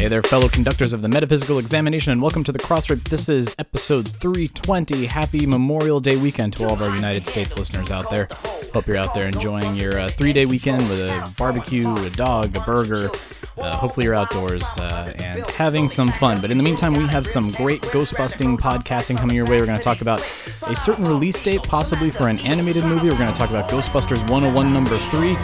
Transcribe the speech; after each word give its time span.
Hey 0.00 0.08
there, 0.08 0.22
fellow 0.22 0.48
conductors 0.48 0.94
of 0.94 1.02
the 1.02 1.08
Metaphysical 1.08 1.58
Examination, 1.58 2.10
and 2.10 2.22
welcome 2.22 2.42
to 2.44 2.52
the 2.52 2.58
Crossrip. 2.58 3.06
This 3.10 3.28
is 3.28 3.54
episode 3.58 4.08
320. 4.08 5.04
Happy 5.04 5.44
Memorial 5.44 6.00
Day 6.00 6.16
weekend 6.16 6.54
to 6.54 6.64
all 6.64 6.72
of 6.72 6.80
our 6.80 6.96
United 6.96 7.26
States 7.26 7.58
listeners 7.58 7.90
out 7.90 8.08
there. 8.08 8.26
Hope 8.72 8.86
you're 8.86 8.96
out 8.96 9.12
there 9.12 9.26
enjoying 9.26 9.76
your 9.76 10.00
uh, 10.00 10.08
three 10.08 10.32
day 10.32 10.46
weekend 10.46 10.80
with 10.88 11.00
a 11.00 11.34
barbecue, 11.36 11.94
a 11.96 12.08
dog, 12.08 12.56
a 12.56 12.60
burger. 12.60 13.10
Uh, 13.58 13.76
hopefully, 13.76 14.06
you're 14.06 14.14
outdoors 14.14 14.64
uh, 14.78 15.12
and 15.18 15.44
having 15.50 15.86
some 15.86 16.10
fun. 16.12 16.40
But 16.40 16.50
in 16.50 16.56
the 16.56 16.64
meantime, 16.64 16.94
we 16.94 17.06
have 17.08 17.26
some 17.26 17.50
great 17.50 17.82
ghost 17.92 18.16
busting 18.16 18.56
podcasting 18.56 19.18
coming 19.18 19.36
your 19.36 19.44
way. 19.44 19.60
We're 19.60 19.66
going 19.66 19.76
to 19.76 19.84
talk 19.84 20.00
about 20.00 20.22
a 20.62 20.74
certain 20.74 21.04
release 21.04 21.42
date, 21.42 21.62
possibly 21.64 22.08
for 22.08 22.26
an 22.28 22.38
animated 22.38 22.84
movie. 22.84 23.10
We're 23.10 23.18
going 23.18 23.30
to 23.30 23.38
talk 23.38 23.50
about 23.50 23.68
Ghostbusters 23.68 24.26
101 24.30 24.72
number 24.72 24.96
3. 24.96 25.34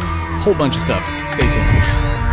Whole 0.40 0.54
bunch 0.54 0.76
of 0.76 0.80
stuff. 0.80 1.04
Stay 1.30 1.42
tuned. 1.42 2.25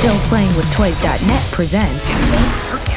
Still 0.00 0.16
Playing 0.30 0.56
with 0.56 0.64
Toys.net 0.72 1.52
presents 1.52 2.08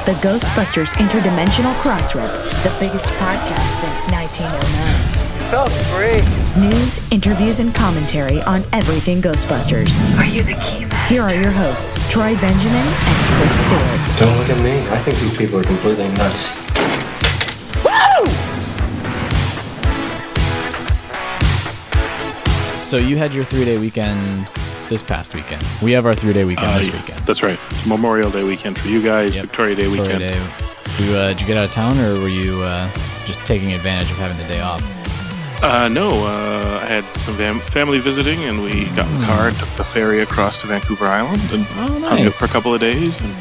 the 0.07 0.13
Ghostbusters 0.23 0.93
Interdimensional 0.93 1.73
Crossrip, 1.84 2.31
the 2.63 2.70
biggest 2.79 3.09
podcast 3.20 3.84
since 3.84 4.07
1909. 4.07 5.52
So 5.52 5.67
free. 5.91 6.23
News, 6.62 7.05
interviews, 7.12 7.59
and 7.59 7.76
commentary 7.76 8.41
on 8.43 8.62
everything 8.71 9.21
Ghostbusters. 9.21 9.99
Are 10.17 10.23
you 10.23 10.43
the 10.43 10.53
key 10.63 10.88
Here 11.13 11.23
are 11.23 11.35
your 11.35 11.52
hosts, 11.52 12.09
Troy 12.09 12.35
Benjamin 12.39 12.88
and 12.88 13.17
Chris 13.35 13.65
Stewart. 13.65 14.20
Don't 14.20 14.38
look 14.38 14.49
at 14.49 14.63
me. 14.63 14.71
I 14.90 14.98
think 14.99 15.20
these 15.20 15.38
people 15.38 15.59
are 15.59 15.63
completely 15.63 16.07
nuts. 16.07 16.63
So, 22.81 22.95
you 22.95 23.17
had 23.17 23.34
your 23.34 23.43
three 23.43 23.65
day 23.65 23.77
weekend 23.77 24.48
this 24.94 25.02
past 25.02 25.34
weekend. 25.36 25.64
We 25.82 25.92
have 25.92 26.06
our 26.06 26.14
three 26.14 26.34
day 26.34 26.46
weekend 26.46 26.68
Uh, 26.68 26.77
this 26.80 26.88
weekend. 26.94 27.20
That's 27.26 27.41
right. 27.44 27.60
Memorial 27.86 28.30
Day 28.32 28.44
weekend 28.44 28.77
for 28.77 28.88
you 28.88 29.02
guys. 29.02 29.34
Yep. 29.35 29.46
Victoria 29.46 29.76
Day 29.76 29.88
Victoria 29.88 30.18
weekend. 30.20 30.34
Day. 30.34 31.04
You, 31.05 31.16
uh, 31.16 31.27
did 31.30 31.41
you 31.41 31.48
get 31.48 31.58
out 31.58 31.66
of 31.66 31.72
town, 31.72 31.98
or 32.00 32.20
were 32.22 32.27
you 32.30 32.62
uh, 32.62 32.88
just 33.26 33.40
taking 33.48 33.74
advantage 33.74 34.12
of 34.12 34.18
having 34.18 34.38
the 34.38 34.48
day 34.48 34.62
off? 34.62 34.82
Uh, 35.63 35.88
no, 35.88 36.26
uh, 36.26 36.80
I 36.84 36.85
had 36.85 37.04
some 37.18 37.34
fam- 37.35 37.60
family 37.60 37.98
visiting, 38.00 38.44
and 38.44 38.62
we 38.62 38.85
got 38.96 39.08
in 39.10 39.20
the 39.22 39.26
car 39.26 39.48
and 39.48 39.58
took 39.58 39.70
the 39.70 39.84
ferry 39.84 40.20
across 40.22 40.60
to 40.62 40.68
Vancouver 40.68 41.07
Island 41.07 41.41
and. 41.52 41.66
Oh, 41.78 42.00
hung 42.10 42.26
out 42.28 42.34
for 42.34 42.46
a 42.46 42.50
couple 42.50 42.74
of 42.74 42.80
days, 42.82 43.20
and 43.22 43.34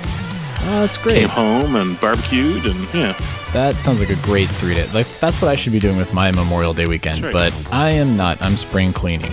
Oh, 0.65 0.81
that's 0.81 0.97
great. 0.97 1.17
came 1.17 1.29
home 1.29 1.75
and 1.77 2.01
barbecued, 2.01 2.65
and 2.65 2.95
yeah, 2.95 3.13
That 3.53 3.75
sounds 3.75 3.99
like 4.01 4.09
a 4.11 4.23
great 4.23 4.49
three 4.49 4.75
day. 4.75 4.87
Like 4.95 5.09
that's 5.21 5.43
what 5.43 5.51
I 5.51 5.57
should 5.57 5.73
be 5.73 5.81
doing 5.81 5.97
with 5.99 6.15
my 6.15 6.31
Memorial 6.31 6.73
Day 6.73 6.87
weekend. 6.87 7.23
Right. 7.25 7.33
But 7.33 7.53
I 7.73 7.91
am 7.91 8.17
not. 8.17 8.41
I'm 8.41 8.57
spring 8.57 8.93
cleaning. 8.95 9.33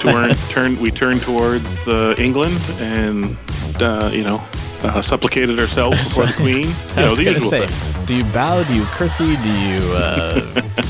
Turn, 0.00 0.34
turn, 0.48 0.80
we 0.80 0.90
turned 0.90 1.22
towards 1.22 1.84
the 1.84 2.14
England, 2.18 2.58
and 2.80 3.36
uh, 3.80 4.10
you 4.12 4.22
know, 4.24 4.42
uh, 4.84 5.02
supplicated 5.02 5.58
ourselves 5.58 5.98
before 6.16 6.26
the 6.26 6.32
Queen. 6.34 6.68
You 6.68 6.96
know, 6.96 7.04
was 7.06 7.16
the 7.18 7.24
usual 7.24 7.50
say, 7.50 7.66
thing. 7.66 8.06
do 8.06 8.16
you 8.16 8.24
bow? 8.32 8.62
Do 8.64 8.74
you 8.74 8.84
curtsy? 8.84 9.36
Do 9.36 9.58
you 9.58 9.80
uh, 9.94 10.40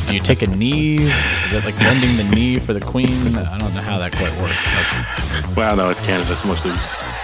do 0.07 0.15
you 0.15 0.21
take 0.21 0.43
a 0.43 0.47
knee? 0.49 0.97
Is 0.97 1.53
it 1.53 1.65
like 1.65 1.79
bending 1.79 2.17
the 2.17 2.35
knee 2.35 2.59
for 2.59 2.73
the 2.73 2.81
Queen? 2.81 3.37
I 3.37 3.59
don't 3.59 3.75
know 3.75 3.81
how 3.81 3.99
that 3.99 4.13
quite 4.13 4.33
works. 4.41 4.57
That's, 4.73 5.57
Well, 5.57 5.77
no, 5.77 5.91
it's 5.91 6.01
Canada, 6.01 6.35
so 6.37 6.49
mostly 6.49 6.73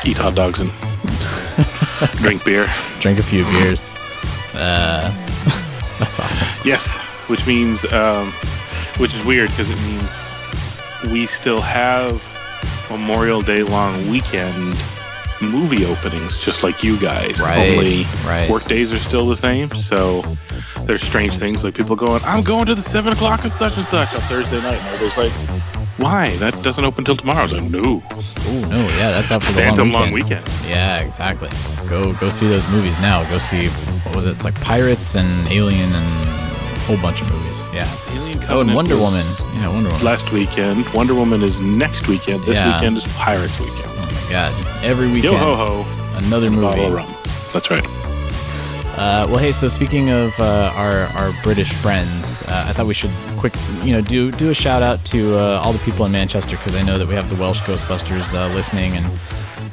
eat 0.05 0.17
hot 0.17 0.35
dogs 0.35 0.61
and 0.61 0.71
drink 2.23 2.45
beer. 2.45 2.67
drink 3.01 3.19
a 3.19 3.23
few 3.23 3.45
beers. 3.45 3.89
Uh, 4.55 5.11
that's 5.99 6.19
awesome. 6.21 6.49
Yes, 6.65 6.97
which 7.29 7.47
means, 7.47 7.85
um, 7.93 8.33
which 8.99 9.15
is 9.15 9.25
weird 9.25 9.51
because 9.51 9.71
it 9.71 9.79
means 9.83 10.38
we 11.13 11.27
still 11.27 11.61
have 11.61 12.23
Memorial 12.91 13.43
Day 13.43 13.63
long 13.63 14.09
weekend 14.11 14.77
movie 15.41 15.85
openings, 15.85 16.37
just 16.45 16.63
like 16.63 16.83
you 16.83 16.99
guys. 16.99 17.41
Right, 17.41 17.71
Only 17.77 18.05
right. 18.27 18.51
work 18.51 18.65
days 18.65 18.93
are 18.93 18.99
still 18.99 19.29
the 19.29 19.37
same. 19.37 19.71
So 19.75 20.23
there's 20.85 21.03
strange 21.03 21.37
things 21.39 21.63
like 21.65 21.75
people 21.75 21.95
going, 21.97 22.23
"I'm 22.25 22.43
going 22.43 22.67
to 22.67 22.75
the 22.75 22.83
seven 22.83 23.13
o'clock 23.13 23.43
and 23.43 23.53
such 23.53 23.77
and 23.77 23.85
such 23.87 24.15
on 24.15 24.21
Thursday 24.23 24.61
night," 24.61 24.79
and 24.81 24.87
everybody's 24.95 25.17
like, 25.17 25.33
"Why? 25.99 26.35
That 26.39 26.61
doesn't 26.65 26.85
open 26.85 27.05
till 27.05 27.17
tomorrow." 27.17 27.41
I 27.41 27.43
was 27.45 27.53
like, 27.53 27.71
"No, 27.71 28.03
Oh 28.51 28.61
no, 28.71 28.79
yeah, 28.97 29.13
that's 29.13 29.31
up 29.31 29.43
for 29.45 29.53
the 29.53 29.63
Phantom 29.63 29.93
long 29.93 30.05
long 30.05 30.13
weekend. 30.13 30.45
weekend." 30.49 30.67
Yeah, 30.71 31.01
exactly. 31.01 31.51
Go 31.89 32.13
go 32.15 32.31
see 32.31 32.49
those 32.49 32.67
movies 32.71 32.99
now. 32.99 33.23
Go 33.31 33.39
see 33.39 33.69
what 33.69 34.17
was 34.17 34.27
it? 34.27 34.31
It's 34.31 34.45
like 34.45 34.59
Pirates 34.63 35.15
and 35.15 35.29
Alien 35.53 35.93
and 35.93 36.27
a 36.29 36.79
whole 36.87 36.97
bunch 36.99 37.21
of 37.21 37.31
movies. 37.31 37.63
Yeah. 37.73 37.89
Alien 38.29 38.51
Oh, 38.51 38.61
and 38.61 38.75
Wonder 38.75 38.97
Woman. 38.97 39.23
Yeah, 39.55 39.69
Wonder 39.69 39.89
Woman. 39.91 40.05
Last 40.05 40.33
weekend, 40.33 40.87
Wonder 40.93 41.15
Woman 41.15 41.43
is 41.43 41.61
next 41.61 42.09
weekend. 42.09 42.43
This 42.45 42.57
Yeah. 42.57 42.75
weekend 42.75 42.97
is 42.97 43.07
Pirates 43.09 43.59
weekend. 43.59 43.87
Oh 43.87 44.23
my 44.25 44.31
god. 44.31 44.53
Every 44.85 45.07
weekend. 45.07 45.25
Yo 45.35 45.37
ho 45.39 45.57
ho, 45.57 45.87
Another 46.19 46.51
movie. 46.51 46.63
bottle 46.67 46.87
of 46.87 46.93
rum. 46.93 47.15
That's 47.53 47.71
right. 47.71 47.87
Uh, 48.97 49.27
well, 49.29 49.39
hey. 49.39 49.53
So 49.53 49.69
speaking 49.69 50.11
of 50.11 50.39
uh, 50.41 50.73
our 50.75 51.07
our 51.15 51.31
British 51.45 51.73
friends, 51.73 52.43
uh, 52.49 52.67
I 52.69 52.73
thought 52.73 52.87
we 52.87 52.95
should 52.95 53.13
quick, 53.37 53.55
you 53.85 53.93
know, 53.93 54.01
do 54.01 54.31
do 54.33 54.51
a 54.51 54.55
shout 54.55 54.83
out 54.83 55.05
to 55.07 55.39
uh, 55.39 55.61
all 55.63 55.73
the 55.73 55.79
people 55.81 56.05
in 56.05 56.11
Manchester 56.13 56.57
because 56.57 56.75
I 56.75 56.83
know 56.83 56.99
that 56.99 57.07
we 57.07 57.15
have 57.15 57.29
the 57.31 57.37
Welsh 57.37 57.61
Ghostbusters 57.61 58.35
uh, 58.35 58.53
listening 58.55 58.97
and. 58.97 59.07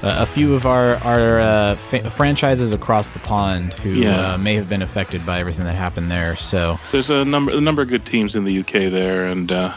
Uh, 0.04 0.18
a 0.20 0.26
few 0.26 0.54
of 0.54 0.66
our 0.66 0.96
our 0.98 1.40
uh, 1.40 1.76
fa- 1.76 2.10
franchises 2.12 2.74
across 2.74 3.10
the 3.10 3.20
pond 3.20 3.74
who 3.76 3.90
Yeah. 3.92 4.34
uh, 4.34 4.38
may 4.38 4.56
have 4.56 4.68
been 4.70 4.82
affected 4.82 5.26
by 5.26 5.40
everything 5.40 5.66
that 5.66 5.76
happened 5.76 6.12
there. 6.12 6.36
So 6.36 6.80
There's 6.92 7.10
a 7.10 7.24
number 7.26 7.52
a 7.52 7.62
number 7.62 7.82
of 7.82 7.90
good 7.90 8.06
teams 8.06 8.36
in 8.36 8.44
the 8.46 8.60
UK 8.60 8.90
there, 8.92 9.28
and 9.28 9.52
uh, 9.52 9.74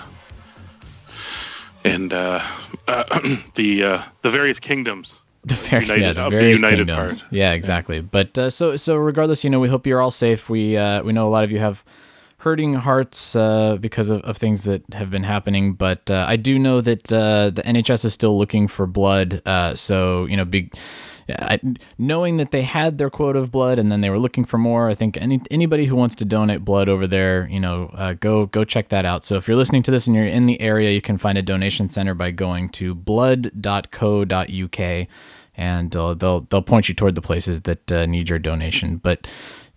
and 1.84 2.12
uh, 2.12 2.40
uh, 2.88 3.20
the 3.54 3.84
uh, 3.84 4.02
the 4.22 4.30
various 4.30 4.60
kingdoms. 4.60 5.14
the 5.44 5.54
very, 5.54 5.84
United- 5.84 6.02
yeah, 6.02 6.12
the 6.14 6.24
of 6.26 6.32
the 6.32 6.38
kingdoms. 6.76 7.20
part. 7.20 7.32
Yeah, 7.32 7.52
exactly. 7.52 8.00
But 8.00 8.36
uh, 8.36 8.50
so 8.50 8.76
so 8.76 8.96
regardless, 8.96 9.44
you 9.44 9.50
know, 9.50 9.60
we 9.60 9.68
hope 9.68 9.86
you're 9.86 10.00
all 10.02 10.10
safe. 10.10 10.50
We 10.50 10.76
uh, 10.76 11.02
we 11.04 11.12
know 11.12 11.26
a 11.26 11.30
lot 11.30 11.44
of 11.44 11.50
you 11.52 11.60
have 11.60 11.84
hurting 12.38 12.74
hearts 12.74 13.34
uh, 13.34 13.76
because 13.80 14.10
of, 14.10 14.20
of 14.22 14.36
things 14.36 14.64
that 14.64 14.82
have 14.94 15.10
been 15.10 15.24
happening. 15.24 15.74
But 15.74 16.10
uh, 16.10 16.24
I 16.28 16.36
do 16.36 16.58
know 16.58 16.80
that 16.80 17.12
uh, 17.12 17.50
the 17.50 17.62
NHS 17.62 18.04
is 18.04 18.14
still 18.14 18.38
looking 18.38 18.68
for 18.68 18.86
blood. 18.86 19.42
Uh, 19.46 19.74
so 19.74 20.26
you 20.26 20.36
know. 20.36 20.46
I, 21.30 21.60
knowing 21.98 22.38
that 22.38 22.52
they 22.52 22.62
had 22.62 22.96
their 22.96 23.10
quota 23.10 23.38
of 23.38 23.50
blood 23.50 23.78
and 23.78 23.92
then 23.92 24.00
they 24.00 24.08
were 24.08 24.18
looking 24.18 24.46
for 24.46 24.56
more, 24.56 24.88
I 24.88 24.94
think 24.94 25.18
any 25.18 25.42
anybody 25.50 25.84
who 25.84 25.94
wants 25.94 26.14
to 26.14 26.24
donate 26.24 26.64
blood 26.64 26.88
over 26.88 27.06
there, 27.06 27.46
you 27.50 27.60
know, 27.60 27.90
uh, 27.92 28.14
go 28.14 28.46
go 28.46 28.64
check 28.64 28.88
that 28.88 29.04
out. 29.04 29.24
So 29.24 29.36
if 29.36 29.46
you're 29.46 29.58
listening 29.58 29.82
to 29.82 29.90
this 29.90 30.06
and 30.06 30.16
you're 30.16 30.24
in 30.24 30.46
the 30.46 30.58
area, 30.58 30.90
you 30.90 31.02
can 31.02 31.18
find 31.18 31.36
a 31.36 31.42
donation 31.42 31.90
center 31.90 32.14
by 32.14 32.30
going 32.30 32.70
to 32.70 32.94
blood.co.uk 32.94 34.38
and 35.58 35.94
uh, 35.96 36.14
they'll 36.14 36.40
they'll 36.42 36.62
point 36.62 36.88
you 36.88 36.94
toward 36.94 37.16
the 37.16 37.20
places 37.20 37.62
that 37.62 37.92
uh, 37.92 38.06
need 38.06 38.30
your 38.30 38.38
donation. 38.38 38.96
But 38.96 39.26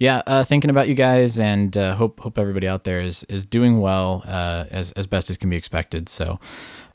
yeah, 0.01 0.23
uh, 0.25 0.43
thinking 0.43 0.71
about 0.71 0.87
you 0.87 0.95
guys, 0.95 1.39
and 1.39 1.77
uh, 1.77 1.93
hope 1.93 2.21
hope 2.21 2.39
everybody 2.39 2.67
out 2.67 2.85
there 2.85 3.01
is 3.01 3.23
is 3.25 3.45
doing 3.45 3.79
well 3.79 4.23
uh, 4.25 4.65
as 4.71 4.91
as 4.93 5.05
best 5.05 5.29
as 5.29 5.37
can 5.37 5.49
be 5.49 5.55
expected. 5.55 6.09
So. 6.09 6.39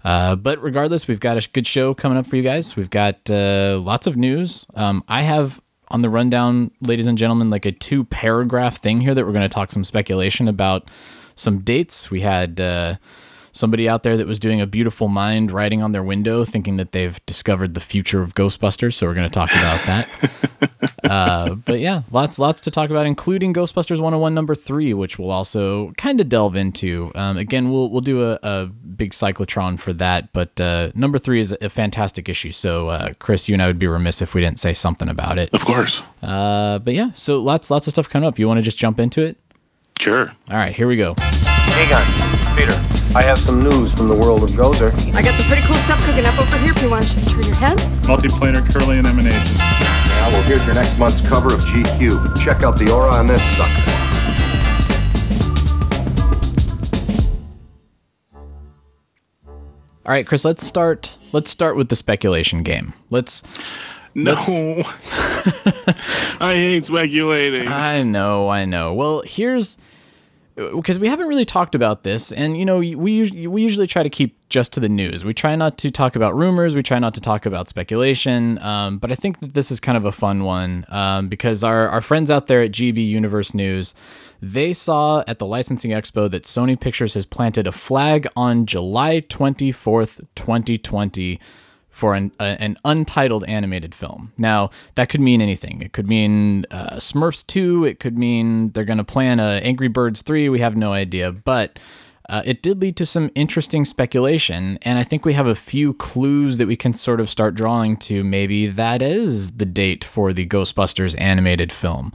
Uh, 0.05 0.37
but 0.37 0.63
regardless, 0.63 1.09
we've 1.09 1.19
got 1.19 1.37
a 1.37 1.49
good 1.53 1.67
show 1.67 1.93
coming 1.93 2.17
up 2.17 2.27
for 2.27 2.37
you 2.37 2.43
guys. 2.43 2.77
We've 2.77 2.91
got 2.91 3.29
uh, 3.29 3.81
lots 3.83 4.07
of 4.07 4.17
news. 4.17 4.65
Um, 4.75 5.03
I 5.09 5.23
have 5.23 5.61
on 5.89 6.03
the 6.03 6.09
rundown, 6.09 6.71
ladies 6.81 7.09
and 7.09 7.19
gentlemen, 7.19 7.51
like 7.51 7.67
a 7.67 7.73
two 7.73 8.05
paragraph 8.05 8.77
thing 8.77 9.01
here 9.01 9.15
that 9.15 9.25
we're 9.25 9.33
going 9.33 9.49
to 9.49 9.55
talk 9.55 9.73
some 9.73 9.83
speculation 9.83 10.47
about 10.47 10.89
some 11.35 11.59
dates. 11.59 12.09
We 12.09 12.21
had 12.21 12.61
uh, 12.61 12.97
somebody 13.57 13.89
out 13.89 14.03
there 14.03 14.17
that 14.17 14.27
was 14.27 14.39
doing 14.39 14.61
a 14.61 14.67
beautiful 14.67 15.09
mind 15.09 15.51
writing 15.51 15.83
on 15.83 15.93
their 15.93 16.03
window, 16.03 16.45
thinking 16.45 16.77
that 16.77 16.93
they've 16.93 17.25
discovered 17.27 17.75
the 17.75 17.81
future 17.81 18.23
of 18.23 18.35
Ghostbusters. 18.35 18.95
So 18.95 19.07
we're 19.07 19.15
going 19.15 19.29
to 19.29 19.35
talk 19.35 19.51
about 19.51 19.85
that. 19.87 21.01
uh, 21.11 21.55
but 21.55 21.81
yeah, 21.81 22.03
lots 22.13 22.39
lots 22.39 22.61
to 22.63 22.71
talk 22.71 22.91
about, 22.91 23.07
including 23.07 23.53
Ghostbusters 23.55 23.97
101 24.01 24.35
number 24.35 24.55
three, 24.55 24.93
which 24.95 25.19
we'll 25.19 25.31
also 25.31 25.93
kind 25.93 26.21
of 26.21 26.29
delve 26.29 26.57
into. 26.57 27.11
Um, 27.15 27.37
again, 27.37 27.71
we'll 27.71 27.91
we'll 27.91 28.01
do 28.01 28.23
a, 28.31 28.39
a 28.43 28.67
big 28.67 29.13
cyclotron 29.13 29.79
for 29.79 29.93
that, 29.95 30.33
but 30.33 30.61
uh, 30.61 30.91
number 30.95 31.19
three 31.19 31.41
is 31.41 31.57
a 31.61 31.69
fantastic 31.69 32.29
issue. 32.29 32.53
So 32.53 32.89
uh, 32.89 33.13
Chris, 33.19 33.49
you 33.49 33.55
and 33.55 33.63
I 33.63 33.67
would 33.67 33.79
be 33.79 33.87
remiss 33.87 34.21
if 34.23 34.35
we 34.35 34.41
didn't 34.41 34.61
say 34.61 34.75
something 34.75 35.09
about 35.09 35.39
it. 35.39 35.53
Of 35.55 35.65
course, 35.65 36.03
Uh, 36.23 36.79
but 36.79 36.95
yeah, 36.95 37.11
so 37.15 37.41
lots 37.41 37.71
lots 37.71 37.87
of 37.87 37.93
stuff 37.95 38.09
coming 38.09 38.27
up. 38.29 38.39
You 38.39 38.47
want 38.49 38.59
to 38.59 38.63
just 38.63 38.79
jump 38.79 39.01
into 39.01 39.23
it? 39.23 39.39
sure. 39.99 40.31
All 40.51 40.57
right, 40.57 40.75
here 40.75 40.87
we 40.87 40.97
go. 40.99 41.15
Egon, 41.77 42.03
Peter, 42.57 42.73
I 43.15 43.23
have 43.23 43.39
some 43.39 43.63
news 43.63 43.93
from 43.93 44.09
the 44.09 44.17
world 44.17 44.43
of 44.43 44.51
Gozer. 44.51 44.93
I 45.15 45.21
got 45.23 45.35
some 45.35 45.47
pretty 45.47 45.63
cool 45.67 45.77
stuff 45.85 46.01
cooking 46.07 46.25
up 46.25 46.39
over 46.41 46.57
here 46.59 46.73
if 46.73 46.83
you 46.83 46.89
want 46.91 47.05
to 47.05 47.11
just 47.15 47.29
turn 47.31 47.43
your 47.45 47.55
head. 47.57 47.77
Multiplanar 48.09 48.65
Kirlian 48.67 49.07
emanation. 49.07 49.57
Now, 49.59 50.29
well, 50.33 50.43
here's 50.45 50.65
your 50.65 50.75
next 50.75 50.99
month's 50.99 51.27
cover 51.29 51.53
of 51.53 51.61
GQ. 51.61 52.37
Check 52.43 52.63
out 52.63 52.79
the 52.79 52.91
aura 52.91 53.13
on 53.13 53.27
this 53.27 53.43
sucker. 53.57 53.93
All 60.05 60.13
right, 60.13 60.27
Chris, 60.27 60.45
let's 60.45 60.65
start. 60.65 61.17
Let's 61.33 61.51
start 61.51 61.77
with 61.77 61.89
the 61.89 61.97
speculation 61.97 62.63
game. 62.63 62.95
Let's. 63.11 63.43
No, 64.15 64.31
Let's- 64.33 64.49
I 66.41 66.55
hate 66.55 66.87
speculating. 66.87 67.69
I 67.69 68.03
know, 68.03 68.49
I 68.49 68.65
know. 68.65 68.95
Well, 68.95 69.23
here's 69.27 69.77
because 70.57 70.99
we 70.99 71.09
haven't 71.09 71.29
really 71.29 71.45
talked 71.45 71.75
about 71.75 72.03
this, 72.03 72.33
and 72.33 72.59
you 72.59 72.65
know, 72.65 72.79
we 72.79 72.95
we 72.95 73.63
usually 73.63 73.87
try 73.87 74.03
to 74.03 74.09
keep 74.09 74.39
just 74.49 74.73
to 74.73 74.81
the 74.81 74.89
news. 74.89 75.23
We 75.23 75.35
try 75.35 75.55
not 75.55 75.77
to 75.79 75.91
talk 75.91 76.17
about 76.17 76.35
rumors. 76.35 76.75
We 76.75 76.83
try 76.83 76.99
not 76.99 77.13
to 77.15 77.21
talk 77.21 77.45
about 77.45 77.69
speculation. 77.69 78.59
Um, 78.61 78.97
but 78.97 79.13
I 79.13 79.17
think 79.17 79.41
that 79.41 79.53
this 79.53 79.71
is 79.71 79.81
kind 79.81 79.99
of 79.99 80.07
a 80.07 80.13
fun 80.13 80.45
one 80.45 80.87
um, 80.89 81.29
because 81.29 81.63
our 81.63 81.89
our 81.89 82.01
friends 82.01 82.31
out 82.31 82.47
there 82.47 82.63
at 82.63 82.73
GB 82.73 83.07
Universe 83.07 83.53
News, 83.53 83.95
they 84.41 84.73
saw 84.73 85.23
at 85.27 85.39
the 85.39 85.47
licensing 85.47 85.91
expo 85.91 86.31
that 86.31 86.45
Sony 86.45 86.81
Pictures 86.81 87.13
has 87.15 87.27
planted 87.27 87.67
a 87.67 87.73
flag 87.73 88.27
on 88.35 88.65
July 88.65 89.21
twenty 89.21 89.71
fourth, 89.71 90.23
twenty 90.35 90.79
twenty 90.79 91.39
for 91.97 92.15
an, 92.15 92.31
a, 92.39 92.61
an 92.61 92.77
untitled 92.85 93.43
animated 93.45 93.95
film. 93.95 94.31
Now, 94.37 94.69
that 94.97 95.09
could 95.09 95.23
mean 95.23 95.41
anything. 95.41 95.81
It 95.81 95.95
could 95.95 96.07
mean 96.07 96.67
uh, 96.71 96.97
Smurfs 96.97 97.47
2, 97.47 97.87
it 97.87 98.01
could 98.01 98.19
mean 98.19 98.71
they're 98.73 98.85
going 98.85 98.99
to 98.99 99.05
plan 99.05 99.41
a 99.41 99.61
Angry 99.63 99.89
Birds 99.89 100.21
3, 100.21 100.51
we 100.51 100.61
have 100.61 100.77
no 100.77 100.93
idea, 100.93 101.33
but 101.33 101.79
uh, 102.29 102.43
it 102.45 102.61
did 102.61 102.83
lead 102.83 102.99
to 102.99 103.07
some 103.07 103.31
interesting 103.35 103.87
speculation, 103.87 104.79
and 104.83 104.99
I 104.99 105.05
think 105.05 105.25
we 105.25 105.33
have 105.33 105.47
a 105.47 105.55
few 105.55 105.95
clues 105.95 106.59
that 106.59 106.67
we 106.67 106.77
can 106.77 106.93
sort 106.93 107.19
of 107.19 107.31
start 107.31 107.55
drawing 107.55 107.97
to 107.99 108.23
maybe 108.23 108.67
that 108.67 109.01
is 109.01 109.53
the 109.53 109.65
date 109.65 110.05
for 110.05 110.35
the 110.35 110.47
Ghostbusters 110.47 111.19
animated 111.19 111.73
film. 111.73 112.13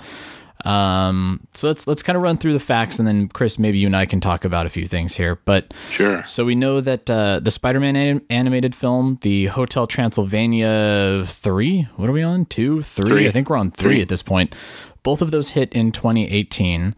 Um, 0.65 1.47
so 1.53 1.67
let's 1.67 1.87
let's 1.87 2.03
kind 2.03 2.15
of 2.15 2.21
run 2.23 2.37
through 2.37 2.53
the 2.53 2.59
facts, 2.59 2.99
and 2.99 3.07
then 3.07 3.27
Chris, 3.27 3.57
maybe 3.57 3.77
you 3.79 3.87
and 3.87 3.95
I 3.95 4.05
can 4.05 4.19
talk 4.19 4.45
about 4.45 4.65
a 4.65 4.69
few 4.69 4.85
things 4.87 5.15
here. 5.15 5.39
But 5.45 5.73
Sure. 5.89 6.23
So 6.25 6.45
we 6.45 6.55
know 6.55 6.81
that 6.81 7.09
uh, 7.09 7.39
the 7.39 7.51
Spider-Man 7.51 7.95
anim- 7.95 8.25
animated 8.29 8.75
film, 8.75 9.17
the 9.21 9.47
Hotel 9.47 9.87
Transylvania 9.87 11.23
three, 11.25 11.87
what 11.95 12.09
are 12.09 12.13
we 12.13 12.23
on? 12.23 12.45
Two, 12.45 12.81
three? 12.83 13.05
Three. 13.09 13.27
I 13.27 13.31
think 13.31 13.49
we're 13.49 13.57
on 13.57 13.71
three, 13.71 13.95
Three. 13.95 14.01
at 14.01 14.09
this 14.09 14.23
point. 14.23 14.55
Both 15.03 15.21
of 15.21 15.31
those 15.31 15.51
hit 15.51 15.73
in 15.73 15.91
2018. 15.91 16.95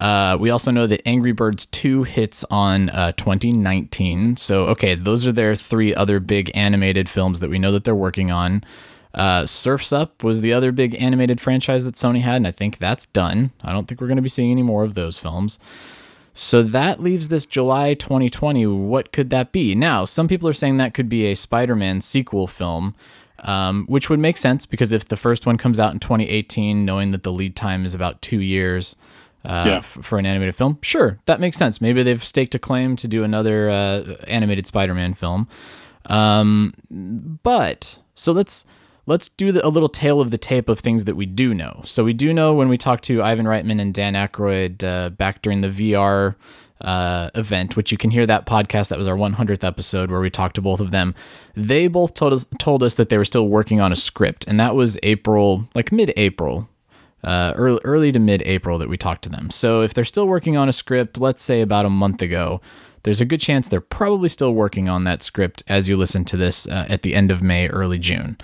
Uh, 0.00 0.36
we 0.40 0.50
also 0.50 0.72
know 0.72 0.88
that 0.88 1.00
Angry 1.06 1.30
Birds 1.32 1.66
2 1.66 2.02
hits 2.02 2.44
on 2.50 2.90
uh, 2.90 3.12
2019. 3.12 4.36
So, 4.36 4.64
okay, 4.64 4.94
those 4.96 5.24
are 5.26 5.32
their 5.32 5.54
three 5.54 5.94
other 5.94 6.18
big 6.18 6.50
animated 6.54 7.08
films 7.08 7.38
that 7.40 7.48
we 7.48 7.58
know 7.60 7.70
that 7.72 7.84
they're 7.84 7.94
working 7.94 8.30
on. 8.32 8.64
Uh, 9.14 9.46
Surfs 9.46 9.92
Up 9.92 10.24
was 10.24 10.40
the 10.40 10.52
other 10.52 10.72
big 10.72 10.94
animated 11.00 11.40
franchise 11.40 11.84
that 11.84 11.94
Sony 11.94 12.20
had, 12.20 12.36
and 12.36 12.46
I 12.46 12.50
think 12.50 12.78
that's 12.78 13.06
done. 13.06 13.52
I 13.62 13.72
don't 13.72 13.86
think 13.86 14.00
we're 14.00 14.08
going 14.08 14.16
to 14.16 14.22
be 14.22 14.28
seeing 14.28 14.50
any 14.50 14.62
more 14.64 14.82
of 14.82 14.94
those 14.94 15.18
films. 15.18 15.58
So 16.32 16.62
that 16.64 17.00
leaves 17.00 17.28
this 17.28 17.46
July 17.46 17.94
2020. 17.94 18.66
What 18.66 19.12
could 19.12 19.30
that 19.30 19.52
be? 19.52 19.76
Now, 19.76 20.04
some 20.04 20.26
people 20.26 20.48
are 20.48 20.52
saying 20.52 20.78
that 20.78 20.92
could 20.92 21.08
be 21.08 21.26
a 21.26 21.36
Spider 21.36 21.76
Man 21.76 22.00
sequel 22.00 22.48
film, 22.48 22.96
um, 23.38 23.86
which 23.86 24.10
would 24.10 24.18
make 24.18 24.36
sense 24.36 24.66
because 24.66 24.90
if 24.90 25.06
the 25.06 25.16
first 25.16 25.46
one 25.46 25.58
comes 25.58 25.78
out 25.78 25.92
in 25.92 26.00
2018, 26.00 26.84
knowing 26.84 27.12
that 27.12 27.22
the 27.22 27.30
lead 27.30 27.54
time 27.54 27.84
is 27.84 27.94
about 27.94 28.20
two 28.20 28.40
years 28.40 28.96
uh, 29.44 29.62
Yeah. 29.64 29.76
f- 29.76 29.98
for 30.02 30.18
an 30.18 30.26
animated 30.26 30.56
film, 30.56 30.78
sure, 30.82 31.20
that 31.26 31.38
makes 31.38 31.56
sense. 31.56 31.80
Maybe 31.80 32.02
they've 32.02 32.24
staked 32.24 32.56
a 32.56 32.58
claim 32.58 32.96
to 32.96 33.06
do 33.06 33.22
another 33.22 33.70
uh, 33.70 34.00
animated 34.26 34.66
Spider 34.66 34.94
Man 34.94 35.14
film. 35.14 35.46
Um, 36.06 36.74
but 37.44 37.98
so 38.16 38.32
let's 38.32 38.64
let's 39.06 39.28
do 39.28 39.52
the, 39.52 39.66
a 39.66 39.68
little 39.68 39.88
tale 39.88 40.20
of 40.20 40.30
the 40.30 40.38
tape 40.38 40.68
of 40.68 40.80
things 40.80 41.04
that 41.04 41.16
we 41.16 41.26
do 41.26 41.54
know. 41.54 41.82
So 41.84 42.04
we 42.04 42.12
do 42.12 42.32
know 42.32 42.54
when 42.54 42.68
we 42.68 42.78
talked 42.78 43.04
to 43.04 43.22
Ivan 43.22 43.46
Reitman 43.46 43.80
and 43.80 43.92
Dan 43.92 44.14
Aykroyd 44.14 44.82
uh, 44.82 45.10
back 45.10 45.42
during 45.42 45.60
the 45.60 45.68
VR 45.68 46.36
uh, 46.80 47.30
event, 47.34 47.76
which 47.76 47.92
you 47.92 47.98
can 47.98 48.10
hear 48.10 48.26
that 48.26 48.46
podcast. 48.46 48.88
That 48.88 48.98
was 48.98 49.08
our 49.08 49.16
100th 49.16 49.64
episode 49.64 50.10
where 50.10 50.20
we 50.20 50.30
talked 50.30 50.54
to 50.56 50.62
both 50.62 50.80
of 50.80 50.90
them. 50.90 51.14
They 51.54 51.86
both 51.86 52.14
told 52.14 52.32
us 52.32 52.46
told 52.58 52.82
us 52.82 52.94
that 52.96 53.08
they 53.08 53.18
were 53.18 53.24
still 53.24 53.48
working 53.48 53.80
on 53.80 53.92
a 53.92 53.96
script, 53.96 54.46
and 54.46 54.58
that 54.60 54.74
was 54.74 54.98
April, 55.02 55.68
like 55.74 55.92
mid-April. 55.92 56.68
Uh, 57.22 57.54
early, 57.56 57.80
early 57.84 58.12
to 58.12 58.18
mid-April 58.18 58.76
that 58.76 58.90
we 58.90 58.98
talked 58.98 59.24
to 59.24 59.30
them. 59.30 59.48
So 59.48 59.80
if 59.80 59.94
they're 59.94 60.04
still 60.04 60.28
working 60.28 60.58
on 60.58 60.68
a 60.68 60.74
script, 60.74 61.18
let's 61.18 61.40
say 61.40 61.62
about 61.62 61.86
a 61.86 61.88
month 61.88 62.20
ago, 62.20 62.60
there's 63.04 63.22
a 63.22 63.24
good 63.24 63.40
chance 63.40 63.66
they're 63.66 63.80
probably 63.80 64.28
still 64.28 64.52
working 64.52 64.90
on 64.90 65.04
that 65.04 65.22
script 65.22 65.62
as 65.66 65.88
you 65.88 65.96
listen 65.96 66.26
to 66.26 66.36
this 66.36 66.66
uh, 66.66 66.84
at 66.86 67.00
the 67.00 67.14
end 67.14 67.30
of 67.30 67.42
May, 67.42 67.66
early 67.68 67.98
June. 67.98 68.36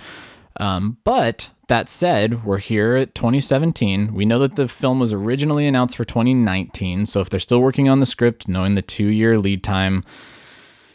Um, 0.61 0.97
but 1.03 1.51
that 1.69 1.89
said, 1.89 2.45
we're 2.45 2.59
here 2.59 2.95
at 2.95 3.15
2017. 3.15 4.13
We 4.13 4.25
know 4.25 4.37
that 4.39 4.55
the 4.55 4.67
film 4.67 4.99
was 4.99 5.11
originally 5.11 5.65
announced 5.65 5.97
for 5.97 6.05
2019. 6.05 7.07
So 7.07 7.19
if 7.19 7.31
they're 7.31 7.39
still 7.39 7.61
working 7.61 7.89
on 7.89 7.99
the 7.99 8.05
script, 8.05 8.47
knowing 8.47 8.75
the 8.75 8.83
two 8.83 9.07
year 9.07 9.39
lead 9.39 9.63
time, 9.63 10.03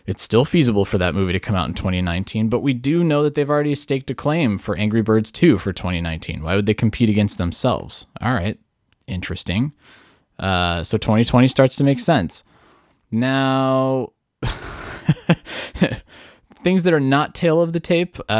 it's 0.06 0.22
still 0.22 0.44
feasible 0.44 0.84
for 0.84 0.98
that 0.98 1.16
movie 1.16 1.32
to 1.32 1.40
come 1.40 1.56
out 1.56 1.66
in 1.66 1.74
2019. 1.74 2.48
But 2.48 2.60
we 2.60 2.74
do 2.74 3.02
know 3.02 3.24
that 3.24 3.34
they've 3.34 3.50
already 3.50 3.74
staked 3.74 4.08
a 4.08 4.14
claim 4.14 4.56
for 4.56 4.76
Angry 4.76 5.02
Birds 5.02 5.32
2 5.32 5.58
for 5.58 5.72
2019. 5.72 6.44
Why 6.44 6.54
would 6.54 6.66
they 6.66 6.74
compete 6.74 7.10
against 7.10 7.36
themselves? 7.36 8.06
All 8.22 8.34
right, 8.34 8.60
interesting. 9.08 9.72
Uh, 10.38 10.84
so 10.84 10.96
2020 10.96 11.48
starts 11.48 11.74
to 11.74 11.82
make 11.82 11.98
sense. 11.98 12.44
Now, 13.10 14.12
things 16.66 16.82
that 16.82 16.92
are 16.92 16.98
not 16.98 17.32
tale 17.32 17.62
of 17.62 17.72
the 17.72 17.78
tape. 17.78 18.18
Uh, 18.28 18.32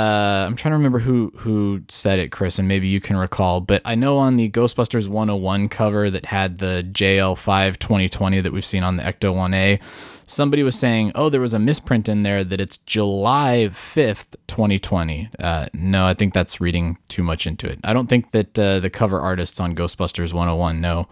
I'm 0.48 0.56
trying 0.56 0.72
to 0.72 0.76
remember 0.76 0.98
who 0.98 1.32
who 1.36 1.82
said 1.88 2.18
it, 2.18 2.32
Chris, 2.32 2.58
and 2.58 2.66
maybe 2.66 2.88
you 2.88 3.00
can 3.00 3.16
recall. 3.16 3.60
But 3.60 3.82
I 3.84 3.94
know 3.94 4.18
on 4.18 4.34
the 4.34 4.50
Ghostbusters 4.50 5.06
101 5.06 5.68
cover 5.68 6.10
that 6.10 6.26
had 6.26 6.58
the 6.58 6.84
JL5 6.90 7.78
2020 7.78 8.40
that 8.40 8.52
we've 8.52 8.66
seen 8.66 8.82
on 8.82 8.96
the 8.96 9.04
Ecto 9.04 9.32
1A, 9.32 9.78
somebody 10.26 10.64
was 10.64 10.76
saying, 10.76 11.12
"Oh, 11.14 11.28
there 11.28 11.40
was 11.40 11.54
a 11.54 11.60
misprint 11.60 12.08
in 12.08 12.24
there 12.24 12.42
that 12.42 12.60
it's 12.60 12.78
July 12.78 13.68
5th, 13.70 14.34
2020." 14.48 15.30
Uh, 15.38 15.68
no, 15.72 16.04
I 16.04 16.14
think 16.14 16.34
that's 16.34 16.60
reading 16.60 16.98
too 17.06 17.22
much 17.22 17.46
into 17.46 17.68
it. 17.68 17.78
I 17.84 17.92
don't 17.92 18.08
think 18.08 18.32
that 18.32 18.58
uh, 18.58 18.80
the 18.80 18.90
cover 18.90 19.20
artists 19.20 19.60
on 19.60 19.76
Ghostbusters 19.76 20.32
101 20.32 20.80
know 20.80 21.06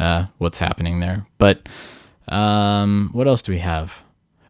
uh, 0.00 0.24
what's 0.38 0.58
happening 0.58 0.98
there. 0.98 1.28
But 1.38 1.68
um, 2.26 3.10
what 3.12 3.28
else 3.28 3.40
do 3.40 3.52
we 3.52 3.60
have? 3.60 4.02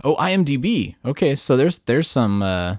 Oh, 0.03 0.17
IMDb. 0.17 0.97
Okay, 1.05 1.35
so 1.35 1.57
there's 1.57 1.79
there's 1.81 2.09
some 2.09 2.43
uh, 2.43 2.77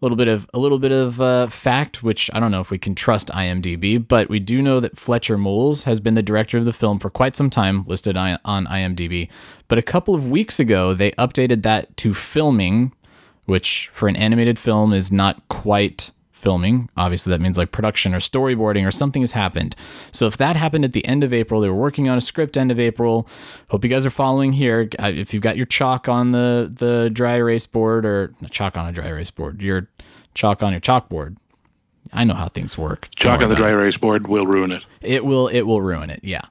little 0.00 0.16
bit 0.16 0.28
of 0.28 0.48
a 0.52 0.58
little 0.58 0.78
bit 0.78 0.92
of 0.92 1.20
uh, 1.20 1.46
fact, 1.48 2.02
which 2.02 2.30
I 2.32 2.40
don't 2.40 2.50
know 2.50 2.60
if 2.60 2.70
we 2.70 2.78
can 2.78 2.94
trust 2.94 3.28
IMDb, 3.28 4.06
but 4.06 4.28
we 4.28 4.40
do 4.40 4.62
know 4.62 4.80
that 4.80 4.98
Fletcher 4.98 5.36
Moules 5.38 5.84
has 5.84 6.00
been 6.00 6.14
the 6.14 6.22
director 6.22 6.58
of 6.58 6.64
the 6.64 6.72
film 6.72 6.98
for 6.98 7.10
quite 7.10 7.36
some 7.36 7.50
time, 7.50 7.84
listed 7.86 8.16
on 8.16 8.38
on 8.44 8.66
IMDb. 8.66 9.28
But 9.68 9.78
a 9.78 9.82
couple 9.82 10.14
of 10.14 10.28
weeks 10.28 10.58
ago, 10.58 10.94
they 10.94 11.12
updated 11.12 11.62
that 11.62 11.96
to 11.98 12.14
filming, 12.14 12.92
which 13.44 13.88
for 13.92 14.08
an 14.08 14.16
animated 14.16 14.58
film 14.58 14.92
is 14.92 15.12
not 15.12 15.46
quite 15.48 16.12
filming. 16.40 16.88
Obviously, 16.96 17.30
that 17.30 17.40
means 17.40 17.58
like 17.58 17.70
production 17.70 18.14
or 18.14 18.18
storyboarding 18.18 18.86
or 18.86 18.90
something 18.90 19.22
has 19.22 19.32
happened. 19.32 19.76
So 20.10 20.26
if 20.26 20.36
that 20.38 20.56
happened 20.56 20.84
at 20.84 20.92
the 20.92 21.04
end 21.04 21.22
of 21.22 21.32
April, 21.32 21.60
they 21.60 21.68
were 21.68 21.74
working 21.74 22.08
on 22.08 22.16
a 22.18 22.20
script 22.20 22.56
end 22.56 22.70
of 22.70 22.80
April. 22.80 23.28
Hope 23.68 23.84
you 23.84 23.90
guys 23.90 24.06
are 24.06 24.10
following 24.10 24.52
here. 24.54 24.88
Uh, 24.98 25.12
If 25.14 25.32
you've 25.34 25.42
got 25.42 25.56
your 25.56 25.66
chalk 25.66 26.08
on 26.08 26.32
the 26.32 26.72
the 26.74 27.10
dry 27.12 27.36
erase 27.36 27.66
board 27.66 28.04
or 28.06 28.32
not 28.40 28.50
chalk 28.50 28.76
on 28.76 28.86
a 28.88 28.92
dry 28.92 29.06
erase 29.06 29.30
board, 29.30 29.60
your 29.62 29.88
chalk 30.34 30.62
on 30.62 30.72
your 30.72 30.80
chalkboard. 30.80 31.36
I 32.12 32.24
know 32.24 32.34
how 32.34 32.48
things 32.48 32.76
work. 32.76 33.08
Chalk 33.14 33.40
on 33.42 33.50
the 33.50 33.54
dry 33.56 33.70
erase 33.70 33.98
board 33.98 34.26
will 34.26 34.46
ruin 34.46 34.72
it. 34.72 34.84
It 35.00 35.24
will 35.24 35.48
it 35.48 35.62
will 35.62 35.80
ruin 35.82 36.10
it. 36.10 36.20
Yeah. 36.22 36.42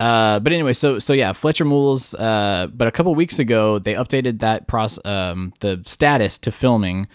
Uh, 0.00 0.40
but 0.40 0.52
anyway, 0.52 0.72
so 0.72 0.98
so 0.98 1.12
yeah, 1.12 1.32
Fletcher 1.32 1.64
Moules. 1.64 2.14
Uh, 2.14 2.68
but 2.72 2.88
a 2.88 2.90
couple 2.90 3.14
weeks 3.14 3.38
ago, 3.38 3.78
they 3.78 3.94
updated 3.94 4.40
that 4.40 4.66
process, 4.66 5.04
um, 5.04 5.52
the 5.60 5.80
status 5.84 6.38
to 6.38 6.50
filming, 6.50 7.06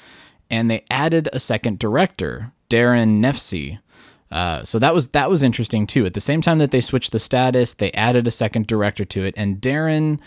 and 0.50 0.70
they 0.70 0.86
added 0.90 1.30
a 1.32 1.40
second 1.40 1.80
director, 1.80 2.52
Daron 2.70 3.20
Nefcy. 3.20 3.80
Uh, 4.32 4.64
so 4.64 4.78
that 4.80 4.94
was 4.94 5.10
that 5.10 5.30
was 5.30 5.42
interesting 5.42 5.88
too. 5.88 6.06
At 6.06 6.14
the 6.14 6.20
same 6.20 6.42
time 6.42 6.60
that 6.60 6.72
they 6.72 6.82
switched 6.82 7.12
the 7.12 7.20
status, 7.20 7.74
they 7.74 7.92
added 7.94 8.28
a 8.28 8.32
second 8.32 8.68
director 8.68 9.06
to 9.06 9.24
it, 9.26 9.34
and 9.38 9.58
Daron. 9.62 10.20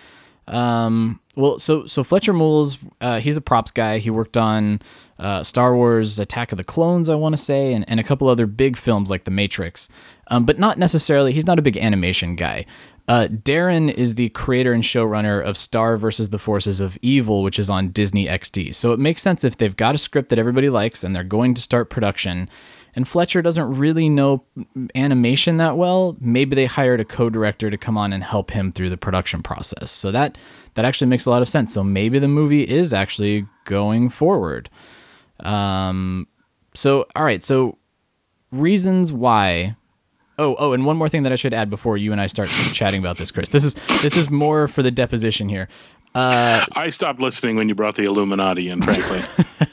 Um, 0.48 1.20
well, 1.36 1.60
so 1.60 1.86
so 1.86 2.02
Fletcher 2.02 2.32
Moules, 2.32 2.78
uh, 3.00 3.20
he's 3.20 3.36
a 3.36 3.40
props 3.40 3.70
guy. 3.70 3.98
He 3.98 4.10
worked 4.10 4.36
on 4.36 4.80
uh, 5.20 5.44
Star 5.44 5.76
Wars: 5.76 6.18
Attack 6.18 6.50
of 6.50 6.58
the 6.58 6.64
Clones, 6.64 7.08
I 7.08 7.14
want 7.14 7.34
to 7.34 7.40
say, 7.40 7.72
and, 7.72 7.88
and 7.88 8.00
a 8.00 8.02
couple 8.02 8.28
other 8.28 8.46
big 8.46 8.76
films 8.76 9.08
like 9.08 9.22
The 9.22 9.30
Matrix. 9.30 9.88
Um, 10.26 10.44
but 10.44 10.58
not 10.58 10.78
necessarily. 10.78 11.32
He's 11.32 11.46
not 11.46 11.60
a 11.60 11.62
big 11.62 11.76
animation 11.76 12.34
guy. 12.34 12.66
Uh, 13.08 13.26
Daron 13.28 13.92
is 13.92 14.14
the 14.14 14.28
creator 14.30 14.72
and 14.72 14.82
showrunner 14.82 15.42
of 15.42 15.56
Star 15.56 15.96
versus 15.96 16.30
the 16.30 16.38
Forces 16.38 16.80
of 16.80 16.96
Evil, 17.02 17.42
which 17.42 17.58
is 17.58 17.68
on 17.68 17.88
Disney 17.88 18.26
XD. 18.26 18.74
So 18.74 18.92
it 18.92 19.00
makes 19.00 19.22
sense 19.22 19.42
if 19.42 19.56
they've 19.56 19.74
got 19.74 19.94
a 19.94 19.98
script 19.98 20.28
that 20.28 20.38
everybody 20.38 20.70
likes 20.70 21.02
and 21.02 21.14
they're 21.14 21.24
going 21.24 21.54
to 21.54 21.60
start 21.60 21.90
production. 21.90 22.48
And 22.94 23.08
Fletcher 23.08 23.42
doesn't 23.42 23.76
really 23.76 24.08
know 24.08 24.44
animation 24.94 25.56
that 25.56 25.76
well. 25.76 26.16
Maybe 26.20 26.54
they 26.54 26.66
hired 26.66 27.00
a 27.00 27.04
co-director 27.04 27.70
to 27.70 27.76
come 27.76 27.96
on 27.96 28.12
and 28.12 28.22
help 28.22 28.50
him 28.50 28.70
through 28.70 28.90
the 28.90 28.96
production 28.96 29.42
process. 29.42 29.90
So 29.90 30.12
that 30.12 30.36
that 30.74 30.84
actually 30.84 31.08
makes 31.08 31.26
a 31.26 31.30
lot 31.30 31.42
of 31.42 31.48
sense. 31.48 31.72
So 31.72 31.82
maybe 31.82 32.18
the 32.18 32.28
movie 32.28 32.68
is 32.68 32.92
actually 32.92 33.46
going 33.64 34.10
forward. 34.10 34.68
Um, 35.40 36.28
so 36.74 37.06
all 37.16 37.24
right. 37.24 37.42
So 37.42 37.78
reasons 38.50 39.12
why. 39.12 39.76
Oh, 40.38 40.56
oh, 40.58 40.72
and 40.72 40.86
one 40.86 40.96
more 40.96 41.08
thing 41.08 41.24
that 41.24 41.32
I 41.32 41.36
should 41.36 41.52
add 41.52 41.70
before 41.70 41.96
you 41.96 42.12
and 42.12 42.20
I 42.20 42.26
start 42.26 42.48
chatting 42.72 43.00
about 43.00 43.18
this, 43.18 43.30
Chris. 43.30 43.50
This 43.50 43.64
is 43.64 43.74
this 44.02 44.16
is 44.16 44.30
more 44.30 44.66
for 44.68 44.82
the 44.82 44.90
deposition 44.90 45.48
here. 45.48 45.68
Uh, 46.14 46.64
I 46.72 46.90
stopped 46.90 47.20
listening 47.20 47.56
when 47.56 47.68
you 47.68 47.74
brought 47.74 47.96
the 47.96 48.04
Illuminati 48.04 48.68
in, 48.68 48.82
frankly. 48.82 49.20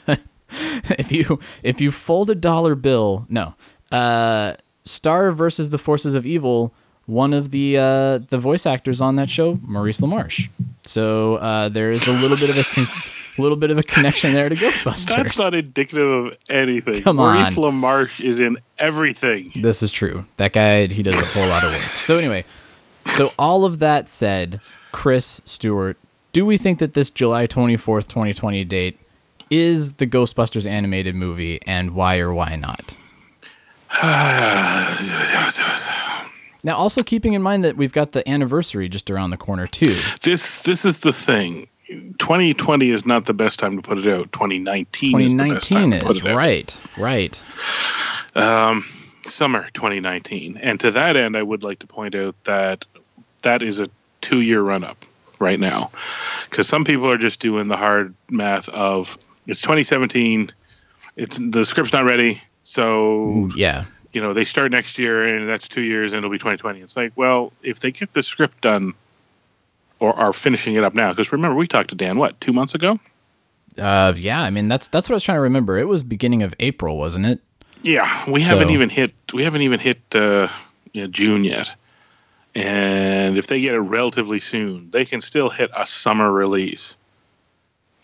if 0.98 1.12
you 1.12 1.40
if 1.62 1.80
you 1.80 1.90
fold 1.90 2.30
a 2.30 2.34
dollar 2.34 2.74
bill, 2.74 3.26
no. 3.28 3.54
Uh, 3.90 4.54
Star 4.84 5.32
versus 5.32 5.70
the 5.70 5.78
Forces 5.78 6.14
of 6.14 6.26
Evil 6.26 6.74
one 7.10 7.34
of 7.34 7.50
the 7.50 7.76
uh, 7.76 8.18
the 8.18 8.38
voice 8.38 8.66
actors 8.66 9.00
on 9.00 9.16
that 9.16 9.28
show, 9.28 9.58
Maurice 9.62 10.00
LaMarche. 10.00 10.48
So 10.84 11.36
uh, 11.36 11.68
there 11.68 11.90
is 11.90 12.06
a 12.06 12.12
little 12.12 12.36
bit 12.36 12.50
of 12.50 12.58
a 12.58 12.64
con- 12.64 12.86
little 13.40 13.56
bit 13.56 13.70
of 13.70 13.78
a 13.78 13.82
connection 13.82 14.32
there 14.32 14.48
to 14.48 14.54
Ghostbusters. 14.56 15.06
That's 15.06 15.38
not 15.38 15.54
indicative 15.54 16.08
of 16.08 16.36
anything. 16.48 17.02
Come 17.02 17.18
on. 17.18 17.36
Maurice. 17.36 17.56
LaMarche 17.56 18.24
is 18.24 18.40
in 18.40 18.58
everything. 18.78 19.52
This 19.56 19.82
is 19.82 19.92
true. 19.92 20.24
That 20.36 20.52
guy, 20.52 20.86
he 20.86 21.02
does 21.02 21.20
a 21.20 21.24
whole 21.26 21.48
lot 21.48 21.64
of 21.64 21.72
work. 21.72 21.82
So 21.98 22.18
anyway, 22.18 22.44
so 23.16 23.32
all 23.38 23.64
of 23.64 23.78
that 23.80 24.08
said, 24.08 24.60
Chris 24.92 25.40
Stewart, 25.44 25.96
do 26.32 26.46
we 26.46 26.56
think 26.56 26.78
that 26.78 26.94
this 26.94 27.10
July 27.10 27.46
24th, 27.46 28.08
2020 28.08 28.64
date 28.64 28.98
is 29.50 29.94
the 29.94 30.06
Ghostbusters 30.06 30.66
animated 30.66 31.14
movie 31.14 31.60
and 31.66 31.92
why 31.92 32.18
or 32.18 32.32
why 32.32 32.56
not? 32.56 32.96
Now, 36.62 36.76
also 36.76 37.02
keeping 37.02 37.32
in 37.32 37.42
mind 37.42 37.64
that 37.64 37.76
we've 37.76 37.92
got 37.92 38.12
the 38.12 38.28
anniversary 38.28 38.88
just 38.88 39.10
around 39.10 39.30
the 39.30 39.38
corner 39.38 39.66
too. 39.66 39.96
This 40.22 40.60
this 40.60 40.84
is 40.84 40.98
the 40.98 41.12
thing. 41.12 41.68
2020 41.90 42.90
is 42.90 43.04
not 43.04 43.24
the 43.24 43.34
best 43.34 43.58
time 43.58 43.76
to 43.76 43.82
put 43.82 43.98
it 43.98 44.06
out. 44.06 44.30
2019, 44.32 45.20
is 45.20 45.36
the 45.36 45.48
best 45.48 45.68
time 45.68 45.90
2019 45.90 46.00
to 46.00 46.06
put 46.06 46.16
is 46.16 46.24
out. 46.24 46.36
right, 46.36 46.80
right. 46.96 47.42
Um, 48.34 48.84
summer 49.24 49.68
2019. 49.74 50.56
And 50.58 50.78
to 50.80 50.90
that 50.92 51.16
end, 51.16 51.36
I 51.36 51.42
would 51.42 51.62
like 51.62 51.80
to 51.80 51.86
point 51.86 52.14
out 52.14 52.36
that 52.44 52.84
that 53.42 53.62
is 53.62 53.80
a 53.80 53.88
two 54.20 54.40
year 54.40 54.62
run 54.62 54.84
up 54.84 55.04
right 55.38 55.58
now. 55.58 55.90
Because 56.48 56.68
some 56.68 56.84
people 56.84 57.10
are 57.10 57.18
just 57.18 57.40
doing 57.40 57.68
the 57.68 57.76
hard 57.76 58.14
math 58.30 58.68
of 58.68 59.18
it's 59.46 59.62
2017, 59.62 60.50
it's 61.16 61.38
the 61.38 61.64
script's 61.64 61.92
not 61.92 62.04
ready, 62.04 62.40
so 62.62 63.50
Yeah, 63.56 63.84
you 64.12 64.20
know 64.20 64.32
they 64.32 64.44
start 64.44 64.70
next 64.70 64.98
year 64.98 65.24
and 65.26 65.48
that's 65.48 65.68
two 65.68 65.82
years 65.82 66.12
and 66.12 66.18
it'll 66.18 66.30
be 66.30 66.38
2020 66.38 66.80
it's 66.80 66.96
like 66.96 67.12
well 67.16 67.52
if 67.62 67.80
they 67.80 67.90
get 67.90 68.12
the 68.12 68.22
script 68.22 68.60
done 68.60 68.92
or 70.00 70.14
are 70.18 70.32
finishing 70.32 70.74
it 70.74 70.82
up 70.84 70.94
now 70.94 71.10
because 71.12 71.30
remember 71.32 71.56
we 71.56 71.68
talked 71.68 71.90
to 71.90 71.94
dan 71.94 72.18
what 72.18 72.40
two 72.40 72.52
months 72.52 72.74
ago 72.74 72.98
uh, 73.78 74.12
yeah. 74.16 74.42
I 74.42 74.50
mean, 74.50 74.66
that's 74.66 74.88
that's 74.88 75.08
what 75.08 75.14
I 75.14 75.16
was 75.16 75.22
trying 75.22 75.36
to 75.36 75.42
remember. 75.42 75.78
It 75.78 75.86
was 75.86 76.02
beginning 76.02 76.42
of 76.42 76.52
April, 76.58 76.98
wasn't 76.98 77.24
it? 77.26 77.40
yeah 77.82 78.28
we 78.30 78.42
haven't 78.42 78.70
even 78.70 78.90
hit 78.90 79.12
we 79.32 79.42
haven't 79.42 79.62
even 79.62 79.80
hit 79.80 79.98
uh, 80.14 80.48
you 80.92 81.00
know, 81.02 81.06
june 81.06 81.44
yet 81.44 81.72
and 82.54 83.38
if 83.38 83.46
they 83.46 83.60
get 83.60 83.74
it 83.74 83.78
relatively 83.80 84.40
soon 84.40 84.90
they 84.90 85.04
can 85.04 85.20
still 85.22 85.48
hit 85.48 85.70
a 85.74 85.86
summer 85.86 86.30
release 86.30 86.98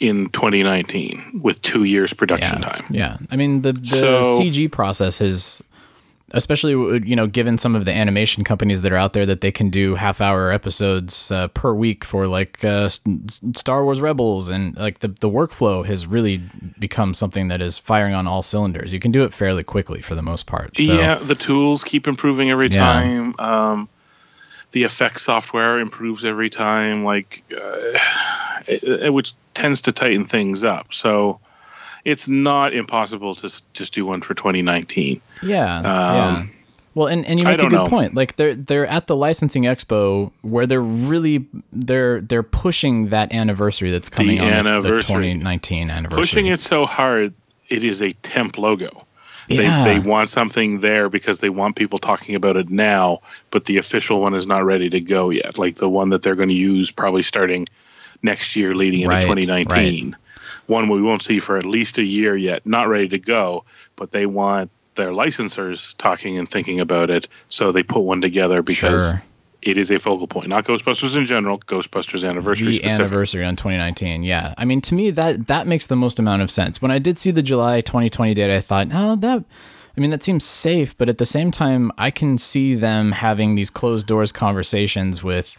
in 0.01 0.29
2019 0.31 1.41
with 1.43 1.61
two 1.63 1.85
years 1.85 2.13
production 2.15 2.59
yeah, 2.63 2.69
time 2.69 2.85
Yeah, 2.91 3.19
I 3.31 3.37
mean 3.37 3.63
the 3.63 3.73
the 3.73 3.85
So- 3.85 4.41
CG 4.41 4.71
process 4.71 5.21
is, 5.21 5.63
especially 6.33 6.73
you 7.09 7.15
know, 7.17 7.27
given 7.27 7.57
some 7.59 7.75
of 7.77 7.85
the 7.85 7.93
animation 7.93 8.43
companies 8.45 8.83
that 8.83 8.93
are 8.93 8.97
out 8.97 9.13
there 9.13 9.27
that 9.27 9.41
they 9.41 9.53
can 9.53 9.71
do 9.71 9.95
half 9.95 10.21
hour 10.21 10.51
episodes 10.51 11.31
uh, 11.31 11.49
per 11.49 11.73
week 11.73 12.05
for 12.05 12.27
like 12.27 12.65
uh, 12.65 12.89
Star 12.89 13.85
Wars 13.85 14.01
Rebels 14.01 14.49
and 14.51 14.77
like 14.77 14.99
the 15.01 15.09
the 15.09 15.29
workflow 15.31 15.85
has 15.87 16.07
really 16.07 16.41
become 16.79 17.15
something 17.15 17.49
that 17.49 17.61
is 17.63 17.79
firing 17.79 18.15
on 18.15 18.27
all 18.27 18.43
cylinders. 18.43 18.93
You 18.93 19.01
can 19.01 19.13
do 19.13 19.25
it 19.25 19.33
fairly 19.33 19.63
quickly 19.63 20.03
for 20.03 20.15
the 20.15 20.23
most 20.23 20.47
part. 20.47 20.77
So, 20.79 20.83
Yeah, 20.83 21.15
the 21.17 21.35
tools 21.37 21.85
keep 21.85 22.07
improving 22.09 22.51
every 22.51 22.69
Yeah. 22.69 22.85
time. 22.85 23.35
Um, 23.39 23.89
the 24.73 24.83
effects 24.83 25.23
software 25.23 25.79
improves 25.79 26.25
every 26.25 26.51
time, 26.51 27.05
like 27.05 27.45
uh, 27.53 27.99
it, 28.67 28.83
it- 28.83 29.13
which 29.15 29.33
tends 29.55 29.81
to 29.83 29.93
tighten 29.93 30.25
things 30.25 30.65
up. 30.65 30.93
So 30.93 31.39
it's 32.07 32.29
not 32.29 32.73
impossible 32.73 33.35
to 33.35 33.51
just 33.73 33.93
do 33.93 34.07
one 34.07 34.21
for 34.23 34.33
2019. 34.33 35.21
Yeah. 35.43 35.83
yeah. 35.83 36.27
Um, 36.39 36.53
Well, 36.95 37.09
and, 37.09 37.27
and 37.27 37.41
you 37.41 37.45
make 37.45 37.59
a 37.59 37.63
good 37.63 37.73
know. 37.73 37.89
point. 37.89 38.15
Like 38.15 38.37
they're 38.37 38.55
they're 38.55 38.87
at 38.87 39.09
the 39.09 39.17
licensing 39.17 39.65
expo 39.65 40.31
where 40.43 40.67
they're 40.67 40.81
really 40.81 41.45
they're 41.73 42.21
they're 42.21 42.45
pushing 42.45 43.09
that 43.09 43.33
anniversary 43.35 43.91
that's 43.91 44.09
coming 44.09 44.41
on 44.41 44.65
the- 44.65 44.81
the, 44.83 44.89
2019 44.99 45.91
anniversary. 45.91 46.23
Pushing 46.23 46.47
it 46.47 46.63
so 46.63 46.87
hard, 46.87 47.35
it 47.69 47.83
is 47.83 48.01
a 48.01 48.13
temp 48.23 48.57
logo. 48.57 49.05
Yeah. 49.49 49.85
They, 49.85 49.99
they 49.99 50.09
want 50.09 50.29
something 50.29 50.81
there 50.81 51.09
because 51.09 51.41
they 51.41 51.51
want 51.51 51.75
people 51.77 51.99
talking 51.99 52.35
about 52.37 52.57
it 52.57 52.69
now, 52.71 53.21
but 53.51 53.65
the 53.65 53.79
official 53.79 54.21
one 54.21 54.35
is 54.35 54.47
not 54.47 54.65
ready 54.65 54.89
to 54.91 55.01
go 55.01 55.31
yet. 55.31 55.59
Like 55.59 55.77
the 55.77 55.89
one 55.89 56.11
that 56.11 56.23
they're 56.23 56.35
going 56.37 56.49
to 56.49 56.55
use 56.55 56.91
probably 56.93 57.23
starting 57.25 57.67
next 58.23 58.57
year, 58.57 58.75
leading 58.75 59.01
into 59.03 59.11
Right, 59.15 59.23
2019. 59.23 60.17
One 60.67 60.89
we 60.89 61.01
won't 61.03 61.23
see 61.23 61.39
for 61.39 61.57
at 61.57 61.65
least 61.65 61.99
a 61.99 62.05
year 62.05 62.37
yet, 62.37 62.67
not 62.67 62.89
ready 62.89 63.09
to 63.09 63.19
go, 63.19 63.65
but 63.97 64.11
they 64.11 64.27
want 64.27 64.71
their 64.97 65.11
licensors 65.11 65.95
talking 65.99 66.39
and 66.39 66.49
thinking 66.49 66.81
about 66.81 67.11
it, 67.11 67.29
so 67.49 67.71
they 67.73 67.83
put 67.83 68.01
one 68.01 68.21
together 68.21 68.63
because 68.63 69.03
Sure. 69.11 69.23
it 69.63 69.77
is 69.77 69.91
a 69.91 69.99
focal 69.99 70.27
point. 70.27 70.49
Not 70.49 70.65
Ghostbusters 70.65 71.17
in 71.17 71.27
general, 71.27 71.59
Ghostbusters 71.59 72.27
anniversary 72.29 72.69
the 72.69 72.73
specific. 72.75 73.01
anniversary 73.01 73.45
on 73.45 73.57
2019. 73.57 74.23
Yeah, 74.23 74.55
I 74.57 74.65
mean, 74.65 74.81
to 74.83 74.95
me 74.95 75.11
that 75.11 75.49
that 75.49 75.67
makes 75.67 75.87
the 75.87 75.97
most 75.97 76.19
amount 76.19 76.43
of 76.43 76.51
sense. 76.51 76.81
When 76.81 76.91
I 76.91 76.99
did 76.99 77.19
see 77.19 77.31
the 77.31 77.43
July 77.43 77.81
2020 77.83 78.33
date, 78.35 78.55
I 78.55 78.61
thought, 78.61 78.89
oh, 78.93 79.17
that. 79.17 79.45
I 79.99 80.01
mean, 80.01 80.11
that 80.11 80.23
seems 80.23 80.45
safe, 80.45 80.97
but 80.99 81.09
at 81.09 81.17
the 81.17 81.25
same 81.25 81.51
time, 81.51 81.91
I 81.97 82.11
can 82.11 82.37
see 82.37 82.75
them 82.75 83.13
having 83.13 83.55
these 83.55 83.71
closed 83.71 84.07
doors 84.07 84.31
conversations 84.31 85.23
with 85.23 85.59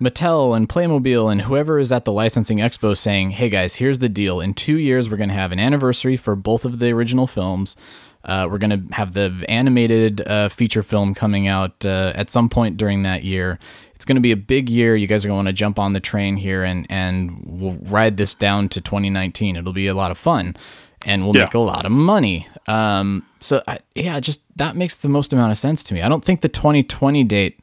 Mattel 0.00 0.56
and 0.56 0.68
Playmobil 0.68 1.30
and 1.30 1.42
whoever 1.42 1.78
is 1.78 1.92
at 1.92 2.04
the 2.04 2.12
licensing 2.12 2.58
expo 2.58 2.96
saying, 2.96 3.32
hey 3.32 3.48
guys, 3.48 3.76
here's 3.76 3.98
the 3.98 4.08
deal. 4.08 4.40
In 4.40 4.54
two 4.54 4.78
years, 4.78 5.10
we're 5.10 5.16
going 5.18 5.28
to 5.28 5.34
have 5.34 5.52
an 5.52 5.60
anniversary 5.60 6.16
for 6.16 6.34
both 6.34 6.64
of 6.64 6.78
the 6.78 6.90
original 6.90 7.26
films. 7.26 7.76
Uh, 8.24 8.46
we're 8.50 8.58
going 8.58 8.88
to 8.88 8.94
have 8.94 9.12
the 9.12 9.44
animated 9.48 10.20
uh, 10.26 10.48
feature 10.48 10.82
film 10.82 11.14
coming 11.14 11.48
out 11.48 11.84
uh, 11.84 12.12
at 12.14 12.30
some 12.30 12.48
point 12.48 12.76
during 12.76 13.02
that 13.02 13.24
year. 13.24 13.58
It's 13.94 14.04
going 14.06 14.16
to 14.16 14.20
be 14.22 14.32
a 14.32 14.36
big 14.36 14.70
year. 14.70 14.96
You 14.96 15.06
guys 15.06 15.24
are 15.24 15.28
going 15.28 15.34
to 15.36 15.44
want 15.44 15.48
to 15.48 15.52
jump 15.52 15.78
on 15.78 15.92
the 15.92 16.00
train 16.00 16.36
here 16.36 16.62
and, 16.64 16.86
and 16.88 17.42
we'll 17.46 17.76
ride 17.82 18.16
this 18.16 18.34
down 18.34 18.70
to 18.70 18.80
2019. 18.80 19.56
It'll 19.56 19.72
be 19.74 19.86
a 19.86 19.94
lot 19.94 20.10
of 20.10 20.16
fun 20.18 20.56
and 21.02 21.24
we'll 21.24 21.36
Yeah. 21.36 21.44
make 21.44 21.54
a 21.54 21.58
lot 21.58 21.84
of 21.84 21.92
money. 21.92 22.46
Um, 22.66 23.26
so, 23.40 23.62
I, 23.68 23.80
yeah, 23.94 24.18
just 24.20 24.40
that 24.56 24.76
makes 24.76 24.96
the 24.96 25.08
most 25.10 25.32
amount 25.34 25.50
of 25.52 25.58
sense 25.58 25.82
to 25.84 25.94
me. 25.94 26.00
I 26.02 26.08
don't 26.08 26.24
think 26.24 26.40
the 26.40 26.48
2020 26.48 27.24
date 27.24 27.58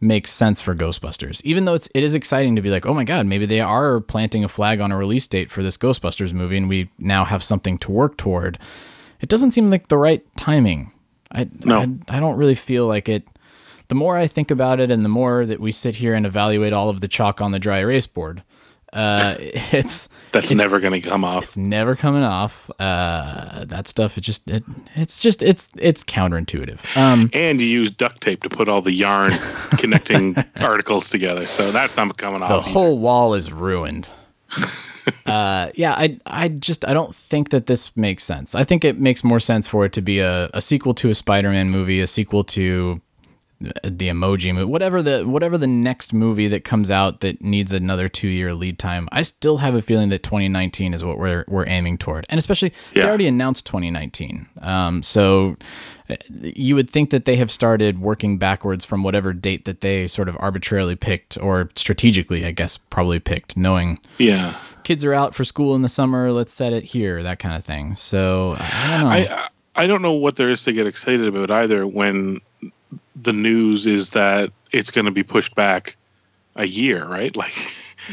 makes 0.00 0.30
sense 0.30 0.60
for 0.60 0.74
Ghostbusters. 0.74 1.42
Even 1.44 1.64
though 1.64 1.74
it's 1.74 1.88
it 1.94 2.02
is 2.02 2.14
exciting 2.14 2.56
to 2.56 2.62
be 2.62 2.70
like, 2.70 2.86
oh 2.86 2.94
my 2.94 3.04
god, 3.04 3.26
maybe 3.26 3.46
they 3.46 3.60
are 3.60 4.00
planting 4.00 4.44
a 4.44 4.48
flag 4.48 4.80
on 4.80 4.92
a 4.92 4.96
release 4.96 5.26
date 5.28 5.50
for 5.50 5.62
this 5.62 5.76
Ghostbusters 5.76 6.32
movie, 6.32 6.56
and 6.56 6.68
we 6.68 6.90
now 6.98 7.24
have 7.24 7.42
something 7.42 7.78
to 7.78 7.90
work 7.92 8.16
toward. 8.16 8.58
It 9.20 9.28
doesn't 9.28 9.52
seem 9.52 9.70
like 9.70 9.88
the 9.88 9.98
right 9.98 10.24
timing. 10.36 10.92
I 11.30 11.48
No. 11.64 11.80
I, 11.80 12.16
I 12.16 12.20
don't 12.20 12.36
really 12.36 12.54
feel 12.54 12.86
like 12.86 13.08
it. 13.08 13.26
The 13.88 13.94
more 13.94 14.16
I 14.16 14.26
think 14.26 14.50
about 14.50 14.78
it, 14.80 14.90
and 14.90 15.04
the 15.04 15.08
more 15.08 15.44
that 15.44 15.60
we 15.60 15.72
sit 15.72 15.96
here 15.96 16.14
and 16.14 16.24
evaluate 16.24 16.72
all 16.72 16.88
of 16.88 17.00
the 17.00 17.08
chalk 17.08 17.40
on 17.40 17.50
the 17.50 17.58
dry 17.58 17.78
erase 17.78 18.06
board, 18.06 18.42
uh, 18.92 19.34
it's 19.38 20.08
That's 20.32 20.50
never 20.50 20.80
going 20.80 21.00
to 21.00 21.08
come 21.08 21.24
off. 21.24 21.44
it's 21.44 21.56
never 21.56 21.96
coming 21.96 22.22
off. 22.22 22.70
Uh, 22.78 23.64
that 23.66 23.88
stuff, 23.88 24.16
it 24.18 24.22
just 24.22 24.48
it, 24.48 24.64
it's 24.94 25.20
just 25.20 25.42
it's 25.42 25.68
it's 25.78 26.02
counterintuitive. 26.04 26.96
Um, 26.96 27.30
and 27.32 27.60
you 27.60 27.66
use 27.66 27.90
duct 27.90 28.20
tape 28.20 28.42
to 28.42 28.48
put 28.50 28.68
all 28.68 28.82
the 28.82 28.92
yarn 28.92 29.32
connecting 29.78 30.36
articles 30.60 31.08
together. 31.10 31.46
So 31.46 31.70
that's 31.72 31.96
not 31.96 32.16
coming 32.16 32.40
the 32.40 32.46
off. 32.46 32.50
either. 32.62 32.70
whole 32.70 32.98
wall 32.98 33.34
is 33.34 33.52
ruined. 33.52 34.08
uh, 35.26 35.70
yeah, 35.74 35.92
I 35.96 36.18
I 36.26 36.48
just 36.48 36.86
I 36.86 36.92
don't 36.92 37.14
think 37.14 37.50
that 37.50 37.66
this 37.66 37.96
makes 37.96 38.24
sense. 38.24 38.54
I 38.54 38.64
think 38.64 38.84
it 38.84 38.98
makes 38.98 39.22
more 39.24 39.40
sense 39.40 39.68
for 39.68 39.84
it 39.84 39.92
to 39.94 40.00
be 40.02 40.18
a, 40.20 40.50
a 40.52 40.60
sequel 40.60 40.94
to 40.94 41.10
a 41.10 41.14
Spider-Man 41.14 41.70
movie, 41.70 42.00
a 42.00 42.06
sequel 42.06 42.44
to 42.44 43.00
the 43.60 44.08
emoji 44.08 44.54
movie, 44.54 44.64
whatever 44.64 45.02
the 45.02 45.24
whatever 45.28 45.58
the 45.58 45.66
next 45.66 46.14
movie 46.14 46.48
that 46.48 46.64
comes 46.64 46.90
out 46.90 47.20
that 47.20 47.42
needs 47.42 47.72
another 47.74 48.08
two 48.08 48.28
year 48.28 48.54
lead 48.54 48.78
time. 48.78 49.06
I 49.12 49.20
still 49.22 49.58
have 49.58 49.74
a 49.74 49.82
feeling 49.82 50.08
that 50.10 50.22
2019 50.22 50.94
is 50.94 51.04
what 51.04 51.18
we're 51.18 51.44
we're 51.46 51.66
aiming 51.68 51.98
toward, 51.98 52.24
and 52.30 52.38
especially 52.38 52.72
they 52.94 53.02
already 53.04 53.26
announced 53.26 53.66
2019. 53.66 54.46
Um, 54.62 55.02
so 55.02 55.56
uh, 56.08 56.16
you 56.30 56.74
would 56.74 56.88
think 56.88 57.10
that 57.10 57.26
they 57.26 57.36
have 57.36 57.50
started 57.50 58.00
working 58.00 58.38
backwards 58.38 58.84
from 58.86 59.02
whatever 59.02 59.32
date 59.34 59.66
that 59.66 59.82
they 59.82 60.06
sort 60.06 60.28
of 60.30 60.36
arbitrarily 60.40 60.96
picked 60.96 61.36
or 61.38 61.68
strategically, 61.76 62.46
I 62.46 62.52
guess, 62.52 62.78
probably 62.78 63.18
picked, 63.20 63.56
knowing 63.58 63.98
Yeah. 64.16 64.54
kids 64.84 65.04
are 65.04 65.12
out 65.12 65.34
for 65.34 65.44
school 65.44 65.74
in 65.76 65.82
the 65.82 65.88
summer. 65.90 66.32
Let's 66.32 66.52
set 66.52 66.72
it 66.72 66.84
here, 66.84 67.22
that 67.22 67.38
kind 67.38 67.54
of 67.54 67.62
thing. 67.62 67.94
So 67.94 68.54
I 68.56 68.96
don't 68.96 69.04
know. 69.04 69.10
I 69.36 69.48
I 69.76 69.86
don't 69.86 70.02
know 70.02 70.12
what 70.12 70.36
there 70.36 70.48
is 70.50 70.64
to 70.64 70.72
get 70.72 70.86
excited 70.86 71.26
about 71.28 71.50
either 71.50 71.86
when 71.86 72.40
the 73.22 73.32
news 73.32 73.86
is 73.86 74.10
that 74.10 74.50
it's 74.72 74.90
going 74.90 75.04
to 75.06 75.10
be 75.10 75.22
pushed 75.22 75.54
back 75.54 75.96
a 76.56 76.66
year, 76.66 77.04
right? 77.04 77.34
Like 77.40 77.54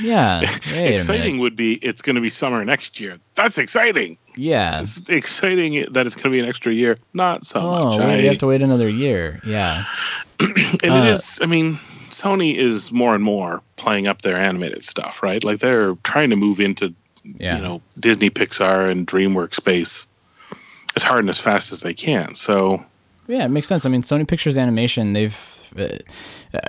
yeah, 0.01 0.41
exciting 0.73 1.37
would 1.39 1.55
be 1.55 1.73
it's 1.73 2.01
going 2.01 2.17
to 2.17 2.21
be 2.21 2.29
summer 2.29 2.63
next 2.65 2.99
year. 2.99 3.19
That's 3.35 3.57
exciting. 3.57 4.17
Yeah. 4.35 4.81
It's 4.81 4.97
exciting 5.09 5.85
that 5.93 6.05
it's 6.05 6.15
going 6.17 6.23
to 6.25 6.29
be 6.29 6.39
an 6.39 6.45
extra 6.45 6.73
year. 6.73 6.97
Not 7.13 7.45
so 7.45 7.61
Oh, 7.61 7.85
much. 7.91 7.99
I- 8.01 8.17
you 8.17 8.27
have 8.27 8.37
to 8.39 8.47
wait 8.47 8.61
another 8.61 8.89
year. 8.89 9.39
Yeah. 9.45 9.85
and 10.41 10.51
Uh, 10.91 11.03
it 11.03 11.07
is 11.11 11.39
i 11.41 11.45
mean 11.45 11.75
sony 12.09 12.55
is 12.55 12.91
more 12.91 13.15
and 13.15 13.23
more 13.23 13.61
playing 13.77 14.07
up 14.07 14.21
their 14.21 14.35
animated 14.35 14.83
stuff 14.83 15.23
right 15.23 15.43
like 15.43 15.59
they're 15.59 15.95
trying 16.03 16.29
to 16.31 16.35
move 16.35 16.59
into 16.59 16.93
Yeah. 17.23 17.55
you 17.57 17.63
know 17.63 17.81
disney 17.99 18.29
pixar 18.29 18.91
and 18.91 19.07
dreamworks 19.07 19.55
space 19.55 20.05
as 20.95 21.03
hard 21.03 21.21
and 21.21 21.29
as 21.29 21.39
fast 21.39 21.71
as 21.71 21.81
they 21.81 21.93
can 21.93 22.35
so 22.35 22.85
Yeah, 23.27 23.43
it 23.45 23.49
makes 23.49 23.67
sense. 23.67 23.85
I 23.85 23.89
mean, 23.89 24.01
Sony 24.03 24.27
Pictures 24.27 24.57
Animation, 24.57 25.13
they've. 25.13 25.53
Uh, 25.77 25.97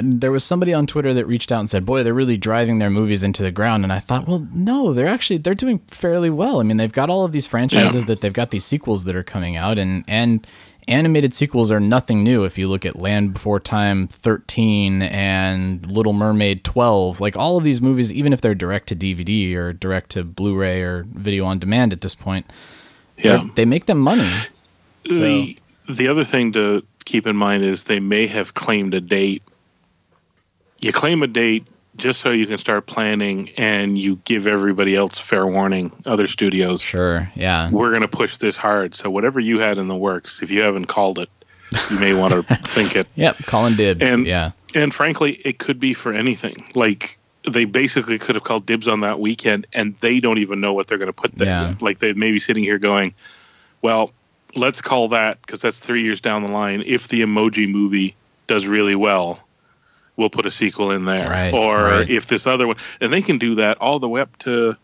there 0.02 0.32
was 0.32 0.42
somebody 0.42 0.74
on 0.74 0.84
Twitter 0.86 1.14
that 1.14 1.24
reached 1.26 1.52
out 1.52 1.60
and 1.60 1.70
said, 1.70 1.86
"Boy, 1.86 2.02
they're 2.02 2.12
really 2.12 2.36
driving 2.36 2.80
their 2.80 2.90
movies 2.90 3.22
into 3.22 3.44
the 3.44 3.52
ground." 3.52 3.84
And 3.84 3.92
I 3.92 4.00
thought, 4.00 4.26
well, 4.26 4.44
no, 4.52 4.92
they're 4.92 5.06
actually 5.06 5.36
they're 5.38 5.54
doing 5.54 5.78
fairly 5.86 6.30
well. 6.30 6.58
I 6.58 6.64
mean, 6.64 6.78
they've 6.78 6.92
got 6.92 7.08
all 7.08 7.24
of 7.24 7.30
these 7.30 7.46
franchises 7.46 8.02
Yeah. 8.02 8.06
that 8.06 8.20
they've 8.22 8.32
got 8.32 8.50
these 8.50 8.64
sequels 8.64 9.04
that 9.04 9.14
are 9.14 9.22
coming 9.22 9.56
out, 9.56 9.78
and 9.78 10.02
and 10.08 10.44
animated 10.88 11.32
sequels 11.32 11.70
are 11.70 11.78
nothing 11.78 12.24
new. 12.24 12.42
If 12.44 12.58
you 12.58 12.66
look 12.66 12.84
at 12.84 12.96
Land 12.98 13.34
Before 13.34 13.60
Time 13.60 14.08
13 14.08 15.02
and 15.02 15.86
Little 15.86 16.12
Mermaid 16.14 16.64
12, 16.64 17.20
like 17.20 17.36
all 17.36 17.56
of 17.56 17.62
these 17.62 17.80
movies, 17.80 18.12
even 18.12 18.32
if 18.32 18.40
they're 18.40 18.54
direct 18.54 18.88
to 18.88 18.96
DVD 18.96 19.54
or 19.54 19.72
direct 19.74 20.10
to 20.12 20.24
Blu-ray 20.24 20.80
or 20.82 21.04
video 21.12 21.44
on 21.44 21.58
demand 21.60 21.92
at 21.92 22.00
this 22.00 22.14
point, 22.16 22.46
Yeah. 23.16 23.44
they 23.54 23.64
make 23.66 23.84
them 23.86 23.98
money. 23.98 24.28
So 25.06 25.46
the 25.88 25.94
the 25.94 26.08
other 26.08 26.24
thing 26.24 26.52
to 26.52 26.84
keep 27.04 27.26
in 27.26 27.36
mind 27.36 27.64
is 27.64 27.84
they 27.84 28.00
may 28.00 28.26
have 28.26 28.54
claimed 28.54 28.94
a 28.94 29.00
date. 29.00 29.42
You 30.80 30.92
claim 30.92 31.22
a 31.22 31.26
date 31.26 31.66
just 31.96 32.20
so 32.20 32.30
you 32.30 32.46
can 32.46 32.58
start 32.58 32.86
planning, 32.86 33.50
and 33.58 33.98
you 33.98 34.20
give 34.24 34.46
everybody 34.46 34.94
else 34.94 35.18
fair 35.18 35.44
warning. 35.46 35.90
Other 36.06 36.28
studios, 36.28 36.80
sure, 36.80 37.30
yeah. 37.34 37.70
we're 37.70 37.90
going 37.90 38.02
to 38.02 38.08
push 38.08 38.36
this 38.36 38.56
hard. 38.56 38.94
So 38.94 39.10
whatever 39.10 39.40
you 39.40 39.58
had 39.58 39.78
in 39.78 39.88
the 39.88 39.96
works, 39.96 40.42
if 40.42 40.52
you 40.52 40.60
haven't 40.60 40.86
called 40.86 41.18
it, 41.18 41.28
you 41.90 41.98
may 41.98 42.14
want 42.14 42.34
to 42.34 42.54
think 42.64 42.94
it. 42.94 43.08
Yep, 43.16 43.38
Colin 43.46 43.76
dibs. 43.76 44.04
And 44.04 44.26
yeah. 44.26 44.52
and 44.74 44.94
frankly, 44.94 45.32
it 45.32 45.58
could 45.58 45.80
be 45.80 45.94
for 45.94 46.12
anything. 46.12 46.70
Like 46.74 47.18
they 47.50 47.64
basically 47.64 48.18
could 48.18 48.36
have 48.36 48.44
called 48.44 48.64
dibs 48.64 48.86
on 48.86 49.00
that 49.00 49.18
weekend, 49.18 49.66
and 49.72 49.96
they 49.98 50.20
don't 50.20 50.38
even 50.38 50.60
know 50.60 50.74
what 50.74 50.86
they're 50.86 50.98
going 50.98 51.06
to 51.06 51.12
put 51.12 51.34
there. 51.34 51.48
Yeah. 51.48 51.74
Like 51.80 51.98
they 51.98 52.12
may 52.12 52.30
be 52.30 52.38
sitting 52.38 52.62
here 52.62 52.78
going, 52.78 53.14
"Well, 53.82 54.12
let's 54.54 54.80
call 54.82 55.08
that 55.08 55.40
because 55.40 55.60
that's 55.60 55.78
three 55.78 56.02
years 56.02 56.20
down 56.20 56.42
the 56.42 56.50
line. 56.50 56.82
If 56.86 57.08
the 57.08 57.22
Emoji 57.22 57.68
Movie 57.68 58.14
does 58.46 58.66
really 58.66 58.94
well, 58.94 59.40
we'll 60.16 60.30
put 60.30 60.46
a 60.46 60.50
sequel 60.50 60.90
in 60.90 61.04
there. 61.04 61.28
Right, 61.28 61.54
or 61.54 61.82
right. 61.82 62.10
if 62.10 62.26
this 62.26 62.46
other 62.46 62.66
one, 62.66 62.76
and 63.00 63.12
they 63.12 63.22
can 63.22 63.38
do 63.38 63.56
that 63.56 63.78
all 63.78 63.98
the 63.98 64.08
way 64.08 64.20
up 64.20 64.36
to." 64.40 64.76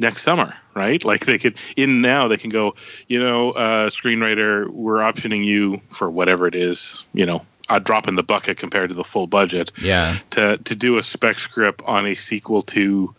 Next 0.00 0.22
summer, 0.22 0.54
right? 0.74 1.04
Like 1.04 1.26
they 1.26 1.38
could 1.38 1.56
in 1.76 2.02
now 2.02 2.28
they 2.28 2.36
can 2.36 2.50
go, 2.50 2.76
you 3.08 3.18
know, 3.18 3.50
uh, 3.50 3.90
screenwriter, 3.90 4.68
we're 4.68 4.98
optioning 4.98 5.44
you 5.44 5.78
for 5.90 6.08
whatever 6.08 6.46
it 6.46 6.54
is, 6.54 7.04
you 7.12 7.26
know, 7.26 7.44
a 7.68 7.80
drop 7.80 8.06
in 8.06 8.14
the 8.14 8.22
bucket 8.22 8.58
compared 8.58 8.90
to 8.90 8.94
the 8.94 9.02
full 9.02 9.26
budget 9.26 9.72
Yeah. 9.76 10.16
to 10.30 10.56
to 10.58 10.74
do 10.76 10.98
a 10.98 11.02
spec 11.02 11.40
script 11.40 11.82
on 11.84 12.06
a 12.06 12.14
sequel 12.14 12.62
to 12.62 13.12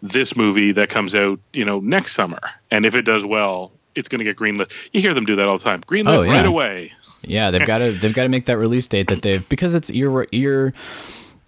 this 0.00 0.34
movie 0.34 0.72
that 0.72 0.88
comes 0.88 1.14
out, 1.14 1.40
you 1.52 1.66
know, 1.66 1.78
next 1.80 2.14
summer. 2.14 2.40
And 2.70 2.86
if 2.86 2.94
it 2.94 3.02
does 3.02 3.26
well, 3.26 3.70
it's 3.98 4.08
going 4.08 4.20
to 4.20 4.24
get 4.24 4.36
greenlit. 4.36 4.70
You 4.92 5.00
hear 5.00 5.12
them 5.14 5.24
do 5.24 5.36
that 5.36 5.48
all 5.48 5.58
the 5.58 5.64
time. 5.64 5.80
Greenlit 5.82 6.08
Oh, 6.16 6.22
yeah. 6.22 6.32
right 6.32 6.46
away. 6.46 6.92
Yeah, 7.22 7.50
they've 7.50 7.66
got 7.66 7.78
to 7.78 7.92
they've 8.00 8.14
got 8.14 8.22
to 8.22 8.28
make 8.28 8.46
that 8.46 8.56
release 8.58 8.86
date 8.86 9.08
that 9.08 9.22
they've 9.22 9.46
because 9.48 9.74
it's 9.74 9.90
you're 9.90 10.26
you're 10.32 10.72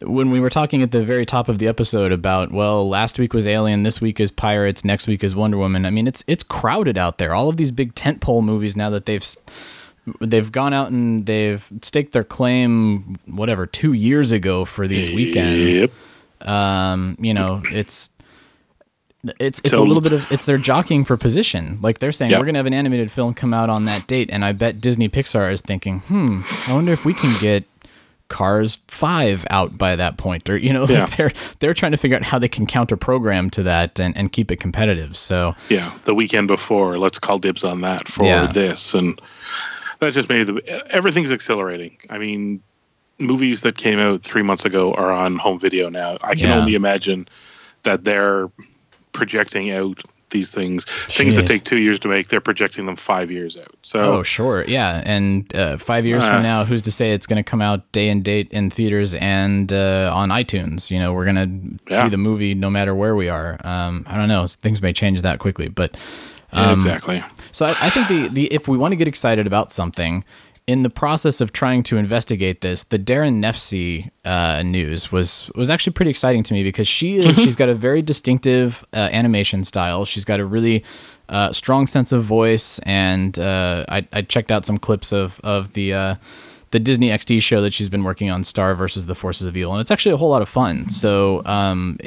when 0.02 0.30
we 0.30 0.40
were 0.40 0.48
talking 0.50 0.82
at 0.82 0.90
the 0.92 1.04
very 1.04 1.26
top 1.26 1.48
of 1.48 1.58
the 1.58 1.68
episode 1.68 2.10
about 2.10 2.50
well 2.52 2.88
last 2.88 3.18
week 3.18 3.32
was 3.34 3.46
Alien, 3.46 3.82
this 3.82 4.00
week 4.00 4.18
is 4.18 4.30
Pirates, 4.30 4.84
next 4.84 5.06
week 5.06 5.22
is 5.22 5.34
Wonder 5.34 5.58
Woman. 5.58 5.84
I 5.86 5.90
mean 5.90 6.06
it's 6.08 6.24
it's 6.26 6.42
crowded 6.42 6.96
out 6.98 7.18
there. 7.18 7.34
All 7.34 7.48
of 7.48 7.56
these 7.56 7.70
big 7.70 7.94
tentpole 7.94 8.42
movies 8.42 8.76
now 8.76 8.90
that 8.90 9.06
they've 9.06 9.24
they've 10.20 10.50
gone 10.50 10.72
out 10.72 10.90
and 10.90 11.26
they've 11.26 11.68
staked 11.82 12.12
their 12.12 12.24
claim 12.24 13.18
whatever 13.26 13.66
2 13.66 13.92
years 13.92 14.32
ago 14.32 14.64
for 14.64 14.88
these 14.88 15.14
weekends. 15.14 15.76
Yep. 15.76 15.90
Um, 16.48 17.16
you 17.20 17.34
know, 17.34 17.62
it's 17.66 18.10
it's 19.38 19.60
it's 19.60 19.70
So- 19.70 19.82
a 19.82 19.84
little 19.84 20.00
bit 20.00 20.12
of 20.12 20.30
it's 20.30 20.44
their 20.46 20.58
jockeying 20.58 21.04
for 21.04 21.16
position. 21.16 21.78
Like 21.82 21.98
they're 21.98 22.12
saying, 22.12 22.30
Yeah. 22.32 22.38
we're 22.38 22.46
gonna 22.46 22.58
have 22.58 22.66
an 22.66 22.74
animated 22.74 23.10
film 23.10 23.34
come 23.34 23.52
out 23.52 23.68
on 23.70 23.84
that 23.86 24.06
date, 24.06 24.30
and 24.32 24.44
I 24.44 24.52
bet 24.52 24.80
Disney 24.80 25.08
Pixar 25.08 25.52
is 25.52 25.60
thinking, 25.60 26.00
hmm, 26.00 26.42
I 26.68 26.72
wonder 26.74 26.92
if 26.92 27.04
we 27.04 27.12
can 27.14 27.34
get 27.40 27.64
Cars 28.28 28.78
Five 28.86 29.44
out 29.50 29.76
by 29.76 29.96
that 29.96 30.16
point, 30.16 30.48
or 30.48 30.56
you 30.56 30.72
know, 30.72 30.84
Yeah. 30.88 31.00
like 31.02 31.16
they're 31.16 31.32
they're 31.58 31.74
trying 31.74 31.92
to 31.92 31.98
figure 31.98 32.16
out 32.16 32.22
how 32.24 32.38
they 32.38 32.48
can 32.48 32.66
counter 32.66 32.96
program 32.96 33.50
to 33.50 33.62
that 33.64 33.98
and, 34.00 34.16
and 34.16 34.30
keep 34.32 34.50
it 34.52 34.56
competitive. 34.60 35.16
So 35.16 35.54
Yeah. 35.68 35.92
The 36.04 36.14
weekend 36.14 36.46
before, 36.48 36.96
let's 36.96 37.18
call 37.18 37.38
dibs 37.38 37.64
on 37.64 37.80
that 37.82 38.08
for 38.08 38.24
Yeah. 38.24 38.46
this. 38.46 38.94
And 38.94 39.20
that 39.98 40.14
just 40.14 40.28
made 40.28 40.46
the 40.46 40.82
everything's 40.94 41.32
accelerating. 41.32 41.98
I 42.08 42.18
mean, 42.18 42.62
movies 43.18 43.62
that 43.62 43.76
came 43.76 43.98
out 43.98 44.22
three 44.22 44.42
months 44.42 44.64
ago 44.64 44.94
are 44.94 45.10
on 45.10 45.36
home 45.36 45.58
video 45.58 45.90
now. 45.90 46.16
I 46.22 46.34
can 46.36 46.48
Yeah. 46.48 46.58
only 46.60 46.74
imagine 46.74 47.28
that 47.82 48.04
they're 48.04 48.48
projecting 49.12 49.70
out 49.70 50.02
these 50.30 50.54
things. 50.54 50.84
Things 51.08 51.34
that 51.34 51.48
take 51.48 51.64
two 51.64 51.80
years 51.80 51.98
to 52.00 52.08
make, 52.08 52.28
they're 52.28 52.40
projecting 52.40 52.86
them 52.86 52.94
five 52.94 53.32
years 53.32 53.56
out. 53.56 53.74
So 53.82 53.98
Oh, 54.18 54.22
sure. 54.22 54.64
Yeah. 54.68 55.02
And 55.04 55.52
uh, 55.56 55.76
five 55.76 56.06
years 56.06 56.22
Uh. 56.22 56.34
from 56.34 56.42
now, 56.44 56.64
who's 56.64 56.82
to 56.82 56.92
say 56.92 57.10
it's 57.10 57.26
going 57.26 57.42
to 57.42 57.48
come 57.50 57.60
out 57.60 57.90
day 57.90 58.08
and 58.08 58.22
date 58.22 58.46
in 58.52 58.70
theaters 58.70 59.16
and 59.16 59.72
uh, 59.72 60.12
on 60.14 60.28
iTunes? 60.28 60.88
You 60.88 61.00
know, 61.00 61.12
we're 61.12 61.24
going 61.24 61.78
to 61.88 61.92
Yeah. 61.92 62.04
see 62.04 62.10
the 62.10 62.16
movie 62.16 62.54
no 62.54 62.70
matter 62.70 62.94
where 62.94 63.16
we 63.16 63.28
are. 63.28 63.58
Um, 63.64 64.04
I 64.06 64.16
don't 64.16 64.28
know. 64.28 64.46
Things 64.46 64.80
may 64.80 64.92
change 64.92 65.20
that 65.22 65.40
quickly. 65.40 65.66
But 65.66 65.96
Yeah, 66.52 66.60
um, 66.70 66.74
exactly. 66.74 67.24
so 67.50 67.66
I, 67.66 67.70
I 67.80 67.90
think 67.90 68.06
the, 68.06 68.28
the 68.28 68.46
if 68.54 68.68
we 68.68 68.78
want 68.78 68.92
to 68.92 68.96
get 68.96 69.08
excited 69.08 69.48
about 69.48 69.72
something, 69.72 70.22
in 70.70 70.84
the 70.84 70.90
process 70.90 71.40
of 71.40 71.52
trying 71.52 71.82
to 71.82 71.96
investigate 71.96 72.60
this, 72.60 72.84
the 72.84 72.98
Daron 72.98 73.40
Nefcy 73.40 74.08
uh, 74.24 74.62
news 74.62 75.10
was 75.10 75.50
was 75.56 75.68
actually 75.68 75.94
pretty 75.94 76.12
exciting 76.12 76.44
to 76.44 76.54
me 76.54 76.62
because 76.62 76.86
she 76.86 77.16
is 77.16 77.34
she's 77.34 77.56
got 77.56 77.68
a 77.68 77.74
very 77.74 78.02
distinctive 78.02 78.86
uh, 78.92 79.08
animation 79.10 79.64
style. 79.64 80.04
She's 80.04 80.24
got 80.24 80.38
a 80.38 80.44
really 80.44 80.84
uh, 81.28 81.52
strong 81.52 81.88
sense 81.88 82.12
of 82.12 82.22
voice, 82.22 82.78
and 82.84 83.36
uh, 83.36 83.84
I, 83.88 84.06
I 84.12 84.22
checked 84.22 84.52
out 84.52 84.64
some 84.64 84.78
clips 84.78 85.12
of 85.12 85.40
of 85.42 85.72
the. 85.72 86.18
The 86.72 86.78
Disney 86.78 87.08
XD 87.08 87.42
show 87.42 87.60
that 87.62 87.72
she's 87.72 87.88
been 87.88 88.04
working 88.04 88.30
on, 88.30 88.44
Star 88.44 88.76
versus 88.76 89.06
the 89.06 89.16
Forces 89.16 89.46
of 89.48 89.56
Evil, 89.56 89.72
and 89.72 89.80
it's 89.80 89.90
actually 89.90 90.12
a 90.12 90.16
whole 90.16 90.30
lot 90.30 90.40
of 90.40 90.48
fun. 90.48 90.88
So, 90.88 91.44
um, 91.44 91.98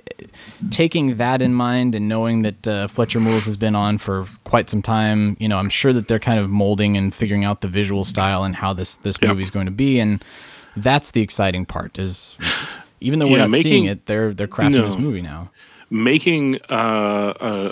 taking 0.69 1.17
that 1.17 1.41
in 1.41 1.53
mind 1.53 1.95
and 1.95 2.07
knowing 2.07 2.43
that 2.43 2.65
uh, 2.67 2.87
Fletcher 2.87 3.19
Moules 3.19 3.43
has 3.43 3.57
been 3.57 3.75
on 3.75 3.97
for 3.97 4.25
quite 4.45 4.69
some 4.69 4.81
time, 4.81 5.35
you 5.37 5.49
know, 5.49 5.57
I'm 5.57 5.67
sure 5.69 5.91
that 5.91 6.07
they're 6.07 6.17
kind 6.17 6.39
of 6.39 6.49
molding 6.49 6.95
and 6.95 7.13
figuring 7.13 7.43
out 7.43 7.59
the 7.59 7.67
visual 7.67 8.05
style 8.05 8.45
and 8.45 8.55
how 8.55 8.71
this 8.71 8.95
this 8.97 9.17
Yeah. 9.21 9.29
movie 9.29 9.43
is 9.43 9.49
going 9.49 9.65
to 9.65 9.71
be, 9.71 9.99
and 9.99 10.23
that's 10.77 11.11
the 11.11 11.21
exciting 11.21 11.65
part. 11.65 11.99
Is 11.99 12.37
even 13.01 13.19
though 13.19 13.27
we're 13.27 13.39
Yeah, 13.39 13.47
not 13.47 13.59
seeing 13.59 13.83
it, 13.85 14.05
they're 14.05 14.33
they're 14.33 14.47
crafting 14.47 14.71
No. 14.77 14.85
this 14.85 14.97
movie 14.97 15.21
now. 15.21 15.51
making 15.89 16.57
uh, 16.69 17.33
uh 17.39 17.71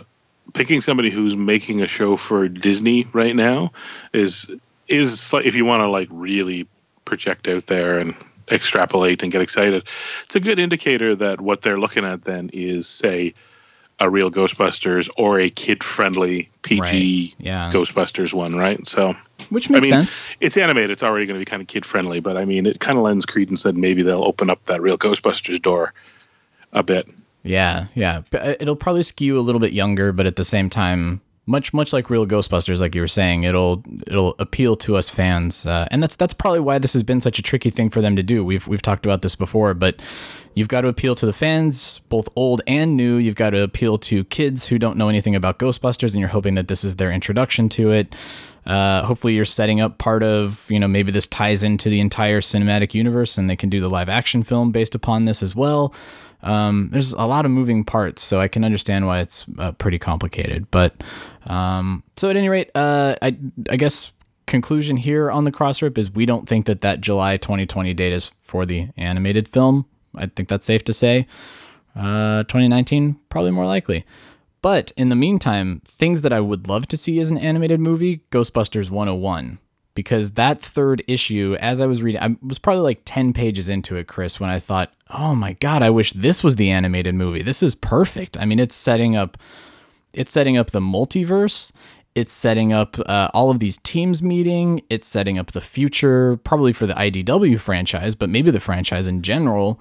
picking 0.53 0.81
somebody 0.81 1.09
who's 1.09 1.37
making 1.37 1.81
a 1.81 1.87
show 1.87 2.17
for 2.17 2.49
Disney 2.49 3.07
right 3.13 3.33
now 3.35 3.71
is 4.13 4.51
is 4.89 5.33
if 5.45 5.55
you 5.55 5.63
want 5.63 5.79
to 5.79 5.87
like 5.87 6.09
really 6.11 6.67
project 7.05 7.47
out 7.47 7.67
there 7.67 7.99
and 7.99 8.15
extrapolate 8.51 9.23
and 9.23 9.31
get 9.31 9.41
excited 9.41 9.83
it's 10.25 10.35
a 10.35 10.39
good 10.39 10.59
indicator 10.59 11.15
that 11.15 11.39
what 11.41 11.61
they're 11.61 11.79
looking 11.79 12.03
at 12.03 12.23
then 12.25 12.49
is 12.53 12.87
say 12.87 13.33
a 13.99 14.09
real 14.09 14.31
ghostbusters 14.31 15.09
or 15.17 15.39
a 15.39 15.49
kid 15.49 15.83
friendly 15.83 16.49
pg 16.63 16.81
Right, 16.81 17.45
yeah. 17.45 17.69
ghostbusters 17.71 18.33
one 18.33 18.55
right 18.55 18.85
so 18.87 19.15
Which 19.49 19.69
makes 19.69 19.91
I 19.91 19.97
mean, 19.97 20.03
sense. 20.07 20.29
it's 20.39 20.57
animated. 20.57 20.91
It's 20.91 21.03
already 21.03 21.25
going 21.25 21.35
to 21.35 21.39
be 21.39 21.49
kind 21.49 21.61
of 21.61 21.67
kid 21.67 21.85
friendly, 21.85 22.19
but 22.19 22.35
I 22.37 22.45
mean, 22.45 22.65
it 22.65 22.79
kind 22.79 22.97
of 22.97 23.03
lends 23.03 23.25
credence 23.25 23.63
that 23.63 23.75
maybe 23.75 24.01
they'll 24.03 24.23
open 24.23 24.49
up 24.49 24.63
that 24.65 24.81
real 24.81 24.97
Ghostbusters 24.97 25.61
door 25.61 25.93
a 26.73 26.83
bit. 26.83 27.07
Yeah, 27.43 27.87
yeah. 27.95 28.21
Uh, 28.33 28.53
It'll 28.59 28.75
probably 28.75 29.03
skew 29.03 29.37
a 29.37 29.41
little 29.41 29.59
bit 29.59 29.73
younger, 29.73 30.11
but 30.13 30.25
at 30.27 30.35
the 30.35 30.45
same 30.45 30.69
time, 30.69 31.21
much 31.51 31.73
much 31.73 31.91
like 31.91 32.09
real 32.09 32.25
Ghostbusters, 32.25 32.79
like 32.79 32.95
you 32.95 33.01
were 33.01 33.07
saying, 33.07 33.43
it'll 33.43 33.83
it'll 34.07 34.35
appeal 34.39 34.75
to 34.77 34.95
us 34.95 35.09
fans, 35.09 35.67
uh, 35.67 35.87
and 35.91 36.01
that's 36.01 36.15
that's 36.15 36.33
probably 36.33 36.61
why 36.61 36.79
this 36.79 36.93
has 36.93 37.03
been 37.03 37.19
such 37.19 37.37
a 37.37 37.41
tricky 37.41 37.69
thing 37.69 37.89
for 37.89 38.01
them 38.01 38.15
to 38.15 38.23
do. 38.23 38.43
We've 38.43 38.65
we've 38.67 38.81
talked 38.81 39.05
about 39.05 39.21
this 39.21 39.35
before, 39.35 39.73
but 39.73 40.01
you've 40.55 40.69
got 40.69 40.81
to 40.81 40.87
appeal 40.87 41.13
to 41.15 41.25
the 41.25 41.33
fans, 41.33 41.99
both 42.09 42.29
old 42.35 42.61
and 42.65 42.95
new. 42.95 43.17
You've 43.17 43.35
got 43.35 43.51
to 43.51 43.61
appeal 43.61 43.97
to 43.99 44.23
kids 44.25 44.67
who 44.67 44.79
don't 44.79 44.97
know 44.97 45.09
anything 45.09 45.35
about 45.35 45.59
Ghostbusters, 45.59 46.13
and 46.13 46.21
you're 46.21 46.29
hoping 46.29 46.55
that 46.55 46.69
this 46.69 46.83
is 46.83 46.95
their 46.95 47.11
introduction 47.11 47.67
to 47.69 47.91
it. 47.91 48.15
Uh, 48.65 49.03
hopefully, 49.03 49.33
you're 49.33 49.43
setting 49.43 49.81
up 49.81 49.97
part 49.97 50.23
of 50.23 50.65
you 50.69 50.79
know 50.79 50.87
maybe 50.87 51.11
this 51.11 51.27
ties 51.27 51.63
into 51.63 51.89
the 51.89 51.99
entire 51.99 52.39
cinematic 52.39 52.93
universe, 52.93 53.37
and 53.37 53.49
they 53.49 53.57
can 53.57 53.69
do 53.69 53.81
the 53.81 53.89
live 53.89 54.07
action 54.07 54.41
film 54.41 54.71
based 54.71 54.95
upon 54.95 55.25
this 55.25 55.43
as 55.43 55.53
well. 55.53 55.93
Um, 56.43 56.89
there's 56.91 57.13
a 57.13 57.25
lot 57.25 57.45
of 57.45 57.51
moving 57.51 57.83
parts, 57.83 58.21
so 58.21 58.39
I 58.39 58.47
can 58.47 58.63
understand 58.63 59.05
why 59.05 59.19
it's 59.19 59.45
uh, 59.57 59.71
pretty 59.73 59.99
complicated. 59.99 60.69
But 60.71 61.03
um, 61.47 62.03
so 62.17 62.29
at 62.29 62.37
any 62.37 62.49
rate, 62.49 62.71
uh, 62.75 63.15
I 63.21 63.37
I 63.69 63.75
guess 63.75 64.13
conclusion 64.47 64.97
here 64.97 65.31
on 65.31 65.45
the 65.45 65.51
crossrip 65.51 65.97
is 65.97 66.11
we 66.11 66.25
don't 66.25 66.47
think 66.47 66.65
that 66.65 66.81
that 66.81 66.99
July 67.01 67.37
2020 67.37 67.93
date 67.93 68.11
is 68.13 68.31
for 68.41 68.65
the 68.65 68.89
animated 68.97 69.47
film. 69.47 69.85
I 70.15 70.25
think 70.25 70.49
that's 70.49 70.65
safe 70.65 70.83
to 70.85 70.93
say. 70.93 71.27
Uh, 71.95 72.43
2019 72.43 73.19
probably 73.29 73.51
more 73.51 73.65
likely. 73.65 74.05
But 74.61 74.91
in 74.95 75.09
the 75.09 75.15
meantime, 75.15 75.81
things 75.85 76.21
that 76.21 76.31
I 76.31 76.39
would 76.39 76.67
love 76.67 76.87
to 76.89 76.97
see 76.97 77.19
as 77.19 77.31
an 77.31 77.37
animated 77.37 77.79
movie, 77.79 78.21
Ghostbusters 78.31 78.89
101 78.89 79.59
because 79.93 80.31
that 80.31 80.61
third 80.61 81.03
issue, 81.07 81.57
as 81.59 81.81
I 81.81 81.85
was 81.85 82.01
reading, 82.01 82.21
I 82.21 82.35
was 82.45 82.59
probably 82.59 82.81
like 82.81 83.01
10 83.05 83.33
pages 83.33 83.69
into 83.69 83.97
it, 83.97 84.07
Chris, 84.07 84.39
when 84.39 84.49
I 84.49 84.59
thought, 84.59 84.93
oh 85.09 85.35
my 85.35 85.53
God, 85.53 85.83
I 85.83 85.89
wish 85.89 86.13
this 86.13 86.43
was 86.43 86.55
the 86.55 86.69
animated 86.69 87.15
movie. 87.15 87.41
This 87.41 87.61
is 87.61 87.75
perfect. 87.75 88.37
I 88.37 88.45
mean, 88.45 88.59
it's 88.59 88.75
setting 88.75 89.15
up. 89.15 89.37
It's 90.13 90.31
setting 90.31 90.57
up 90.57 90.71
the 90.71 90.79
multiverse. 90.79 91.71
It's 92.15 92.33
setting 92.33 92.73
up 92.73 92.97
uh, 93.05 93.29
all 93.33 93.49
of 93.49 93.59
these 93.59 93.77
teams 93.77 94.21
meeting. 94.21 94.81
It's 94.89 95.07
setting 95.07 95.37
up 95.37 95.53
the 95.53 95.61
future, 95.61 96.37
probably 96.37 96.73
for 96.73 96.85
the 96.85 96.93
IDW 96.93 97.57
franchise, 97.59 98.15
but 98.15 98.29
maybe 98.29 98.51
the 98.51 98.59
franchise 98.59 99.07
in 99.07 99.21
general. 99.21 99.79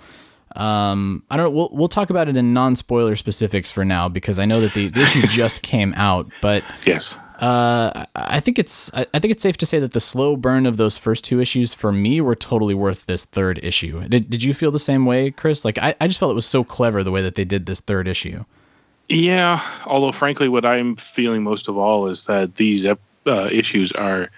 Um, 0.55 1.25
I 1.31 1.37
don't 1.37 1.47
know. 1.47 1.51
We'll, 1.51 1.71
we'll 1.73 1.89
talk 1.89 2.11
about 2.11 2.29
it 2.29 2.37
in 2.37 2.53
non 2.53 2.77
spoiler 2.77 3.17
specifics 3.17 3.71
for 3.71 3.85
now 3.85 4.09
because 4.09 4.39
I 4.39 4.45
know 4.45 4.61
that 4.61 4.75
the, 4.75 4.89
the 4.89 5.03
issue 5.03 5.23
just 5.29 5.63
came 5.63 5.93
out, 5.95 6.29
but 6.41 6.63
Yes. 6.87 7.19
Uh, 7.41 8.05
I 8.15 8.39
think 8.41 8.59
it's 8.59 8.93
I 8.95 9.05
think 9.19 9.33
it's 9.33 9.43
safe 9.43 9.57
to 9.59 9.67
say 9.67 9.79
that 9.81 9.93
the 9.93 10.01
slow 10.01 10.37
burn 10.37 10.67
of 10.67 10.77
those 10.77 10.99
first 10.99 11.25
two 11.25 11.41
issues 11.41 11.73
for 11.75 11.91
me 11.91 12.21
were 12.21 12.35
totally 12.35 12.75
worth 12.75 13.07
this 13.07 13.25
third 13.25 13.59
issue. 13.63 14.07
Did, 14.09 14.29
did 14.29 14.43
you 14.43 14.53
feel 14.55 14.71
the 14.71 14.79
same 14.79 15.07
way, 15.07 15.31
Chris? 15.31 15.65
Like 15.65 15.79
I, 15.79 15.95
I 16.01 16.07
just 16.07 16.21
felt 16.21 16.31
it 16.33 16.35
was 16.35 16.47
so 16.47 16.63
clever 16.65 17.03
the 17.03 17.11
way 17.11 17.23
that 17.23 17.35
they 17.37 17.45
did 17.45 17.67
this 17.67 17.81
third 17.81 18.07
issue. 18.09 18.45
Yeah, 19.09 19.61
although 19.87 20.13
frankly, 20.13 20.49
what 20.49 20.65
I'm 20.65 20.97
feeling 20.97 21.43
most 21.43 21.67
of 21.69 21.77
all 21.77 22.07
is 22.09 22.27
that 22.27 22.57
these 22.57 22.85
ep- 22.85 23.01
uh, 23.27 23.49
issues 23.51 23.91
are 23.93 24.29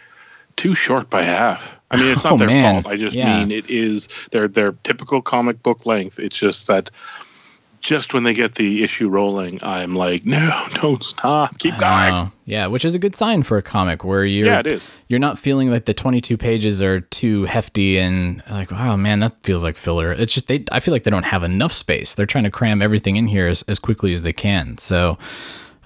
too 0.56 0.74
short 0.74 1.10
by 1.10 1.22
half. 1.22 1.74
I 1.90 1.96
mean, 1.96 2.06
it's 2.10 2.24
not 2.24 2.32
Oh, 2.34 2.36
their 2.38 2.46
man. 2.46 2.74
fault. 2.82 2.86
I 2.86 2.96
just 2.96 3.16
Yeah. 3.16 3.38
mean 3.40 3.50
it 3.52 3.68
is 3.68 4.08
their 4.30 4.48
their 4.48 4.72
typical 4.84 5.20
comic 5.20 5.62
book 5.62 5.84
length. 5.86 6.18
It's 6.18 6.38
just 6.38 6.68
that 6.68 6.90
just 7.82 8.14
when 8.14 8.22
they 8.22 8.32
get 8.32 8.54
the 8.54 8.82
issue 8.84 9.08
rolling, 9.08 9.58
I'm 9.62 9.94
like, 9.94 10.24
no, 10.24 10.66
don't 10.74 11.02
stop, 11.04 11.58
keep 11.58 11.76
going. 11.78 12.32
Yeah, 12.44 12.68
which 12.68 12.84
is 12.84 12.94
a 12.94 12.98
good 12.98 13.14
sign 13.16 13.42
for 13.42 13.58
a 13.58 13.62
comic 13.62 14.04
where 14.04 14.24
you're 14.24 14.46
Yeah, 14.46 14.60
it 14.60 14.66
is. 14.66 14.88
you're 15.08 15.20
not 15.20 15.38
feeling 15.38 15.70
like 15.70 15.84
the 15.84 15.94
22 15.94 16.36
pages 16.36 16.80
are 16.80 17.00
too 17.00 17.44
hefty 17.44 17.98
and 17.98 18.42
like 18.48 18.70
wow 18.70 18.96
man 18.96 19.20
that 19.20 19.34
feels 19.42 19.62
like 19.64 19.76
filler. 19.76 20.12
It's 20.12 20.32
just 20.32 20.46
they 20.48 20.64
I 20.72 20.80
feel 20.80 20.92
like 20.92 21.02
they 21.02 21.10
don't 21.10 21.24
have 21.24 21.42
enough 21.42 21.72
space. 21.72 22.14
They're 22.14 22.26
trying 22.26 22.44
to 22.44 22.50
cram 22.50 22.80
everything 22.82 23.16
in 23.16 23.26
here 23.26 23.48
as, 23.48 23.62
as 23.62 23.78
quickly 23.78 24.12
as 24.12 24.22
they 24.22 24.32
can. 24.32 24.78
So 24.78 25.18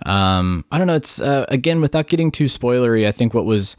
um, 0.04 0.64
I 0.70 0.78
don't 0.78 0.86
know. 0.86 0.94
It's 0.96 1.20
uh, 1.20 1.46
again 1.48 1.80
without 1.80 2.06
getting 2.08 2.30
too 2.30 2.44
spoilery. 2.44 3.06
I 3.06 3.12
think 3.12 3.32
what 3.32 3.46
was 3.46 3.76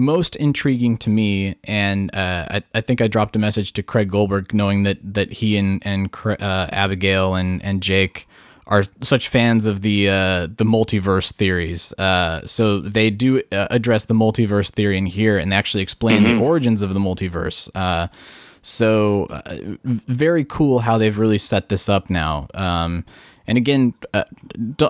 most 0.00 0.36
intriguing 0.36 0.96
to 0.98 1.10
me, 1.10 1.56
and 1.64 2.14
uh, 2.14 2.46
I, 2.50 2.62
I 2.74 2.80
think 2.80 3.00
I 3.00 3.06
dropped 3.06 3.36
a 3.36 3.38
message 3.38 3.72
to 3.74 3.82
Craig 3.82 4.10
Goldberg, 4.10 4.52
knowing 4.52 4.82
that 4.84 4.98
that 5.02 5.32
he 5.34 5.56
and 5.56 5.80
and 5.86 6.10
uh, 6.24 6.66
Abigail 6.72 7.34
and 7.34 7.64
and 7.64 7.82
Jake 7.82 8.26
are 8.70 8.84
such 9.00 9.28
fans 9.28 9.66
of 9.66 9.82
the 9.82 10.08
uh, 10.08 10.46
the 10.46 10.64
multiverse 10.64 11.32
theories. 11.32 11.92
Uh, 11.94 12.46
so 12.46 12.80
they 12.80 13.10
do 13.10 13.42
uh, 13.52 13.66
address 13.70 14.06
the 14.06 14.14
multiverse 14.14 14.70
theory 14.70 14.96
in 14.96 15.06
here, 15.06 15.36
and 15.38 15.52
they 15.52 15.56
actually 15.56 15.82
explain 15.82 16.22
the 16.22 16.38
origins 16.40 16.80
of 16.80 16.94
the 16.94 17.00
multiverse. 17.00 17.68
Uh, 17.74 18.08
so 18.62 19.24
uh, 19.24 19.56
very 19.84 20.44
cool 20.44 20.80
how 20.80 20.98
they've 20.98 21.18
really 21.18 21.38
set 21.38 21.68
this 21.68 21.88
up 21.88 22.10
now. 22.10 22.46
Um, 22.54 23.04
and 23.50 23.58
again, 23.58 23.92
uh, 24.14 24.24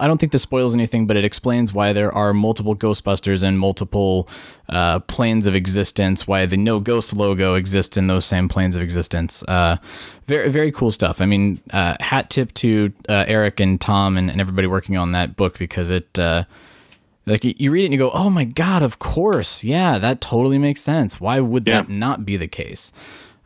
I 0.00 0.06
don't 0.06 0.18
think 0.20 0.30
this 0.32 0.42
spoils 0.42 0.74
anything, 0.74 1.06
but 1.08 1.16
it 1.16 1.24
explains 1.24 1.72
why 1.72 1.92
there 1.92 2.12
are 2.12 2.32
multiple 2.32 2.76
Ghostbusters 2.76 3.42
and 3.42 3.58
multiple 3.58 4.28
uh, 4.68 5.00
planes 5.00 5.46
of 5.48 5.56
existence. 5.56 6.28
Why 6.28 6.46
the 6.46 6.56
No 6.56 6.78
Ghost 6.78 7.16
logo 7.16 7.54
exists 7.56 7.96
in 7.96 8.06
those 8.06 8.24
same 8.26 8.48
planes 8.48 8.76
of 8.76 8.82
existence. 8.82 9.42
Uh, 9.48 9.76
very 10.26 10.50
very 10.50 10.70
cool 10.70 10.90
stuff. 10.92 11.20
I 11.20 11.26
mean, 11.26 11.60
uh, 11.72 11.96
hat 12.00 12.30
tip 12.30 12.52
to 12.62 12.92
uh, 13.08 13.24
Eric 13.26 13.58
and 13.60 13.80
Tom 13.80 14.16
and, 14.16 14.30
and 14.30 14.40
everybody 14.40 14.66
working 14.68 14.96
on 14.96 15.12
that 15.12 15.34
book 15.36 15.58
because 15.58 15.90
it. 15.90 16.16
Uh, 16.18 16.44
like 17.26 17.44
you- 17.44 17.54
you 17.58 17.70
read 17.70 17.82
it 17.82 17.86
and 17.86 17.92
you 17.94 17.98
go, 17.98 18.10
"Oh 18.12 18.30
my 18.30 18.44
god, 18.44 18.82
of 18.82 18.98
course, 18.98 19.62
yeah, 19.62 19.98
that 19.98 20.20
totally 20.20 20.58
makes 20.58 20.80
sense. 20.80 21.20
Why 21.20 21.38
would 21.38 21.66
Yeah. 21.66 21.82
that 21.82 21.88
not 21.90 22.24
be 22.24 22.36
the 22.36 22.48
case?" 22.48 22.92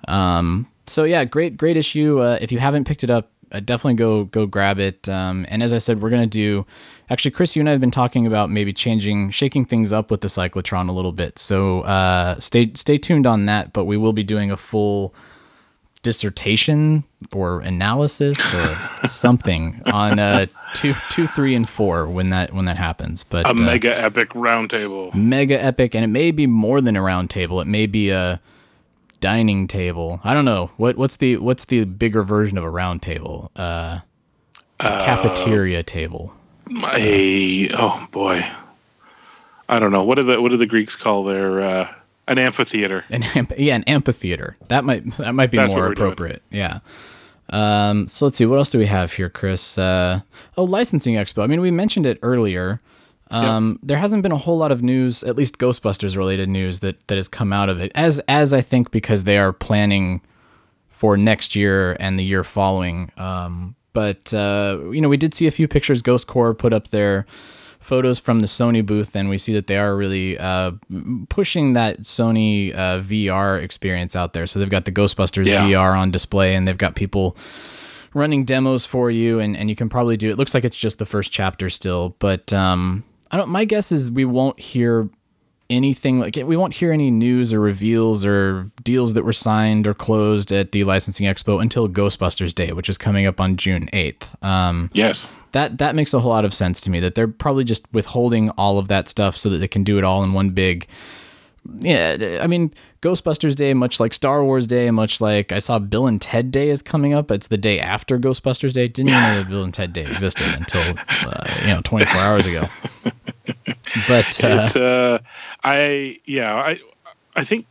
Um, 0.09 0.68
so 0.87 1.05
yeah, 1.05 1.24
great, 1.24 1.57
great 1.57 1.77
issue. 1.77 2.20
Uh, 2.20 2.38
if 2.40 2.53
you 2.53 2.59
haven't 2.61 2.85
picked 2.85 3.03
it 3.05 3.11
up, 3.11 3.31
uh, 3.53 3.61
definitely 3.61 3.95
go 3.95 4.25
go 4.25 4.47
grab 4.47 4.79
it. 4.79 5.09
Um, 5.09 5.47
and 5.49 5.63
as 5.63 5.73
I 5.73 5.79
said, 5.79 6.01
we're 6.03 6.11
gonna 6.11 6.27
do. 6.27 6.67
Actually, 7.11 7.33
Chris, 7.33 7.55
you 7.55 7.61
and 7.61 7.69
I 7.69 7.73
have 7.73 7.81
been 7.81 7.91
talking 7.91 8.27
about 8.27 8.51
maybe 8.51 8.73
changing, 8.73 9.31
shaking 9.31 9.65
things 9.65 9.93
up 9.93 10.11
with 10.11 10.21
the 10.23 10.29
cyclotron 10.29 10.89
a 10.89 10.93
little 10.93 11.13
bit. 11.13 11.39
So 11.39 11.81
uh, 11.83 12.39
stay 12.41 12.73
stay 12.75 12.97
tuned 12.99 13.27
on 13.27 13.47
that. 13.47 13.73
But 13.73 13.85
we 13.85 13.97
will 13.97 14.13
be 14.13 14.23
doing 14.25 14.51
a 14.51 14.57
full 14.57 15.15
dissertation 16.03 17.03
or 17.33 17.61
analysis 17.63 18.39
or 18.55 18.79
something 19.07 19.81
on 19.87 20.19
uh, 20.19 20.47
two, 20.75 20.95
two, 21.11 21.27
three, 21.27 21.55
and 21.55 21.69
four 21.69 22.07
when 22.09 22.31
that 22.31 22.53
when 22.53 22.67
that 22.67 22.77
happens. 22.77 23.25
But 23.25 23.47
A 23.47 23.51
uh, 23.51 23.55
mega 23.55 23.99
epic 23.99 24.31
roundtable. 24.31 25.15
mega 25.15 25.61
epic, 25.63 25.95
and 25.95 26.05
it 26.05 26.09
may 26.09 26.31
be 26.31 26.47
more 26.47 26.81
than 26.81 26.97
a 26.97 27.01
roundtable. 27.01 27.61
It 27.63 27.67
may 27.67 27.87
be 27.87 28.11
a 28.11 28.41
dining 29.25 29.67
table. 29.67 30.21
I 30.23 30.35
don't 30.35 30.45
know 30.45 30.71
what 30.77 30.99
what's 30.99 31.17
the 31.17 31.39
what's 31.39 31.65
the 31.65 31.85
bigger 31.85 32.23
version 32.23 32.59
of 32.59 32.65
a 32.65 32.69
round 32.69 33.01
table. 33.01 33.51
Uh, 33.57 34.01
a 34.81 34.83
cafeteria 34.83 35.83
table. 35.83 36.35
A 36.95 37.71
oh 37.73 38.07
boy, 38.13 38.43
I 39.67 39.79
don't 39.79 39.93
know 39.93 40.05
what 40.05 40.17
do 40.17 40.25
the 40.25 40.43
what 40.43 40.51
do 40.51 40.59
the 40.59 40.67
Greeks 40.67 40.95
call 40.95 41.25
their 41.25 41.63
uh, 41.63 41.95
an 42.29 42.37
amphitheater? 42.37 43.07
An 43.09 43.23
amp- 43.23 43.59
yeah, 43.59 43.77
an 43.77 43.85
amphitheater. 43.85 44.59
That 44.69 44.85
might 44.85 45.11
that 45.13 45.33
might 45.33 45.51
be 45.51 45.57
That's 45.57 45.73
more 45.73 45.89
we're 45.89 45.95
doing. 45.95 46.13
appropriate. 46.13 46.43
Yeah. 46.51 46.81
Um, 47.49 48.09
so 48.09 48.27
let's 48.27 48.37
see. 48.37 48.45
What 48.45 48.59
else 48.59 48.71
do 48.71 48.79
we 48.79 48.87
have 48.87 49.15
here, 49.15 49.31
Chris? 49.31 49.79
Uh, 49.79 50.21
oh, 50.59 50.65
licensing 50.65 51.15
expo. 51.15 51.43
I 51.43 51.47
mean, 51.47 51.63
we 51.63 51.71
mentioned 51.71 52.05
it 52.05 52.19
earlier. 52.21 52.83
Um, 53.42 53.79
There 53.83 53.99
hasn't 53.99 54.23
been 54.23 54.33
a 54.33 54.37
whole 54.38 54.57
lot 54.59 54.70
of 54.73 54.83
news, 54.83 55.23
at 55.25 55.37
least 55.37 55.59
Ghostbusters 55.59 56.16
related 56.16 56.49
news 56.49 56.81
that 56.81 57.07
that 57.09 57.16
has 57.16 57.29
come 57.29 57.53
out 57.53 57.68
of 57.68 57.81
it. 57.81 57.90
As 57.94 58.20
as 58.29 58.53
I 58.53 58.61
think 58.61 58.90
because 58.90 59.25
they 59.25 59.38
are 59.38 59.53
planning 59.53 60.20
for 60.90 61.16
next 61.16 61.55
year 61.57 61.97
and 62.01 62.18
the 62.18 62.25
year 62.25 62.44
following. 62.44 63.11
Um, 63.16 63.75
but 63.92 64.33
uh, 64.35 64.79
you 64.90 65.01
know, 65.01 65.09
we 65.09 65.16
did 65.16 65.35
see 65.35 65.47
a 65.47 65.51
few 65.51 65.68
pictures. 65.68 66.03
Ghost 66.03 66.27
Corps 66.27 66.55
put 66.55 66.73
up 66.73 66.88
their 66.88 67.27
photos 67.81 68.18
from 68.18 68.40
the 68.40 68.47
Sony 68.47 68.85
booth, 68.85 69.14
and 69.14 69.29
we 69.29 69.37
see 69.37 69.53
that 69.53 69.66
they 69.66 69.77
are 69.77 69.94
really 69.94 70.38
uh, 70.38 70.70
pushing 71.29 71.75
that 71.75 72.01
Sony 72.03 72.75
uh, 72.75 73.01
VR 73.01 73.62
experience 73.62 74.16
out 74.16 74.33
there. 74.33 74.47
So 74.47 74.59
they've 74.59 74.70
got 74.70 74.85
the 74.87 74.92
Ghostbusters 74.92 75.44
Yeah. 75.47 75.66
VR 75.68 75.94
on 75.99 76.11
display, 76.11 76.55
and 76.55 76.66
they've 76.66 76.79
got 76.79 76.94
people 76.94 77.37
running 78.14 78.44
demos 78.44 78.87
for 78.87 79.11
you, 79.11 79.38
and, 79.38 79.57
and 79.57 79.68
you 79.68 79.77
can 79.77 79.88
probably 79.88 80.16
do. 80.16 80.31
It 80.31 80.38
looks 80.38 80.55
like 80.55 80.64
it's 80.64 80.77
just 80.79 80.99
the 80.99 81.05
first 81.07 81.31
chapter 81.33 81.68
still, 81.68 82.16
but 82.20 82.53
um, 82.55 83.05
I 83.31 83.37
don't. 83.37 83.49
My 83.49 83.65
guess 83.65 83.91
is 83.93 84.11
we 84.11 84.25
won't 84.25 84.61
hear 84.61 85.09
anything 85.71 86.21
like 86.21 86.37
we 86.37 86.57
won't 86.57 86.75
hear 86.75 86.93
any 86.93 87.11
news 87.11 87.53
or 87.53 87.59
reveals 87.59 88.25
or 88.25 88.71
deals 88.83 89.15
that 89.15 89.25
were 89.25 89.33
signed 89.33 89.87
or 89.87 89.95
closed 89.95 90.53
at 90.53 90.73
the 90.73 90.85
licensing 90.85 91.27
expo 91.27 91.61
until 91.61 91.89
Ghostbusters 91.89 92.55
Day, 92.55 92.73
which 92.73 92.89
is 92.89 92.99
coming 92.99 93.27
up 93.27 93.41
on 93.41 93.57
June 93.57 93.89
eighth. 93.93 94.37
Um, 94.45 94.91
Yes. 94.93 95.27
that 95.53 95.79
that 95.79 95.95
makes 95.95 96.13
a 96.13 96.21
whole 96.21 96.31
lot 96.31 96.45
of 96.45 96.53
sense 96.53 96.81
to 96.83 96.91
me. 96.91 97.01
That 97.01 97.15
they're 97.15 97.27
probably 97.29 97.65
just 97.65 97.87
withholding 97.93 98.51
all 98.51 98.79
of 98.79 98.89
that 98.89 99.09
stuff 99.09 99.37
so 99.37 99.49
that 99.51 99.59
they 99.59 99.69
can 99.69 99.85
do 99.85 99.97
it 99.99 100.05
all 100.05 100.23
in 100.23 100.33
one 100.35 100.51
big. 100.51 100.87
Yeah, 101.81 102.40
I 102.42 102.46
mean 102.46 102.72
Ghostbusters 103.00 103.55
Day, 103.55 103.72
much 103.74 103.98
like 103.98 104.12
Star 104.12 104.44
Wars 104.44 104.66
Day, 104.66 104.90
much 104.90 105.20
like 105.20 105.50
I 105.50 105.59
saw 105.59 105.79
Bill 105.79 106.07
and 106.07 106.20
Ted 106.20 106.50
Day 106.50 106.68
is 106.68 106.83
coming 106.83 107.14
up. 107.14 107.31
It's 107.31 107.48
the 107.48 107.57
day 107.57 107.81
after 107.81 108.18
Ghostbusters 108.18 108.72
Day. 108.72 108.88
Didn't 108.88 109.11
even 109.11 109.22
know 109.22 109.42
that 109.42 109.48
Bill 109.48 109.64
and 109.64 109.72
Ted 109.72 109.92
Day 109.92 110.03
existed 110.03 110.46
until 110.57 110.83
uh, 111.27 111.55
you 111.62 111.68
know 111.68 111.81
24 111.83 112.20
hours 112.20 112.46
ago. 112.46 112.68
But 114.09 114.44
uh, 114.44 114.62
It's 114.64 114.77
uh, 114.77 115.18
I 115.62 116.18
yeah 116.27 116.55
I 116.55 116.81
I 117.35 117.44
think 117.44 117.66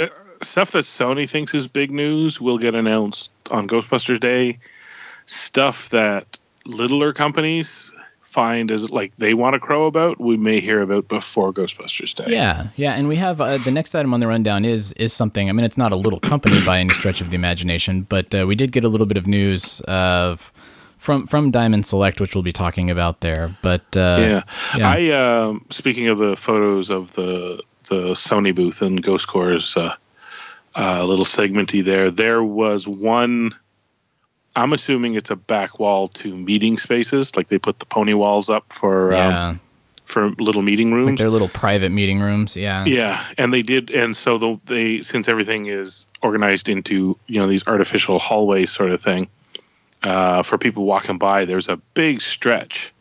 uh, 0.00 0.06
stuff 0.42 0.72
that 0.72 0.84
Sony 0.84 1.28
thinks 1.28 1.54
is 1.54 1.68
big 1.68 1.90
news 1.90 2.40
will 2.40 2.58
get 2.58 2.74
announced 2.74 3.30
on 3.50 3.68
Ghostbusters 3.68 4.20
Day. 4.20 4.58
Stuff 5.26 5.90
that 5.90 6.38
littler 6.64 7.12
companies 7.12 7.92
find 8.28 8.70
as 8.70 8.90
like 8.90 9.16
they 9.16 9.32
want 9.32 9.54
to 9.54 9.60
crow 9.60 9.86
about, 9.86 10.20
we 10.20 10.36
may 10.36 10.60
hear 10.60 10.82
about 10.82 11.08
before 11.08 11.50
Ghostbusters 11.52 12.14
Day. 12.14 12.26
Yeah, 12.28 12.68
yeah, 12.76 12.92
and 12.92 13.08
we 13.08 13.16
have 13.16 13.40
uh, 13.40 13.56
the 13.56 13.70
next 13.70 13.94
item 13.94 14.12
on 14.12 14.20
the 14.20 14.26
rundown 14.26 14.66
is 14.66 14.92
is 14.92 15.12
something. 15.14 15.48
I 15.48 15.52
mean, 15.52 15.64
it's 15.64 15.78
not 15.78 15.92
a 15.92 15.96
little 15.96 16.20
company 16.20 16.58
by 16.66 16.78
any 16.78 16.90
stretch 16.90 17.22
of 17.22 17.30
the 17.30 17.36
imagination, 17.36 18.02
but 18.02 18.34
uh, 18.34 18.46
we 18.46 18.54
did 18.54 18.70
get 18.70 18.84
a 18.84 18.88
little 18.88 19.06
bit 19.06 19.16
of 19.16 19.26
news 19.26 19.80
of 19.82 20.52
from 20.98 21.26
from 21.26 21.50
Diamond 21.50 21.86
Select, 21.86 22.20
which 22.20 22.34
we'll 22.34 22.44
be 22.44 22.52
talking 22.52 22.90
about 22.90 23.22
there. 23.22 23.56
But 23.62 23.96
uh, 23.96 24.18
yeah. 24.20 24.42
yeah. 24.76 24.90
I 24.90 25.10
um, 25.10 25.64
speaking 25.70 26.08
of 26.08 26.18
the 26.18 26.36
photos 26.36 26.90
of 26.90 27.14
the 27.14 27.62
the 27.84 28.12
Sony 28.12 28.54
booth 28.54 28.82
and 28.82 29.02
Ghost 29.02 29.26
Corps's 29.26 29.74
uh, 29.74 29.94
uh, 30.76 31.02
little 31.04 31.24
segmenty 31.24 31.82
there, 31.82 32.10
there 32.10 32.44
was 32.44 32.86
one. 32.86 33.54
I'm 34.58 34.72
assuming 34.72 35.14
it's 35.14 35.30
a 35.30 35.36
back 35.36 35.78
wall 35.78 36.08
to 36.08 36.36
meeting 36.36 36.78
spaces, 36.78 37.36
like 37.36 37.48
they 37.48 37.58
put 37.58 37.78
the 37.78 37.86
pony 37.86 38.14
walls 38.14 38.50
up 38.50 38.72
for 38.72 39.12
yeah, 39.12 39.48
um, 39.50 39.60
for 40.04 40.30
little 40.30 40.62
meeting 40.62 40.90
like 40.90 40.96
rooms. 40.96 41.18
their 41.18 41.30
little 41.30 41.48
private 41.48 41.92
meeting 41.92 42.20
rooms. 42.20 42.56
Yeah, 42.56 42.84
yeah, 42.84 43.24
and 43.38 43.54
they 43.54 43.62
did, 43.62 43.90
and 43.90 44.16
so 44.16 44.38
the, 44.38 44.60
they 44.64 45.02
since 45.02 45.28
everything 45.28 45.66
is 45.66 46.06
organized 46.22 46.68
into 46.68 47.16
you 47.26 47.40
know 47.40 47.46
these 47.46 47.66
artificial 47.68 48.18
hallways 48.18 48.72
sort 48.72 48.90
of 48.90 49.00
thing, 49.00 49.28
uh, 50.02 50.42
for 50.42 50.58
people 50.58 50.84
walking 50.84 51.18
by, 51.18 51.44
there's 51.44 51.68
a 51.68 51.76
big 51.94 52.20
stretch 52.20 52.92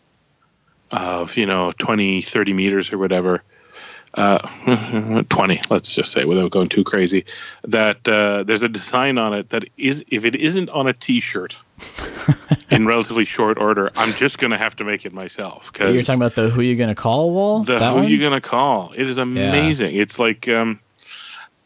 of 0.91 1.37
you 1.37 1.47
know 1.47 1.71
20, 1.79 2.21
30 2.21 2.53
meters 2.53 2.93
or 2.93 2.99
whatever. 2.99 3.41
Uh, 4.17 4.39
20 5.29 5.61
let's 5.69 5.93
just 5.93 6.11
say 6.11 6.25
without 6.25 6.49
going 6.49 6.67
too 6.67 6.83
crazy 6.83 7.23
that 7.65 8.05
uh, 8.07 8.41
there's 8.41 8.63
a 8.63 8.69
design 8.69 9.19
on 9.19 9.31
it 9.31 9.51
that 9.51 9.63
is 9.77 10.03
if 10.07 10.25
it 10.25 10.35
isn't 10.35 10.71
on 10.71 10.87
a 10.87 10.93
t-shirt 10.93 11.55
in 12.71 12.87
relatively 12.87 13.23
short 13.23 13.59
order, 13.59 13.91
I'm 13.95 14.11
just 14.13 14.39
going 14.39 14.49
to 14.49 14.57
have 14.57 14.75
to 14.77 14.83
make 14.83 15.05
it 15.05 15.13
myself. 15.13 15.71
Cause 15.71 15.93
You're 15.93 16.01
talking 16.01 16.19
about 16.19 16.33
the 16.33 16.49
who 16.49 16.61
you 16.61 16.75
gonna 16.75 16.95
call 16.95 17.29
wall? 17.31 17.63
the 17.63 17.77
That 17.77 17.91
who 17.91 17.99
one? 17.99 18.07
you 18.07 18.19
going 18.19 18.33
to 18.33 18.41
call. 18.41 18.91
It 18.95 19.07
is 19.07 19.19
amazing. 19.19 19.95
It's 19.95 20.17
like 20.17 20.49
um, 20.49 20.79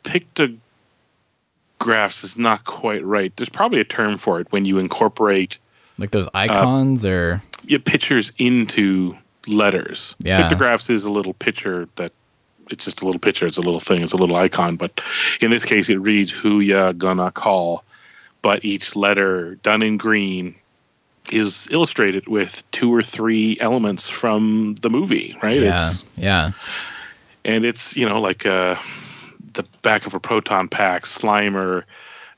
pictographs 0.04 0.60
is 2.26 2.38
not 2.38 2.66
quite 2.66 3.06
right. 3.06 3.34
There's 3.36 3.50
probably 3.50 3.80
a 3.80 3.86
term 3.86 4.18
for 4.18 4.42
it 4.42 4.52
when 4.52 4.66
you 4.66 4.80
incorporate 4.80 5.58
like 5.98 6.12
those 6.12 6.28
icons 6.34 7.06
or 7.06 7.42
your 7.64 7.80
pictures 7.80 8.34
into 8.38 9.16
letters. 9.48 10.18
Yeah. 10.20 10.42
Pictographs 10.42 10.90
is 10.90 11.06
a 11.06 11.12
little 11.12 11.34
picture 11.34 11.88
that 11.96 12.12
it's 12.72 12.86
just 12.86 13.02
a 13.02 13.06
little 13.06 13.20
picture. 13.20 13.48
It's 13.48 13.58
a 13.58 13.62
little 13.62 13.80
thing. 13.80 14.02
It's 14.02 14.14
a 14.14 14.18
little 14.18 14.36
icon. 14.36 14.78
But 14.78 15.02
in 15.40 15.52
this 15.52 15.66
case, 15.66 15.90
it 15.90 15.98
reads 15.98 16.32
"Who 16.32 16.60
ya 16.60 16.94
gonna 16.94 17.32
call?" 17.32 17.84
But 18.42 18.66
each 18.66 18.96
letter, 18.96 19.56
done 19.56 19.84
in 19.84 19.98
green, 19.98 20.56
is 21.32 21.68
illustrated 21.70 22.28
with 22.28 22.64
two 22.72 22.94
or 22.94 23.04
three 23.04 23.58
elements 23.60 24.10
from 24.10 24.76
the 24.82 24.90
movie. 24.90 25.38
Right? 25.44 25.60
yeah, 25.60 25.74
It's 25.74 26.06
yeah, 26.18 26.52
and 27.46 27.66
it's 27.66 27.96
you 27.96 28.08
know 28.08 28.22
like 28.22 28.46
uh, 28.46 28.76
the 29.54 29.64
back 29.82 30.06
of 30.06 30.14
a 30.14 30.20
proton 30.20 30.68
pack, 30.68 31.04
Slimer, 31.04 31.84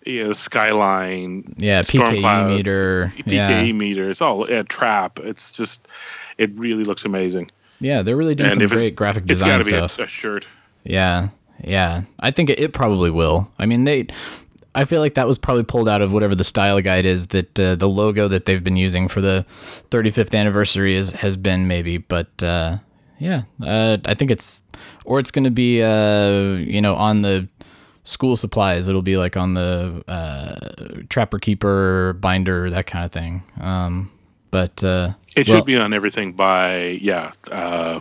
you 0.06 0.26
know, 0.26 0.34
Skyline, 0.34 1.56
yeah. 1.58 1.82
storm 1.82 2.16
PKE 2.16 2.20
clouds, 2.20 2.58
meter. 2.58 3.14
PKE 3.18 3.32
yeah. 3.68 3.72
meter. 3.72 4.10
It's 4.10 4.22
all 4.22 4.44
a 4.46 4.64
trap. 4.64 5.20
It's 5.20 5.52
just, 5.52 5.88
it 6.38 6.52
really 6.56 6.84
looks 6.84 7.06
amazing. 7.06 7.52
Yeah, 7.84 8.02
they're 8.02 8.18
really 8.18 8.36
doing 8.36 8.48
and 8.52 8.54
some 8.56 8.64
it's- 8.64 8.80
great 8.82 8.96
graphic 8.96 9.24
It's 9.24 9.40
design 9.42 9.50
got 9.60 9.64
to 9.66 9.70
be 9.70 9.76
a, 9.76 9.90
stuff. 9.90 10.06
a 10.06 10.08
shirt. 10.10 10.48
Yeah, 10.84 11.30
yeah. 11.64 12.04
I 12.20 12.32
think 12.32 12.50
it, 12.50 12.60
it 12.60 12.74
probably 12.74 13.10
will. 13.12 13.50
I 13.60 13.66
mean, 13.66 13.84
they. 13.84 14.08
I 14.76 14.86
feel 14.86 15.02
like 15.02 15.14
that 15.14 15.28
was 15.28 15.38
probably 15.38 15.64
pulled 15.64 15.88
out 15.88 16.02
of 16.02 16.12
whatever 16.12 16.34
the 16.34 16.44
style 16.44 16.82
guide 16.82 17.06
is 17.06 17.28
that 17.28 17.60
uh, 17.60 17.76
the 17.76 17.88
logo 17.88 18.28
that 18.28 18.46
they've 18.48 18.64
been 18.64 18.76
using 18.76 19.08
for 19.08 19.22
the 19.22 19.46
35th 19.92 20.34
anniversary 20.34 20.96
is 20.96 21.12
has 21.14 21.38
been 21.38 21.68
maybe, 21.68 22.00
but 22.00 22.42
uh, 22.42 22.78
yeah, 23.20 23.44
uh, 23.62 23.98
I 24.06 24.16
think 24.16 24.32
it's 24.32 24.64
or 25.06 25.20
it's 25.20 25.30
going 25.30 25.44
to 25.44 25.52
be 25.52 25.84
uh, 25.84 26.56
you 26.56 26.82
know 26.82 26.96
on 26.96 27.22
the 27.22 27.48
school 28.04 28.36
supplies. 28.36 28.90
It'll 28.90 29.04
be 29.04 29.16
like 29.16 29.38
on 29.38 29.54
the 29.54 30.04
uh, 30.08 31.02
trapper 31.10 31.38
keeper 31.40 32.14
binder 32.20 32.70
that 32.72 32.88
kind 32.88 33.06
of 33.06 33.12
thing. 33.12 33.44
Um, 33.62 34.12
but 34.50 34.84
uh, 34.84 35.14
It 35.36 35.48
well, 35.48 35.58
should 35.58 35.66
be 35.66 35.78
on 35.78 35.94
everything 35.94 36.34
by 36.34 37.00
yeah, 37.02 37.32
uh, 37.52 38.00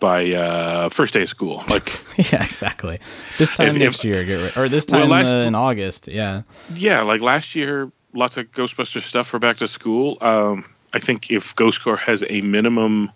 by 0.00 0.32
uh, 0.32 0.88
first 0.90 1.14
day 1.14 1.22
of 1.22 1.28
school. 1.28 1.62
Like 1.68 2.02
yeah, 2.32 2.42
exactly. 2.44 2.98
This 3.38 3.50
time 3.50 3.68
If- 3.68 3.76
next 3.76 3.98
if- 4.00 4.04
year, 4.04 4.24
get 4.24 4.56
or 4.56 4.68
this 4.68 4.86
Well, 4.90 5.00
time 5.02 5.10
last- 5.10 5.32
uh, 5.44 5.46
in 5.48 5.54
August. 5.54 6.08
Yeah. 6.08 6.42
yeah, 6.74 7.02
like 7.02 7.20
last 7.22 7.54
year, 7.54 7.90
lots 8.12 8.36
of 8.36 8.50
Ghostbuster 8.52 9.00
stuff 9.00 9.26
for 9.28 9.38
back 9.38 9.56
to 9.58 9.68
school. 9.68 10.18
Um, 10.20 10.64
I 10.92 10.98
think 10.98 11.30
if 11.30 11.54
Ghost 11.56 11.80
GhostCore 11.80 11.98
has 11.98 12.22
a 12.28 12.40
minimum 12.42 13.10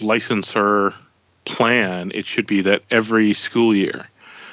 licensor 0.00 0.94
plan, 1.44 2.12
it 2.14 2.26
should 2.26 2.46
be 2.46 2.60
that 2.62 2.82
every 2.90 3.32
school 3.32 3.74
year 3.74 4.06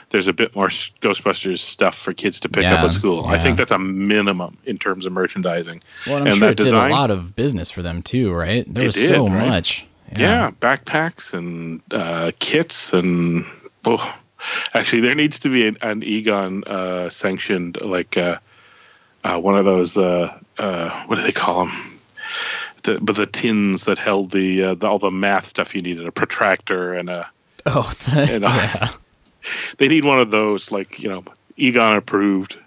there's 0.09 0.27
a 0.27 0.33
bit 0.33 0.55
more 0.55 0.67
Ghostbusters 0.67 1.59
stuff 1.59 1.97
for 1.97 2.13
kids 2.13 2.39
to 2.41 2.49
pick 2.49 2.65
up 2.65 2.79
at 2.83 2.91
school. 2.91 3.25
I 3.25 3.37
think 3.39 3.57
that's 3.57 3.71
a 3.71 3.77
minimum 3.79 4.57
in 4.65 4.77
terms 4.77 5.05
of 5.05 5.11
merchandising. 5.11 5.81
Well, 6.05 6.17
and 6.17 6.23
I'm 6.23 6.27
And 6.31 6.37
sure 6.37 6.47
that 6.49 6.59
it 6.59 6.63
did 6.63 6.73
a 6.73 6.89
lot 6.89 7.11
of 7.11 7.35
business 7.35 7.69
for 7.71 7.81
them 7.81 8.01
too, 8.01 8.31
right? 8.31 8.65
There 8.71 8.83
It 8.83 8.87
was 8.87 8.95
did, 8.95 9.09
so 9.09 9.27
right? 9.27 9.47
much. 9.49 9.85
Yeah, 10.17 10.51
backpacks 10.51 11.33
and 11.33 11.81
uh, 11.91 12.31
kits 12.39 12.93
and 12.93 13.43
oh, 13.83 14.17
actually, 14.73 15.01
there 15.01 15.15
needs 15.15 15.39
to 15.39 15.49
be 15.49 15.67
an, 15.67 15.77
an 15.81 16.01
Egon 16.03 16.63
uh, 16.63 17.09
sanctioned 17.09 17.81
like 17.81 18.15
uh, 18.17 18.39
uh, 19.25 19.39
one 19.39 19.57
of 19.57 19.65
those 19.65 19.97
uh, 19.97 20.39
uh, 20.57 21.03
what 21.07 21.17
do 21.17 21.23
they 21.23 21.33
call 21.33 21.65
them? 21.65 21.99
The, 22.83 22.99
but 23.01 23.17
the 23.17 23.25
tins 23.25 23.83
that 23.85 23.97
held 23.97 24.31
the, 24.31 24.63
uh, 24.63 24.75
the 24.75 24.87
all 24.87 24.99
the 24.99 25.11
math 25.11 25.45
stuff 25.47 25.75
you 25.75 25.81
needed 25.81 26.07
a 26.07 26.11
protractor 26.13 26.93
and 26.93 27.09
a 27.09 27.29
Oh, 27.65 27.91
the, 28.05 28.21
and 28.35 28.45
a, 28.45 28.47
yeah, 28.47 28.93
they 29.77 29.87
need 29.87 30.05
one 30.05 30.19
of 30.19 30.31
those 30.31 30.71
like 30.71 30.99
you 31.01 31.09
know 31.09 31.23
Egon 31.57 31.95
approved. 31.95 32.59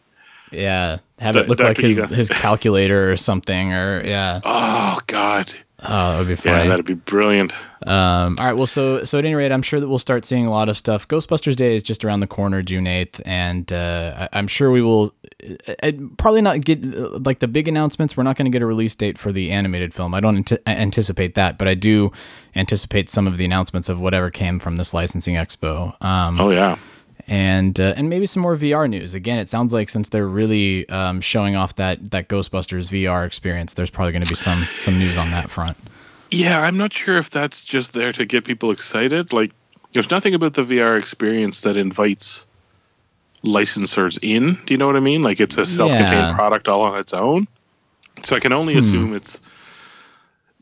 yeah. 0.50 0.98
Have 1.18 1.34
D- 1.34 1.40
it 1.40 1.48
look 1.48 1.60
like 1.60 1.76
his 1.76 1.98
Egon. 1.98 2.08
his 2.08 2.28
calculator 2.30 3.10
or 3.12 3.16
something, 3.16 3.72
or 3.74 4.02
yeah. 4.04 4.40
Oh 4.44 4.98
God, 5.06 5.52
Oh, 5.82 5.88
that 5.88 6.18
would 6.18 6.28
be 6.28 6.48
yeah, 6.48 6.66
that'd 6.66 6.84
be 6.84 6.94
brilliant. 6.94 7.54
Um, 7.86 8.36
all 8.38 8.46
right. 8.46 8.56
Well, 8.56 8.66
so 8.66 9.04
so 9.04 9.18
at 9.18 9.24
any 9.24 9.34
rate, 9.34 9.50
I'm 9.50 9.62
sure 9.62 9.80
that 9.80 9.88
we'll 9.88 9.98
start 9.98 10.24
seeing 10.26 10.44
a 10.46 10.50
lot 10.50 10.68
of 10.68 10.76
stuff. 10.76 11.08
Ghostbusters 11.08 11.56
Day 11.56 11.74
is 11.74 11.82
just 11.82 12.04
around 12.04 12.20
the 12.20 12.26
corner, 12.26 12.60
June 12.62 12.84
8th, 12.84 13.20
and 13.24 13.72
uh, 13.72 14.28
I, 14.32 14.38
I'm 14.38 14.46
sure 14.46 14.70
we 14.70 14.82
will 14.82 15.14
uh, 15.42 15.72
uh, 15.82 15.92
probably 16.18 16.42
not 16.42 16.60
get 16.62 16.84
uh, 16.84 17.18
like 17.24 17.38
the 17.38 17.48
big 17.48 17.66
announcements. 17.68 18.16
We're 18.16 18.24
not 18.24 18.36
going 18.36 18.44
to 18.44 18.50
get 18.50 18.60
a 18.60 18.66
release 18.66 18.94
date 18.94 19.16
for 19.16 19.32
the 19.32 19.50
animated 19.50 19.94
film. 19.94 20.14
I 20.14 20.20
don't 20.20 20.36
ante- 20.36 20.58
anticipate 20.66 21.34
that, 21.36 21.56
but 21.56 21.66
I 21.68 21.74
do 21.74 22.12
anticipate 22.54 23.08
some 23.08 23.26
of 23.26 23.38
the 23.38 23.44
announcements 23.46 23.88
of 23.88 23.98
whatever 23.98 24.30
came 24.30 24.58
from 24.58 24.76
this 24.76 24.92
licensing 24.92 25.36
expo. 25.36 26.00
Um, 26.04 26.38
Oh 26.38 26.50
yeah, 26.50 26.76
and 27.30 27.78
uh, 27.80 27.94
and 27.96 28.10
maybe 28.10 28.26
some 28.26 28.42
more 28.42 28.56
VR 28.56 28.90
news. 28.90 29.14
Again, 29.14 29.38
it 29.38 29.48
sounds 29.48 29.72
like 29.72 29.88
since 29.88 30.08
they're 30.10 30.26
really 30.28 30.86
um, 30.90 31.20
showing 31.22 31.56
off 31.56 31.76
that 31.76 32.10
that 32.10 32.28
Ghostbusters 32.28 32.90
VR 32.90 33.24
experience, 33.26 33.72
there's 33.74 33.88
probably 33.90 34.12
going 34.12 34.24
to 34.24 34.28
be 34.28 34.34
some 34.34 34.66
some 34.80 34.98
news 34.98 35.16
on 35.16 35.30
that 35.30 35.48
front. 35.48 35.76
Yeah, 36.30 36.60
I'm 36.60 36.76
not 36.76 36.92
sure 36.92 37.16
if 37.18 37.30
that's 37.30 37.62
just 37.62 37.92
there 37.92 38.12
to 38.12 38.24
get 38.26 38.44
people 38.44 38.70
excited. 38.70 39.32
Like, 39.32 39.50
there's 39.92 40.10
nothing 40.10 40.34
about 40.34 40.54
the 40.54 40.62
VR 40.64 40.96
experience 40.98 41.62
that 41.62 41.76
invites 41.76 42.46
licensors 43.44 44.18
in. 44.22 44.54
Do 44.66 44.74
you 44.74 44.78
know 44.78 44.86
what 44.86 44.96
I 44.96 45.00
mean? 45.00 45.22
Like, 45.22 45.40
it's 45.40 45.56
a 45.58 45.64
self-contained 45.66 46.12
Yeah. 46.12 46.34
product 46.34 46.68
all 46.68 46.82
on 46.82 46.98
its 47.00 47.12
own. 47.14 47.48
So 48.22 48.36
I 48.36 48.40
can 48.40 48.52
only 48.52 48.74
Hmm. 48.74 48.78
assume 48.80 49.14
it's, 49.14 49.40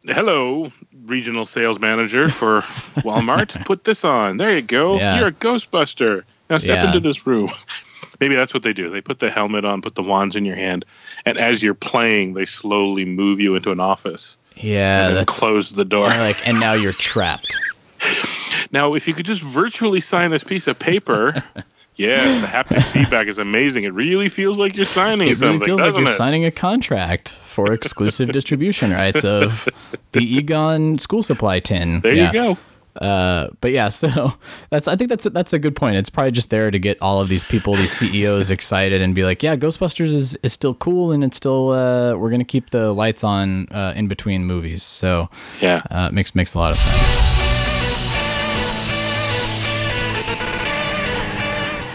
hello, 0.07 0.73
regional 1.05 1.45
sales 1.45 1.79
manager 1.81 2.29
for 2.29 2.63
Walmart. 3.03 3.65
Put 3.67 3.85
this 3.85 4.05
on. 4.05 4.37
There 4.37 4.55
you 4.55 4.63
go. 4.63 4.97
Yeah. 4.97 5.19
You're 5.19 5.29
a 5.29 5.33
Ghostbuster. 5.33 6.23
Now 6.51 6.59
step 6.59 6.81
Yeah. 6.83 6.87
into 6.89 7.01
this 7.01 7.27
room. 7.27 7.49
Maybe 8.21 8.35
that's 8.35 8.55
what 8.55 8.63
they 8.63 8.73
do. 8.73 8.91
They 8.91 9.01
put 9.01 9.19
the 9.19 9.31
helmet 9.31 9.65
on, 9.65 9.83
put 9.83 9.95
the 9.95 10.03
wands 10.03 10.35
in 10.37 10.45
your 10.45 10.57
hand, 10.57 10.85
and 11.27 11.37
as 11.39 11.63
you're 11.63 11.75
playing, 11.75 12.35
they 12.35 12.45
slowly 12.47 13.05
move 13.05 13.41
you 13.41 13.55
into 13.55 13.71
an 13.71 13.81
office 13.81 14.37
Yeah, 14.57 15.09
and 15.19 15.27
close 15.27 15.73
the 15.73 15.85
door. 15.85 16.09
like, 16.09 16.47
and 16.47 16.59
now 16.61 16.73
you're 16.75 16.93
trapped. 16.93 17.57
Now, 18.71 18.95
if 18.95 19.09
you 19.09 19.15
could 19.15 19.25
just 19.25 19.41
virtually 19.43 20.01
sign 20.01 20.31
this 20.31 20.45
piece 20.45 20.67
of 20.69 20.79
paper, 20.79 21.43
yes, 21.97 22.41
the 22.43 22.47
haptic 22.47 22.83
feedback 22.93 23.27
is 23.27 23.39
amazing. 23.39 23.85
It 23.85 23.95
really 23.95 24.29
feels 24.29 24.59
like 24.59 24.77
you're 24.77 24.85
signing 24.85 25.29
It 25.29 25.39
something, 25.39 25.55
really 25.61 25.67
feels 25.67 25.81
like 25.81 25.95
you're 25.95 26.09
it? 26.09 26.13
signing 26.17 26.45
a 26.45 26.51
contract 26.51 27.31
for 27.31 27.73
exclusive 27.73 28.31
distribution 28.33 28.91
rights 28.91 29.25
of 29.25 29.69
the 30.13 30.21
Egon 30.21 30.99
school 30.99 31.23
supply 31.23 31.61
tin. 31.61 32.01
there 32.01 32.13
Yeah. 32.15 32.27
you 32.27 32.33
go. 32.33 32.59
Uh, 33.01 33.49
but 33.61 33.71
yeah, 33.73 33.89
so 34.03 34.35
that's 34.71 34.89
I 34.89 34.97
think 34.97 35.09
that's 35.11 35.25
that's 35.25 35.53
a 35.53 35.59
good 35.59 35.77
point. 35.77 35.97
It's 35.97 36.11
probably 36.11 36.33
just 36.33 36.51
there 36.51 36.71
to 36.71 36.79
get 36.79 37.01
all 37.01 37.21
of 37.21 37.29
these 37.29 37.45
people, 37.45 37.75
these 37.75 37.93
CEOs, 37.93 38.51
excited 38.51 39.01
and 39.01 39.15
be 39.15 39.25
like, 39.25 39.43
yeah, 39.43 39.57
Ghostbusters 39.57 40.13
is, 40.15 40.37
is 40.43 40.53
still 40.53 40.75
cool 40.75 41.13
and 41.13 41.23
it's 41.25 41.37
still 41.37 41.71
uh, 41.71 42.15
we're 42.15 42.31
gonna 42.31 42.45
keep 42.45 42.71
the 42.71 42.93
lights 42.93 43.23
on 43.25 43.69
uh, 43.71 43.93
in 43.97 44.09
between 44.09 44.45
movies. 44.45 44.83
So 44.83 45.29
Yeah. 45.61 45.83
uh, 45.91 46.11
makes 46.11 46.35
makes 46.35 46.55
a 46.55 46.59
lot 46.59 46.73
of 46.73 46.79
sense. 46.79 47.38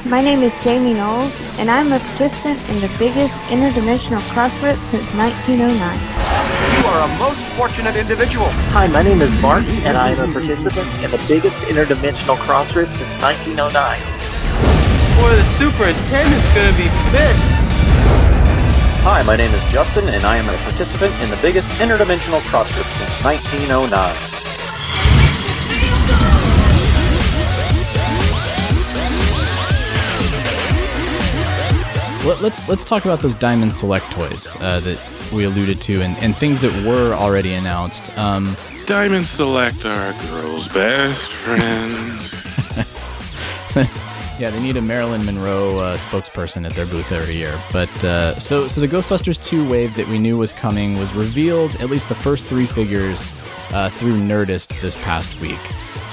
My 0.06 0.20
name 0.20 0.44
is 0.44 0.52
Jamie 0.66 0.94
Knowles, 0.94 1.32
and 1.60 1.72
I'm 1.72 1.88
a 1.94 1.98
participant 1.98 2.60
in 2.70 2.82
the 2.84 2.92
biggest 3.00 3.34
interdimensional 3.48 4.20
crossrip 4.36 4.76
since 4.92 5.08
1909. 5.16 5.72
You 5.72 6.84
are 6.92 7.08
a 7.08 7.10
most 7.24 7.46
fortunate 7.56 7.96
individual. 7.96 8.48
Hi, 8.76 8.88
my 8.88 9.02
name 9.02 9.22
is 9.22 9.32
Mark, 9.42 9.63
and 9.88 9.96
I 9.96 10.12
am 10.12 10.30
a 10.30 10.34
participant 10.34 10.84
in 11.00 11.10
the 11.10 11.24
biggest 11.32 11.56
interdimensional 11.72 12.36
crossrip 12.44 12.92
since 13.00 13.16
1909. 13.24 13.72
Boy, 15.24 15.39
the 15.39 15.48
superintendent's 15.56 16.52
gonna 16.52 16.76
be 16.76 16.92
pissed. 17.16 17.56
Hi, 19.08 19.24
my 19.24 19.38
name 19.38 19.54
is 19.56 19.63
Justin, 19.72 20.10
and 20.10 20.26
I 20.26 20.36
am 20.36 20.50
a 20.50 20.58
participant 20.68 21.16
in 21.24 21.30
the 21.32 21.39
biggest 21.39 21.68
interdimensional 21.80 22.44
crossrip 22.52 22.88
since 23.00 23.24
1909. 23.24 24.33
Let, 32.26 32.42
let's 32.42 32.70
let's 32.70 32.84
talk 32.84 33.04
about 33.06 33.20
those 33.20 33.36
Diamond 33.36 33.76
Select 33.76 34.10
toys 34.12 34.56
uh, 34.62 34.80
that 34.80 35.30
we 35.34 35.44
alluded 35.44 35.82
to 35.82 36.02
and, 36.02 36.18
and 36.18 36.36
things 36.36 36.62
that 36.62 36.86
were 36.86 37.14
already 37.14 37.54
announced. 37.54 38.18
Um, 38.18 38.56
Diamond 38.86 39.28
Select 39.28 39.86
our 39.86 40.14
girl's 40.28 40.68
best 40.70 41.32
friend. 41.32 41.92
Yeah. 44.40 44.50
They 44.50 44.62
need 44.62 44.78
a 44.78 44.82
Marilyn 44.82 45.26
Monroe 45.26 45.78
uh, 45.78 45.98
spokesperson 45.98 46.66
at 46.66 46.74
their 46.74 46.86
booth 46.86 47.12
every 47.12 47.36
year. 47.36 47.58
But 47.72 48.04
uh, 48.04 48.38
so 48.40 48.68
so 48.68 48.82
the 48.82 48.88
Ghostbusters 48.88 49.42
two 49.42 49.70
wave 49.70 49.96
that 49.96 50.08
we 50.08 50.20
knew 50.20 50.38
was 50.38 50.52
coming 50.52 50.98
was 50.98 51.14
revealed. 51.14 51.76
At 51.80 51.90
least 51.90 52.10
the 52.10 52.16
first 52.16 52.46
three 52.46 52.66
figures 52.66 53.22
uh, 53.74 53.90
through 53.90 54.20
Nerdist 54.20 54.82
this 54.82 55.02
past 55.04 55.40
week. 55.40 55.60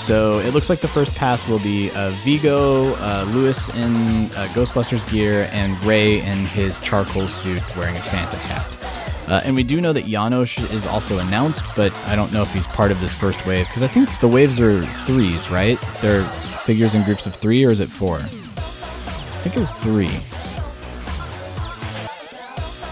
So 0.00 0.38
it 0.38 0.54
looks 0.54 0.70
like 0.70 0.80
the 0.80 0.88
first 0.88 1.14
pass 1.14 1.46
will 1.46 1.58
be 1.58 1.90
uh, 1.94 2.10
Vigo, 2.24 2.94
uh, 2.94 3.26
Lewis 3.34 3.68
in 3.68 3.94
uh, 4.32 4.48
Ghostbusters 4.54 5.08
gear, 5.12 5.46
and 5.52 5.80
Ray 5.84 6.20
in 6.20 6.38
his 6.46 6.78
charcoal 6.78 7.28
suit 7.28 7.62
wearing 7.76 7.94
a 7.94 8.02
Santa 8.02 8.38
hat. 8.38 9.28
Uh, 9.28 9.42
and 9.44 9.54
we 9.54 9.62
do 9.62 9.78
know 9.78 9.92
that 9.92 10.06
Janosz 10.06 10.58
is 10.72 10.86
also 10.86 11.18
announced, 11.18 11.66
but 11.76 11.94
I 12.06 12.16
don't 12.16 12.32
know 12.32 12.40
if 12.40 12.52
he's 12.52 12.66
part 12.66 12.90
of 12.90 12.98
this 13.00 13.12
first 13.12 13.46
wave 13.46 13.66
because 13.66 13.82
I 13.82 13.88
think 13.88 14.08
the 14.20 14.26
waves 14.26 14.58
are 14.58 14.80
threes, 14.80 15.50
right? 15.50 15.78
They're 16.00 16.24
figures 16.24 16.94
in 16.94 17.04
groups 17.04 17.26
of 17.26 17.36
three, 17.36 17.64
or 17.64 17.70
is 17.70 17.80
it 17.80 17.88
four? 17.88 18.16
I 18.16 19.42
think 19.42 19.54
it 19.54 19.60
was 19.60 19.72
three. 19.72 20.06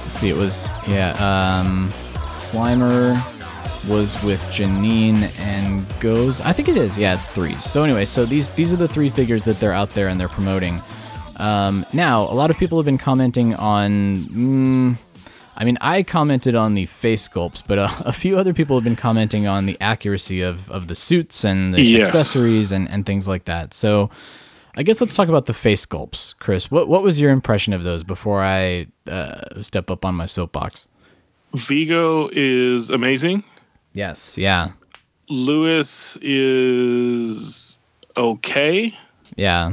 Let's 0.05 0.21
see, 0.21 0.29
it 0.29 0.37
was 0.37 0.69
yeah. 0.87 1.13
Um, 1.19 1.89
Slimer 2.35 3.17
was 3.89 4.23
with 4.25 4.41
Janine 4.45 5.39
and 5.41 5.85
goes. 6.01 6.41
I 6.41 6.53
think 6.53 6.69
it 6.69 6.77
is. 6.77 6.97
Yeah, 6.99 7.15
it's 7.15 7.29
threes. 7.29 7.63
So 7.65 7.83
anyway, 7.85 8.05
so 8.05 8.25
these 8.25 8.51
these 8.51 8.73
are 8.73 8.77
the 8.77 8.89
three 8.89 9.11
figures 9.11 9.45
that 9.45 9.59
they're 9.61 9.73
out 9.73 9.91
there 9.91 10.09
and 10.09 10.19
they're 10.21 10.29
promoting. 10.29 10.81
Um, 11.37 11.87
now, 11.93 12.23
a 12.23 12.35
lot 12.35 12.51
of 12.51 12.59
people 12.59 12.79
have 12.79 12.85
been 12.87 12.99
commenting 12.99 13.55
on. 13.55 14.17
Mm, 14.17 14.97
I 15.57 15.65
mean, 15.65 15.79
I 15.81 16.03
commented 16.05 16.55
on 16.55 16.75
the 16.75 16.87
face 16.87 17.29
sculpts, 17.29 17.63
but 17.67 17.79
uh, 17.79 17.89
a 18.05 18.13
few 18.13 18.39
other 18.39 18.53
people 18.53 18.77
have 18.77 18.85
been 18.85 18.97
commenting 18.97 19.47
on 19.47 19.67
the 19.67 19.77
accuracy 19.81 20.41
of, 20.41 20.71
of 20.71 20.87
the 20.89 20.95
suits 20.95 21.45
and 21.45 21.75
the 21.75 21.83
Yes. 21.83 22.09
accessories 22.09 22.71
and, 22.73 22.89
and 22.91 23.05
things 23.07 23.27
like 23.29 23.45
that. 23.47 23.75
So, 23.75 24.11
I 24.77 24.83
guess 24.85 25.01
let's 25.01 25.15
talk 25.17 25.29
about 25.29 25.47
the 25.47 25.55
face 25.55 25.85
sculpts, 25.85 26.37
Chris. 26.39 26.71
What 26.71 26.89
what 26.89 27.03
was 27.03 27.21
your 27.21 27.31
impression 27.33 27.73
of 27.73 27.83
those 27.85 28.05
before 28.05 28.43
I 28.45 28.87
uh, 29.09 29.61
step 29.61 29.91
up 29.91 30.05
on 30.05 30.15
my 30.15 30.27
soapbox? 30.27 30.87
Vigo 31.55 32.29
is 32.33 32.91
amazing. 32.91 33.43
Yes, 33.99 34.39
yeah, 34.39 34.71
Louis 35.29 36.17
is 36.23 37.79
okay. 38.17 38.97
yeah, 39.35 39.73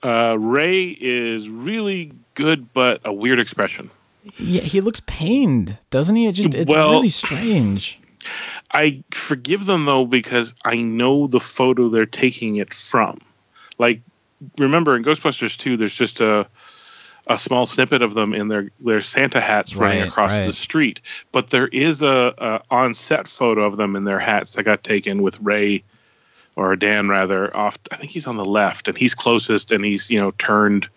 Uh, 0.00 0.36
Ray 0.38 0.96
is 1.00 1.48
really 1.48 2.12
good, 2.34 2.72
but 2.72 3.00
a 3.04 3.12
weird 3.12 3.40
expression. 3.40 3.90
yeah. 4.38 4.62
He 4.62 4.80
looks 4.80 5.00
pained, 5.08 5.78
doesn't 5.90 6.14
he? 6.14 6.26
It 6.28 6.32
just 6.34 6.54
it's 6.54 6.70
Well- 6.70 6.92
really 6.92 7.10
strange. 7.10 7.98
I 8.70 9.02
forgive 9.12 9.66
them 9.66 9.86
though 9.86 10.04
because 10.06 10.54
I 10.64 10.76
know 10.76 11.26
the 11.26 11.40
photo 11.40 11.88
they're 11.88 12.06
taking 12.06 12.56
it 12.58 12.72
from. 12.72 13.18
Like, 13.76 14.02
remember 14.56 14.94
in 14.96 15.02
Ghostbusters 15.02 15.58
2, 15.58 15.76
there's 15.76 15.94
just 15.94 16.20
a 16.20 16.46
a 17.26 17.38
small 17.38 17.64
snippet 17.66 18.02
of 18.02 18.14
them 18.14 18.34
in 18.34 18.48
their 18.48 18.70
their 18.80 19.00
Santa 19.00 19.40
hats 19.40 19.74
running 19.76 20.00
Right, 20.00 20.08
across 20.08 20.32
right. 20.32 20.46
the 20.46 20.52
street, 20.52 21.00
but 21.32 21.50
there 21.50 21.68
is 21.68 22.02
a, 22.02 22.34
a 22.38 22.60
on 22.70 22.94
set 22.94 23.26
photo 23.28 23.64
of 23.64 23.76
them 23.76 23.96
in 23.96 24.04
their 24.04 24.18
hats 24.20 24.54
that 24.54 24.64
got 24.64 24.84
taken 24.84 25.22
with 25.22 25.40
Ray 25.40 25.84
or 26.56 26.76
Dan 26.76 27.08
rather 27.08 27.54
off. 27.56 27.78
I 27.90 27.96
think 27.96 28.10
he's 28.12 28.26
on 28.26 28.36
the 28.36 28.44
left 28.44 28.88
and 28.88 28.96
he's 28.96 29.14
closest 29.14 29.72
and 29.72 29.84
he's 29.84 30.10
you 30.10 30.20
know 30.20 30.32
turned. 30.32 30.88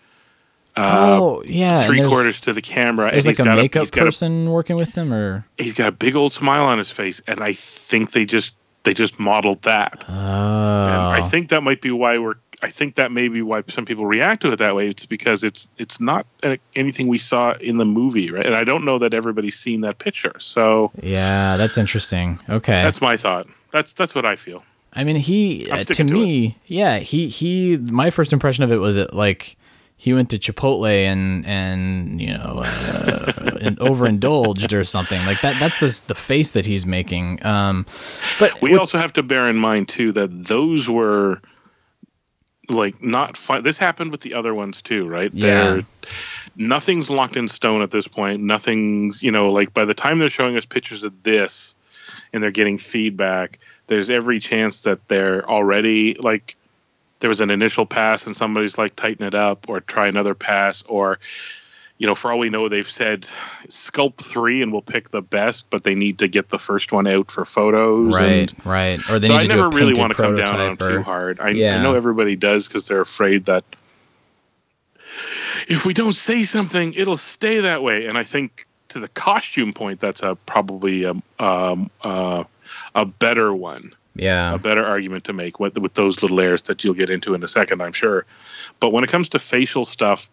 Uh, 0.76 1.18
oh 1.20 1.42
yeah, 1.46 1.80
three 1.80 2.06
quarters 2.06 2.40
to 2.42 2.52
the 2.52 2.62
camera. 2.62 3.10
There's 3.10 3.26
like 3.26 3.40
a 3.40 3.44
makeup 3.44 3.88
a 3.88 3.90
person 3.90 4.50
working 4.50 4.76
with 4.76 4.92
them, 4.92 5.12
or 5.12 5.44
he's 5.56 5.74
got 5.74 5.88
a 5.88 5.92
big 5.92 6.14
old 6.14 6.32
smile 6.32 6.64
on 6.66 6.78
his 6.78 6.90
face, 6.90 7.20
and 7.26 7.40
I 7.40 7.52
think 7.54 8.12
they 8.12 8.24
just 8.24 8.54
they 8.84 8.94
just 8.94 9.18
modeled 9.18 9.62
that. 9.62 10.04
oh, 10.08 10.12
And 10.12 11.22
I 11.24 11.28
think 11.28 11.48
that 11.48 11.62
might 11.62 11.80
be 11.80 11.90
why 11.90 12.18
we're. 12.18 12.36
I 12.60 12.70
think 12.70 12.96
that 12.96 13.12
may 13.12 13.28
be 13.28 13.40
why 13.40 13.62
some 13.68 13.84
people 13.84 14.04
react 14.06 14.42
to 14.42 14.50
it 14.50 14.56
that 14.56 14.74
way. 14.74 14.88
It's 14.88 15.06
because 15.06 15.44
it's 15.44 15.68
it's 15.78 16.00
not 16.00 16.26
anything 16.74 17.06
we 17.06 17.18
saw 17.18 17.52
in 17.52 17.78
the 17.78 17.84
movie, 17.84 18.30
right? 18.30 18.44
And 18.44 18.54
I 18.54 18.64
don't 18.64 18.84
know 18.84 18.98
that 18.98 19.14
everybody's 19.14 19.58
seen 19.58 19.82
that 19.82 19.98
picture. 19.98 20.34
So 20.38 20.90
yeah, 21.00 21.56
that's 21.56 21.78
interesting. 21.78 22.40
Okay, 22.48 22.82
that's 22.82 23.00
my 23.00 23.16
thought. 23.16 23.46
That's 23.70 23.92
that's 23.92 24.14
what 24.14 24.26
I 24.26 24.36
feel. 24.36 24.64
I 24.92 25.04
mean, 25.04 25.16
he 25.16 25.70
uh, 25.70 25.78
to 25.78 25.94
to 25.94 26.04
me, 26.04 26.58
yeah, 26.66 26.98
he 26.98 27.28
he. 27.28 27.76
My 27.76 28.10
first 28.10 28.32
impression 28.32 28.64
of 28.64 28.72
it 28.72 28.78
was 28.78 28.96
it 28.96 29.14
like 29.14 29.56
he 29.96 30.14
went 30.14 30.30
to 30.30 30.38
Chipotle 30.38 30.88
and 30.88 31.44
and 31.46 32.20
you 32.20 32.32
know 32.32 32.60
uh, 32.64 33.32
and 33.60 33.78
overindulged 33.78 34.72
or 34.72 34.82
something 34.82 35.24
like 35.26 35.40
that. 35.42 35.60
That's 35.60 35.78
the 35.78 36.00
the 36.08 36.14
face 36.14 36.52
that 36.52 36.66
he's 36.66 36.86
making. 36.86 37.44
Um, 37.46 37.86
but 38.40 38.60
We 38.62 38.76
also 38.76 38.98
have 38.98 39.12
to 39.12 39.22
bear 39.22 39.48
in 39.48 39.56
mind 39.56 39.88
too 39.88 40.12
that 40.12 40.46
those 40.46 40.88
were 40.88 41.40
like 42.68 43.02
not 43.02 43.36
fun. 43.36 43.62
This 43.62 43.78
happened 43.78 44.10
with 44.10 44.20
the 44.20 44.34
other 44.34 44.54
ones 44.54 44.82
too, 44.82 45.06
right? 45.06 45.30
Yeah. 45.32 45.64
They're, 45.64 45.86
nothing's 46.56 47.08
locked 47.08 47.36
in 47.36 47.48
stone 47.48 47.82
at 47.82 47.90
this 47.90 48.08
point. 48.08 48.42
Nothing's 48.42 49.22
you 49.22 49.30
know 49.30 49.52
like 49.52 49.72
by 49.72 49.84
the 49.84 49.94
time 49.94 50.18
they're 50.18 50.28
showing 50.28 50.56
us 50.56 50.66
pictures 50.66 51.04
of 51.04 51.22
this 51.22 51.74
and 52.32 52.42
they're 52.42 52.50
getting 52.50 52.78
feedback, 52.78 53.58
there's 53.86 54.10
every 54.10 54.40
chance 54.40 54.82
that 54.82 55.06
they're 55.08 55.48
already 55.48 56.14
like 56.14 56.56
there 57.20 57.28
was 57.28 57.40
an 57.40 57.50
initial 57.50 57.86
pass 57.86 58.26
and 58.26 58.36
somebody's 58.36 58.78
like 58.78 58.94
tighten 58.94 59.26
it 59.26 59.34
up 59.34 59.68
or 59.68 59.80
try 59.80 60.06
another 60.06 60.34
pass 60.34 60.82
or 60.82 61.18
you 61.98 62.06
know 62.06 62.14
for 62.14 62.32
all 62.32 62.38
we 62.38 62.48
know 62.48 62.68
they've 62.68 62.88
said 62.88 63.28
sculpt 63.66 64.18
three 64.18 64.62
and 64.62 64.72
we'll 64.72 64.82
pick 64.82 65.10
the 65.10 65.22
best 65.22 65.68
but 65.68 65.84
they 65.84 65.94
need 65.94 66.18
to 66.20 66.28
get 66.28 66.48
the 66.48 66.58
first 66.58 66.92
one 66.92 67.06
out 67.06 67.30
for 67.30 67.44
photos 67.44 68.18
right, 68.18 68.52
and 68.52 68.66
right, 68.66 69.10
or 69.10 69.18
they 69.18 69.26
so 69.26 69.36
need 69.36 69.50
I 69.50 69.54
never 69.54 69.68
really 69.68 69.98
want 69.98 70.12
to 70.12 70.16
come 70.16 70.36
down 70.36 70.60
on 70.60 70.76
them 70.76 70.96
too 70.96 71.02
hard. 71.02 71.40
I, 71.40 71.50
Yeah. 71.50 71.78
I 71.78 71.82
know 71.82 71.94
everybody 71.94 72.36
does 72.36 72.68
because 72.68 72.86
they're 72.88 73.00
afraid 73.00 73.46
that 73.46 73.64
if 75.66 75.84
we 75.84 75.94
don't 75.94 76.12
say 76.12 76.44
something, 76.44 76.94
it'll 76.94 77.16
stay 77.16 77.60
that 77.60 77.82
way. 77.82 78.06
And 78.06 78.16
I 78.16 78.24
think 78.24 78.66
to 78.88 79.00
the 79.00 79.08
costume 79.08 79.72
point, 79.72 80.00
that's 80.00 80.22
a 80.22 80.36
probably 80.36 81.04
a 81.04 81.14
um, 81.38 81.90
uh, 82.02 82.44
a 82.94 83.06
better 83.06 83.54
one, 83.54 83.94
Yeah, 84.14 84.54
a 84.54 84.58
better 84.58 84.84
argument 84.84 85.24
to 85.24 85.32
make 85.32 85.58
with 85.58 85.78
with 85.78 85.94
those 85.94 86.22
little 86.22 86.36
layers 86.36 86.62
that 86.62 86.84
you'll 86.84 86.94
get 86.94 87.10
into 87.10 87.34
in 87.34 87.42
a 87.42 87.48
second, 87.48 87.82
I'm 87.82 87.92
sure. 87.92 88.24
But 88.80 88.92
when 88.92 89.04
it 89.04 89.10
comes 89.10 89.28
to 89.30 89.38
facial 89.38 89.84
stuff. 89.84 90.30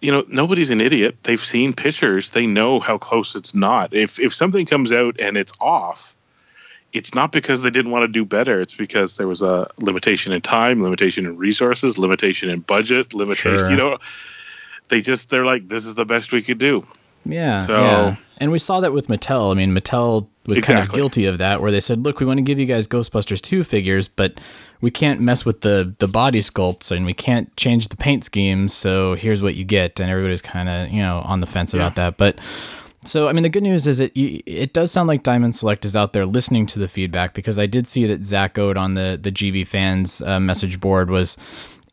You 0.00 0.12
know, 0.12 0.24
nobody's 0.28 0.70
an 0.70 0.80
idiot. 0.80 1.16
They've 1.24 1.44
seen 1.44 1.72
pictures. 1.72 2.30
They 2.30 2.46
know 2.46 2.78
how 2.78 2.98
close 2.98 3.34
it's 3.34 3.54
not. 3.54 3.94
If 3.94 4.20
if 4.20 4.34
something 4.34 4.64
comes 4.66 4.92
out 4.92 5.20
and 5.20 5.36
it's 5.36 5.52
off, 5.60 6.14
it's 6.92 7.14
not 7.14 7.32
because 7.32 7.62
they 7.62 7.70
didn't 7.70 7.90
want 7.90 8.04
to 8.04 8.08
do 8.08 8.24
better. 8.24 8.60
It's 8.60 8.74
because 8.74 9.16
there 9.16 9.28
was 9.28 9.42
a 9.42 9.68
limitation 9.78 10.32
in 10.32 10.40
time, 10.40 10.82
limitation 10.82 11.26
in 11.26 11.36
resources, 11.36 11.98
limitation 11.98 12.48
in 12.48 12.60
budget, 12.60 13.12
limitation. 13.12 13.58
Sure. 13.58 13.70
You 13.70 13.76
know, 13.76 13.98
they 14.88 15.00
just 15.00 15.30
they're 15.30 15.44
like, 15.44 15.68
this 15.68 15.84
is 15.84 15.94
the 15.94 16.06
best 16.06 16.32
we 16.32 16.42
could 16.42 16.58
do. 16.58 16.86
Yeah. 17.28 17.60
So- 17.60 17.80
yeah. 17.80 18.16
And 18.40 18.52
we 18.52 18.58
saw 18.60 18.78
that 18.78 18.92
with 18.92 19.08
Mattel. 19.08 19.50
I 19.50 19.54
mean, 19.54 19.72
Mattel 19.74 20.28
was 20.46 20.58
kind 20.60 20.78
of 20.78 20.92
guilty 20.92 21.24
of 21.24 21.38
that, 21.38 21.60
where 21.60 21.72
they 21.72 21.80
said, 21.80 22.04
"Look, 22.04 22.20
we 22.20 22.26
want 22.26 22.38
to 22.38 22.42
give 22.42 22.56
you 22.60 22.66
guys 22.66 22.86
Ghostbusters 22.86 23.40
two 23.40 23.64
figures, 23.64 24.06
but 24.06 24.40
we 24.80 24.92
can't 24.92 25.20
mess 25.20 25.44
with 25.44 25.62
the 25.62 25.92
the 25.98 26.06
body 26.06 26.38
sculpts, 26.40 26.92
and 26.92 27.04
we 27.04 27.14
can't 27.14 27.54
change 27.56 27.88
the 27.88 27.96
paint 27.96 28.22
schemes. 28.22 28.72
So 28.72 29.14
here's 29.14 29.42
what 29.42 29.56
you 29.56 29.64
get." 29.64 29.98
And 29.98 30.08
everybody's 30.08 30.40
kind 30.40 30.68
of 30.68 30.88
you 30.92 31.02
know 31.02 31.18
on 31.24 31.40
the 31.40 31.46
fence 31.48 31.74
about 31.74 31.96
that, 31.96 32.16
but. 32.16 32.38
So, 33.04 33.28
I 33.28 33.32
mean, 33.32 33.44
the 33.44 33.48
good 33.48 33.62
news 33.62 33.86
is 33.86 34.00
it 34.00 34.12
it 34.14 34.72
does 34.72 34.90
sound 34.92 35.06
like 35.08 35.22
Diamond 35.22 35.54
Select 35.56 35.84
is 35.84 35.96
out 35.96 36.12
there 36.12 36.26
listening 36.26 36.66
to 36.66 36.78
the 36.80 36.88
feedback 36.88 37.32
because 37.32 37.58
I 37.58 37.64
did 37.66 37.86
see 37.86 38.04
that 38.06 38.24
Zach 38.26 38.58
Oat 38.58 38.76
on 38.76 38.94
the 38.94 39.18
the 39.20 39.30
GB 39.32 39.66
fans 39.66 40.20
uh, 40.20 40.38
message 40.40 40.78
board 40.80 41.08
was 41.08 41.38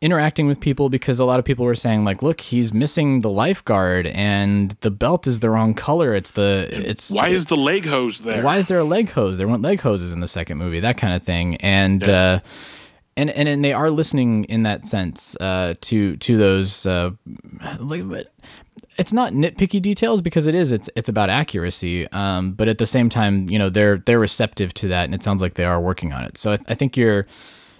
interacting 0.00 0.46
with 0.46 0.60
people 0.60 0.88
because 0.88 1.18
a 1.18 1.24
lot 1.24 1.38
of 1.38 1.44
people 1.44 1.64
were 1.64 1.74
saying 1.74 2.04
like, 2.04 2.22
look, 2.22 2.40
he's 2.40 2.72
missing 2.72 3.20
the 3.20 3.30
lifeguard 3.30 4.06
and 4.08 4.72
the 4.80 4.90
belt 4.90 5.26
is 5.26 5.40
the 5.40 5.50
wrong 5.50 5.74
color. 5.74 6.14
It's 6.14 6.32
the 6.32 6.68
it's 6.70 7.10
Why 7.10 7.28
is 7.28 7.46
the 7.46 7.56
leg 7.56 7.86
hose 7.86 8.20
there? 8.20 8.42
why 8.42 8.56
is 8.56 8.68
there 8.68 8.78
a 8.78 8.84
leg 8.84 9.10
hose? 9.10 9.38
There 9.38 9.48
weren't 9.48 9.62
leg 9.62 9.80
hoses 9.80 10.12
in 10.12 10.20
the 10.20 10.28
second 10.28 10.58
movie, 10.58 10.80
that 10.80 10.96
kind 10.96 11.14
of 11.14 11.22
thing. 11.22 11.56
And 11.56 12.06
uh, 12.08 12.40
and, 13.16 13.30
and 13.30 13.48
and 13.48 13.64
they 13.64 13.72
are 13.72 13.90
listening 13.90 14.44
in 14.44 14.62
that 14.64 14.86
sense 14.86 15.36
uh, 15.40 15.74
to 15.82 16.16
to 16.18 16.36
those 16.36 16.86
uh, 16.86 17.10
like 17.78 18.08
but 18.08 18.32
it's 18.98 19.12
not 19.12 19.32
nitpicky 19.32 19.80
details 19.80 20.20
because 20.20 20.46
it 20.46 20.54
is 20.54 20.72
it's 20.72 20.90
it's 20.96 21.08
about 21.08 21.30
accuracy 21.30 22.10
um, 22.12 22.52
but 22.52 22.68
at 22.68 22.78
the 22.78 22.86
same 22.86 23.08
time 23.08 23.48
you 23.48 23.58
know 23.58 23.70
they're 23.70 23.98
they're 23.98 24.18
receptive 24.18 24.74
to 24.74 24.88
that 24.88 25.04
and 25.04 25.14
it 25.14 25.22
sounds 25.22 25.40
like 25.42 25.54
they 25.54 25.64
are 25.64 25.80
working 25.80 26.12
on 26.12 26.24
it 26.24 26.36
so 26.36 26.52
I, 26.52 26.58
I 26.68 26.74
think 26.74 26.96
your 26.96 27.26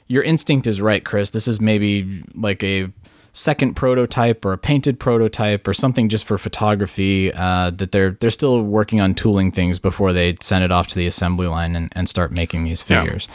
your 0.09 0.23
instinct 0.23 0.67
is 0.67 0.81
right 0.81 1.05
chris 1.05 1.31
this 1.31 1.49
is 1.49 1.61
maybe 1.61 2.23
like 2.35 2.63
a 2.65 2.91
second 3.33 3.75
prototype 3.75 4.47
or 4.47 4.55
a 4.55 4.59
painted 4.59 4.99
prototype 4.99 5.69
or 5.69 5.75
something 5.75 6.09
just 6.09 6.25
for 6.25 6.39
photography 6.39 7.31
uh, 7.35 7.69
that 7.69 7.93
they're 7.93 8.13
they're 8.13 8.31
still 8.31 8.63
working 8.63 8.99
on 8.99 9.15
tooling 9.15 9.51
things 9.51 9.79
before 9.79 10.15
they 10.15 10.35
send 10.41 10.65
it 10.65 10.73
off 10.73 10.87
to 10.87 10.95
the 10.95 11.07
assembly 11.07 11.47
line 11.47 11.77
and, 11.77 11.93
and 11.95 12.09
start 12.09 12.33
making 12.33 12.65
these 12.65 12.83
Yeah. 12.89 13.03
figures 13.03 13.29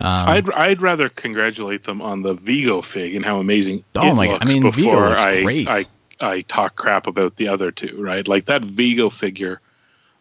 um, 0.00 0.24
I'd 0.26 0.50
I'd 0.50 0.82
rather 0.82 1.08
congratulate 1.08 1.84
them 1.84 2.02
on 2.02 2.22
the 2.22 2.34
Vigo 2.34 2.82
fig 2.82 3.14
and 3.14 3.24
how 3.24 3.38
amazing 3.38 3.84
Oh 3.94 4.10
it 4.10 4.14
my 4.14 4.26
God. 4.26 4.42
I 4.42 4.44
looks 4.44 4.54
mean, 4.54 4.62
before 4.62 5.08
looks 5.10 5.22
I. 5.22 5.34
I 5.68 5.84
I 6.20 6.40
talk 6.42 6.74
crap 6.76 7.06
about 7.06 7.36
the 7.36 7.48
other 7.48 7.70
two, 7.72 8.00
right? 8.02 8.26
Like 8.26 8.46
that 8.46 8.64
Vigo 8.64 9.08
figure 9.10 9.60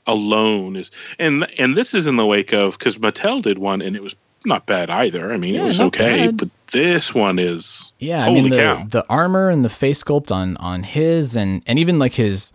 alone 0.05 0.75
is 0.75 0.91
and 1.17 1.47
and 1.59 1.75
this 1.75 1.93
is 1.93 2.07
in 2.07 2.17
the 2.17 2.25
wake 2.25 2.53
of 2.53 2.77
because 2.77 2.97
Mattel 2.97 3.41
did 3.41 3.57
one 3.57 3.82
and 3.82 3.95
it 3.95 4.03
was 4.03 4.15
not 4.45 4.65
bad 4.65 4.89
either. 4.89 5.33
I 5.33 5.37
mean, 5.37 5.53
Yeah, 5.55 5.65
it 5.65 5.67
was 5.69 5.79
okay, 5.79 6.25
bad. 6.27 6.37
but 6.37 6.49
this 6.71 7.13
one 7.13 7.37
is 7.39 7.89
Yeah, 7.99 8.25
I 8.25 8.31
mean 8.33 8.49
the 8.49 8.57
cow. 8.57 8.85
the 8.89 9.05
armor 9.09 9.49
and 9.49 9.63
the 9.63 9.69
face 9.69 10.03
sculpt 10.03 10.31
on 10.31 10.57
on 10.57 10.83
his 10.83 11.35
and 11.35 11.61
and 11.67 11.77
even 11.79 11.99
like 11.99 12.13
his 12.13 12.51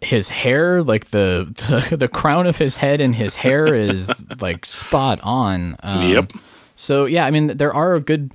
his 0.00 0.28
hair, 0.30 0.82
like 0.82 1.06
the 1.10 1.46
the, 1.90 1.96
the 2.04 2.08
crown 2.08 2.46
of 2.46 2.56
his 2.58 2.76
head 2.76 3.00
and 3.00 3.14
his 3.14 3.34
hair 3.36 3.74
is 3.74 4.10
like 4.40 4.64
spot 4.66 5.20
on. 5.22 5.76
Um, 5.82 6.10
Yep. 6.10 6.32
So 6.74 7.04
yeah, 7.06 7.24
I 7.26 7.30
mean 7.30 7.48
there 7.56 7.72
are 7.72 8.00
good 8.00 8.34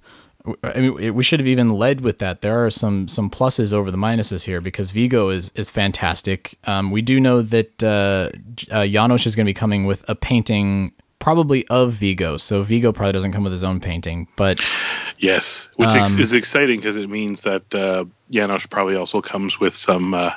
I 0.63 0.79
mean, 0.79 1.13
we 1.13 1.21
should 1.21 1.39
have 1.41 1.47
even 1.47 1.69
led 1.69 2.01
with 2.01 2.19
that. 2.19 2.41
There 2.41 2.65
are 2.65 2.69
some 2.69 3.07
some 3.07 3.29
pluses 3.29 3.73
over 3.73 3.91
the 3.91 3.97
minuses 3.97 4.45
here 4.45 4.61
because 4.61 4.89
Vigo 4.91 5.29
is 5.29 5.51
is 5.55 5.69
fantastic. 5.69 6.57
Um, 6.63 6.91
we 6.91 7.01
do 7.01 7.19
know 7.19 7.41
that 7.41 7.83
uh, 7.83 8.29
uh, 8.71 8.83
Janosz 8.87 9.27
is 9.27 9.35
going 9.35 9.45
to 9.45 9.49
be 9.49 9.53
coming 9.53 9.85
with 9.85 10.05
a 10.07 10.15
painting 10.15 10.93
probably 11.19 11.67
of 11.67 11.93
Vigo. 11.93 12.37
So 12.37 12.63
Vigo 12.63 12.91
probably 12.91 13.13
doesn't 13.13 13.31
come 13.33 13.43
with 13.43 13.51
his 13.51 13.63
own 13.63 13.79
painting, 13.79 14.27
but 14.35 14.59
yes, 15.17 15.69
which 15.75 15.89
ex- 15.89 16.15
Um, 16.15 16.19
is 16.21 16.33
exciting 16.33 16.77
because 16.77 16.95
it 16.95 17.09
means 17.09 17.43
that 17.43 17.63
uh, 17.75 18.05
Janosz 18.31 18.69
probably 18.69 18.95
also 18.95 19.21
comes 19.21 19.59
with 19.59 19.75
some 19.75 20.13
uh, 20.13 20.31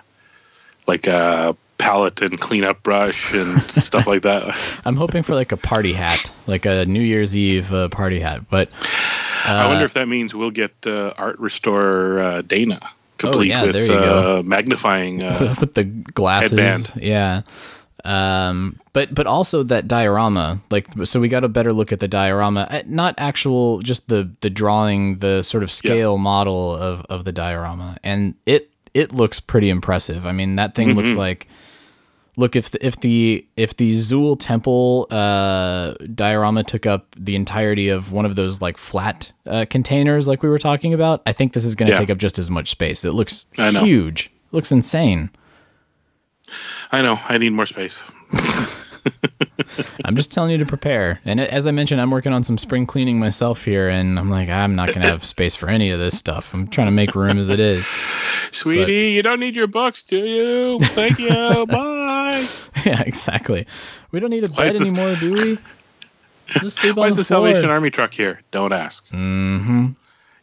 like 0.87 1.07
a 1.07 1.57
palette 1.79 2.23
and 2.23 2.39
cleanup 2.41 2.83
brush 2.83 3.33
and 3.33 3.61
stuff 3.83 4.07
like 4.07 4.23
that. 4.23 4.57
I'm 4.85 4.97
hoping 4.97 5.23
for 5.23 5.35
like 5.35 5.53
a 5.53 5.57
party 5.57 5.93
hat, 5.93 6.33
like 6.47 6.67
a 6.67 6.85
New 6.87 7.01
Year's 7.03 7.37
Eve 7.37 7.73
uh, 7.73 7.89
party 7.89 8.21
hat. 8.21 8.49
But 8.51 8.73
I 9.45 9.65
uh, 9.65 9.69
wonder 9.69 9.85
if 9.85 9.95
that 9.95 10.09
means 10.09 10.35
we'll 10.35 10.51
get 10.51 10.73
uh, 10.87 11.13
art 11.17 11.39
restorer 11.39 12.19
uh, 12.19 12.43
Dana 12.43 12.81
complete 13.19 13.53
Oh, 13.53 13.61
yeah, 13.61 13.63
with 13.63 13.73
there 13.75 13.83
you 13.83 13.89
go. 13.89 14.39
uh, 14.39 14.43
magnifying. 14.43 15.23
Uh, 15.23 15.55
with 15.61 15.75
the 15.75 15.85
glasses. 15.85 16.53
headband. 16.53 17.03
Yeah. 17.03 17.43
Um, 18.05 18.81
but 18.93 19.15
but 19.15 19.27
also 19.27 19.63
that 19.63 19.87
diorama, 19.87 20.61
like 20.71 20.87
so 21.05 21.21
we 21.21 21.29
got 21.29 21.45
a 21.45 21.49
better 21.49 21.73
look 21.73 21.93
at 21.93 22.01
the 22.01 22.09
diorama, 22.09 22.67
Uh, 22.71 22.83
not 22.87 23.15
actual, 23.19 23.79
just 23.79 24.09
the 24.09 24.31
the 24.41 24.51
drawing, 24.51 25.17
the 25.17 25.43
sort 25.43 25.63
of 25.63 25.71
scale 25.71 26.19
model 26.19 26.75
of 26.75 27.03
of 27.09 27.25
the 27.25 27.33
diorama, 27.33 27.97
and 28.03 28.35
it 28.45 28.71
it 28.93 29.13
looks 29.15 29.39
pretty 29.41 29.69
impressive. 29.71 30.27
I 30.27 30.33
mean, 30.33 30.57
that 30.57 30.75
thing 30.75 30.95
looks 30.95 31.13
Mhm. 31.13 31.17
like. 31.19 31.49
Look 32.39 32.57
if 32.57 32.71
the, 32.71 32.85
if 32.87 32.99
the 32.99 33.47
if 33.59 33.77
the 33.77 33.93
Zuul 33.93 34.37
temple 34.41 35.07
uh, 35.11 35.93
diorama 36.15 36.65
took 36.65 36.87
up 36.87 37.15
the 37.17 37.37
entirety 37.37 37.91
of 37.91 38.11
one 38.11 38.25
of 38.25 38.37
those 38.37 38.63
like 38.63 38.79
flat 38.79 39.33
uh, 39.47 39.67
containers 39.69 40.27
like 40.27 40.43
we 40.43 40.49
were 40.49 40.59
talking 40.59 40.95
about, 40.95 41.21
I 41.27 41.33
think 41.33 41.53
this 41.53 41.65
is 41.67 41.75
going 41.75 41.89
to 41.89 41.93
Yeah. 41.93 41.99
take 41.99 42.11
up 42.11 42.17
just 42.17 42.39
as 42.39 42.51
much 42.51 42.71
space. 42.71 43.05
It 43.05 43.13
looks 43.13 43.45
huge. 43.59 44.31
looks 44.51 44.73
insane. 44.73 45.29
I 46.93 47.03
know. 47.03 47.19
I 47.29 47.39
need 47.39 47.51
more 47.51 47.67
space. 47.67 48.03
I'm 50.05 50.15
just 50.17 50.31
telling 50.31 50.51
you 50.51 50.59
to 50.59 50.67
prepare. 50.67 51.21
And 51.25 51.41
as 51.41 51.67
I 51.67 51.71
mentioned, 51.71 52.01
I'm 52.01 52.11
working 52.11 52.33
on 52.33 52.45
some 52.45 52.59
spring 52.59 52.87
cleaning 52.87 53.19
myself 53.19 53.65
here, 53.65 53.89
and 53.89 54.19
I'm 54.19 54.31
like, 54.31 54.49
I'm 54.49 54.75
not 54.77 54.93
gonna 54.93 55.07
have 55.07 55.25
space 55.25 55.57
for 55.57 55.69
any 55.69 55.91
of 55.91 55.99
this 55.99 56.17
stuff. 56.17 56.53
I'm 56.55 56.69
trying 56.69 56.87
to 56.89 56.93
make 56.93 57.15
room 57.15 57.39
as 57.39 57.49
it 57.49 57.59
is. 57.61 57.89
Sweetie, 58.51 59.11
you 59.11 59.23
don't 59.23 59.41
need 59.41 59.57
your 59.57 59.67
books, 59.67 60.03
do 60.03 60.19
you? 60.19 60.79
Thank 60.89 61.19
you. 61.19 61.29
Bye. 61.67 62.47
yeah, 62.85 63.03
exactly. 63.03 63.67
We 64.13 64.21
don't 64.21 64.31
need 64.31 64.45
a 64.45 64.51
Why 64.51 64.65
bed 64.69 64.73
this- 64.75 64.93
anymore, 64.93 65.17
do 65.17 65.33
we? 65.33 65.59
Just 66.61 66.79
sleep 66.79 66.97
Why 66.97 67.05
on 67.05 67.09
is 67.11 67.17
the 67.17 67.21
the 67.21 67.25
Salvation. 67.25 67.71
Army 67.71 67.91
truck 67.91 68.13
here? 68.13 68.41
Don't 68.51 68.73
ask. 68.75 69.07
Mm-hmm. 69.07 69.87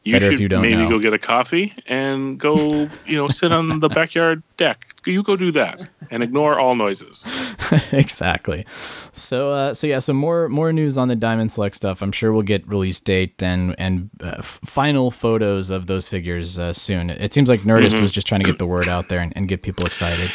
You 0.10 0.14
Better 0.16 0.26
should 0.26 0.34
if 0.36 0.39
you 0.39 0.47
don't 0.49 0.62
maybe 0.62 0.76
know. 0.84 0.89
go 0.89 0.99
get 0.99 1.14
a 1.14 1.18
coffee 1.20 1.74
and 1.88 2.38
go, 2.39 2.89
you 3.05 3.16
know, 3.16 3.28
sit 3.30 3.51
on 3.51 3.80
the 3.80 3.89
backyard 3.89 4.43
deck. 4.57 4.86
You 5.05 5.24
go 5.24 5.36
do 5.36 5.51
that 5.53 5.88
and 6.12 6.22
ignore 6.24 6.60
all 6.60 6.76
noises. 6.76 7.24
exactly. 7.91 8.66
So, 9.14 9.51
uh, 9.51 9.74
so 9.74 9.88
yeah, 9.88 9.99
so 9.99 10.14
more 10.14 10.49
more 10.49 10.72
news 10.74 10.97
on 10.97 11.07
the 11.07 11.16
Diamond 11.16 11.51
Select 11.51 11.76
stuff. 11.76 12.01
I'm 12.01 12.12
sure 12.12 12.32
we'll 12.32 12.41
get 12.43 12.68
release 12.68 12.99
date 12.99 13.41
and 13.41 13.76
and 13.80 14.10
uh, 14.22 14.36
f- 14.39 14.60
final 14.66 15.12
photos 15.12 15.70
of 15.72 15.88
those 15.88 16.07
figures 16.10 16.60
uh, 16.60 16.74
soon. 16.74 17.10
It 17.10 17.34
seems 17.34 17.49
like 17.49 17.62
Nerdist 17.62 17.95
Mhm. 17.95 18.01
was 18.01 18.12
just 18.12 18.28
trying 18.28 18.41
to 18.41 18.49
get 18.49 18.60
the 18.60 18.66
word 18.68 18.88
out 18.88 19.10
there 19.10 19.20
and, 19.20 19.34
and 19.36 19.47
get 19.47 19.64
people 19.64 19.86
excited. 19.86 20.32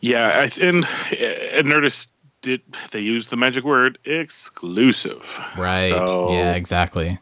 Yeah, 0.00 0.28
I, 0.28 0.42
and, 0.62 0.84
and 1.16 1.66
Nerdist 1.66 2.08
did 2.42 2.60
they 2.90 3.00
used 3.00 3.30
the 3.30 3.36
magic 3.36 3.64
word 3.64 3.98
exclusive, 4.04 5.40
Right. 5.56 5.88
So, 5.88 6.32
yeah, 6.32 6.54
exactly. 6.54 7.18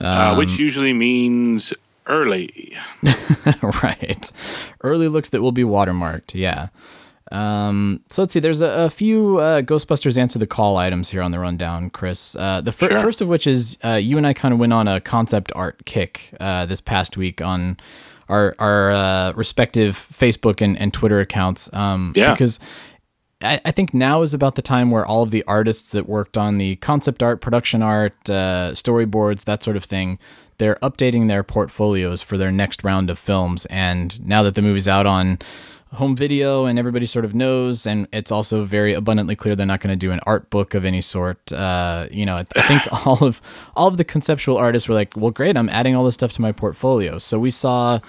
Uh, 0.00 0.30
Um, 0.32 0.38
which 0.38 0.58
usually 0.58 0.92
means 0.92 1.72
early. 2.06 2.76
right. 3.82 4.32
Early 4.82 5.08
looks 5.08 5.28
that 5.30 5.42
will 5.42 5.52
be 5.52 5.64
watermarked. 5.64 6.34
Yeah. 6.34 6.68
Um, 7.30 8.00
so 8.08 8.22
let's 8.22 8.32
see. 8.32 8.40
There's 8.40 8.62
a, 8.62 8.68
a 8.70 8.90
few 8.90 9.38
uh, 9.38 9.60
Ghostbusters 9.60 10.16
answer 10.16 10.38
the 10.38 10.46
call 10.46 10.78
items 10.78 11.10
here 11.10 11.20
on 11.20 11.30
the 11.30 11.38
rundown, 11.38 11.90
Chris. 11.90 12.34
Uh, 12.36 12.60
the 12.62 12.72
fir- 12.72 12.88
Sure. 12.88 12.98
first 13.00 13.20
of 13.20 13.28
which 13.28 13.46
is 13.46 13.76
uh, 13.84 13.94
you 13.94 14.16
and 14.16 14.26
I 14.26 14.32
kind 14.32 14.54
of 14.54 14.58
went 14.60 14.72
on 14.72 14.88
a 14.88 15.00
concept 15.00 15.52
art 15.54 15.84
kick 15.84 16.30
uh, 16.40 16.64
this 16.64 16.80
past 16.80 17.16
week 17.18 17.42
on 17.42 17.76
our 18.30 18.54
our 18.58 18.90
uh, 18.92 19.32
respective 19.32 19.94
Facebook 19.96 20.62
and, 20.62 20.78
and 20.78 20.92
Twitter 20.94 21.20
accounts. 21.20 21.70
Um, 21.74 22.12
Yeah. 22.16 22.32
Because 22.32 22.60
I, 23.42 23.60
I 23.64 23.70
think 23.70 23.94
now 23.94 24.22
is 24.22 24.34
about 24.34 24.56
the 24.56 24.62
time 24.62 24.90
where 24.90 25.06
all 25.06 25.22
of 25.22 25.30
the 25.30 25.44
artists 25.46 25.92
that 25.92 26.08
worked 26.08 26.36
on 26.36 26.58
the 26.58 26.76
concept 26.76 27.22
art, 27.22 27.40
production 27.40 27.82
art, 27.82 28.14
uh, 28.28 28.72
storyboards, 28.72 29.44
that 29.44 29.62
sort 29.62 29.76
of 29.76 29.84
thing, 29.84 30.18
they're 30.58 30.76
updating 30.76 31.28
their 31.28 31.44
portfolios 31.44 32.20
for 32.20 32.36
their 32.36 32.50
next 32.50 32.82
round 32.82 33.10
of 33.10 33.18
films. 33.18 33.66
And 33.66 34.24
now 34.26 34.42
that 34.42 34.54
the 34.54 34.62
movie's 34.62 34.88
out 34.88 35.06
on 35.06 35.38
home 35.94 36.14
video 36.14 36.66
and 36.66 36.78
everybody 36.78 37.06
sort 37.06 37.24
of 37.24 37.34
knows, 37.34 37.86
and 37.86 38.06
it's 38.12 38.30
also 38.30 38.64
very 38.64 38.92
abundantly 38.92 39.34
clear 39.34 39.56
they're 39.56 39.66
not 39.66 39.80
going 39.80 39.90
to 39.92 39.96
do 39.96 40.12
an 40.12 40.20
art 40.26 40.50
book 40.50 40.74
of 40.74 40.84
any 40.84 41.00
sort. 41.00 41.50
Uh, 41.52 42.06
you 42.10 42.26
know, 42.26 42.36
I, 42.36 42.46
I 42.56 42.62
think 42.62 42.82
all 43.06 43.24
of 43.24 43.40
all 43.74 43.88
of 43.88 43.96
the 43.96 44.04
conceptual 44.04 44.56
artists 44.58 44.88
were 44.88 44.94
like, 44.94 45.16
"Well, 45.16 45.30
great, 45.30 45.56
I'm 45.56 45.68
adding 45.70 45.94
all 45.94 46.04
this 46.04 46.14
stuff 46.14 46.32
to 46.32 46.42
my 46.42 46.52
portfolio." 46.52 47.18
So 47.18 47.38
we 47.38 47.50
saw 47.50 48.00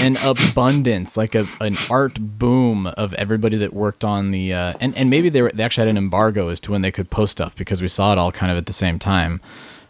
an 0.00 0.16
abundance, 0.24 1.16
like 1.16 1.34
a 1.34 1.46
an 1.60 1.74
art 1.90 2.18
boom 2.20 2.86
of 2.86 3.12
everybody 3.14 3.56
that 3.56 3.72
worked 3.72 4.04
on 4.04 4.30
the, 4.30 4.52
uh, 4.54 4.72
and 4.80 4.96
and 4.96 5.10
maybe 5.10 5.28
they 5.28 5.42
were 5.42 5.50
they 5.52 5.64
actually 5.64 5.82
had 5.88 5.96
an 5.96 5.98
embargo 5.98 6.48
as 6.48 6.60
to 6.60 6.70
when 6.72 6.82
they 6.82 6.92
could 6.92 7.10
post 7.10 7.32
stuff 7.32 7.56
because 7.56 7.82
we 7.82 7.88
saw 7.88 8.12
it 8.12 8.18
all 8.18 8.30
kind 8.32 8.52
of 8.52 8.58
at 8.58 8.66
the 8.66 8.72
same 8.72 8.98
time. 8.98 9.40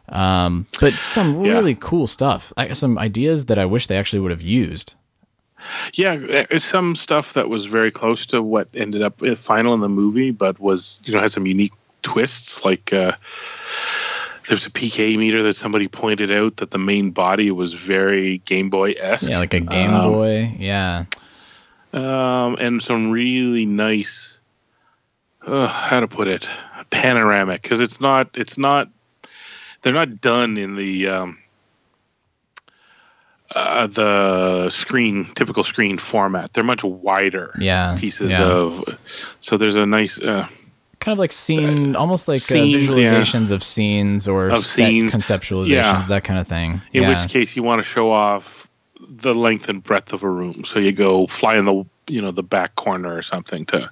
Um, 0.09 0.67
but 0.81 0.93
some 0.95 1.45
Yeah. 1.45 1.53
really 1.53 1.75
cool 1.75 2.07
stuff. 2.07 2.53
I, 2.57 2.73
some 2.73 2.97
ideas 2.99 3.47
that 3.47 3.59
I 3.59 3.65
wish 3.67 3.89
they 3.89 3.97
actually 3.97 4.21
would 4.21 4.31
have 4.31 4.41
used. 4.43 4.95
Yeah, 5.95 6.17
it's 6.51 6.65
some 6.65 6.95
stuff 6.97 7.33
that 7.35 7.49
was 7.49 7.67
very 7.67 7.91
close 7.91 8.27
to 8.27 8.43
what 8.43 8.69
ended 8.75 9.03
up 9.03 9.23
uh, 9.23 9.35
final 9.35 9.75
in 9.75 9.81
the 9.81 9.89
movie, 9.89 10.31
but 10.31 10.59
was 10.61 11.01
you 11.05 11.13
know 11.15 11.21
had 11.21 11.33
some 11.33 11.47
unique 11.47 11.73
twists. 12.03 12.65
Like 12.65 12.93
uh, 12.93 13.13
there's 14.49 14.67
a 14.67 14.71
PK 14.71 15.17
meter 15.19 15.43
that 15.43 15.57
somebody 15.57 15.89
pointed 15.89 16.31
out 16.31 16.57
that 16.59 16.71
the 16.71 16.79
main 16.79 17.11
body 17.11 17.51
was 17.51 17.75
very 17.75 18.39
Game 18.39 18.71
Boy 18.71 18.93
esque. 18.93 19.29
Yeah, 19.31 19.39
like 19.39 19.55
a 19.55 19.61
Game 19.61 19.93
Um, 19.93 20.13
Boy. 20.13 20.55
Yeah. 20.59 21.05
um, 21.93 22.57
and 22.61 22.83
some 22.83 23.11
really 23.11 23.67
nice. 23.67 24.41
Uh, 25.47 25.67
how 25.69 26.01
to 26.01 26.09
put 26.09 26.27
it? 26.29 26.49
Panoramic, 26.91 27.63
because 27.63 27.81
it's 27.81 28.01
not. 28.01 28.31
It's 28.35 28.59
not. 28.59 28.89
They're 29.83 29.93
not 29.93 30.21
done 30.21 30.57
in 30.57 30.77
the. 30.77 31.09
Um, 31.09 31.39
uh, 33.55 33.87
the 33.87 34.69
screen 34.71 35.25
typical 35.35 35.63
screen 35.65 35.99
format 35.99 36.53
they're 36.53 36.65
much 36.65 36.83
wider 36.85 37.55
Yeah, 37.59 37.97
pieces 37.99 38.33
yeah. 38.33 38.43
of 38.43 38.99
so 39.41 39.57
there's 39.57 39.77
a 39.77 39.87
nice 39.87 40.21
uh, 40.21 40.47
Kind 40.99 41.13
of 41.13 41.19
like 41.19 41.33
scene, 41.33 41.95
almost 41.95 42.27
like 42.27 42.41
scenes, 42.41 42.89
uh, 42.89 42.97
yeah. 42.99 43.13
visualizations 43.13 43.51
of 43.53 43.63
scenes 43.63 44.27
or 44.27 44.49
Of 44.49 44.65
set 44.65 44.89
scenes. 44.89 45.15
conceptualizations, 45.15 45.69
Yeah. 45.69 46.05
that 46.09 46.25
kind 46.25 46.41
of 46.41 46.49
thing. 46.49 46.81
in 46.93 47.03
yeah. 47.03 47.09
which 47.11 47.29
case 47.31 47.55
you 47.55 47.63
want 47.63 47.79
to 47.81 47.85
show 47.89 48.11
off 48.11 48.67
the 49.09 49.35
length 49.35 49.69
and 49.69 49.85
breadth 49.85 50.13
of 50.13 50.23
a 50.23 50.29
room 50.29 50.65
so 50.65 50.79
you 50.79 50.91
go 50.93 51.27
fly 51.29 51.57
in 51.59 51.67
the 51.67 51.85
you 52.09 52.21
know 52.23 52.31
the 52.33 52.43
back 52.43 52.75
corner 52.77 53.15
or 53.15 53.23
something 53.23 53.65
to 53.67 53.89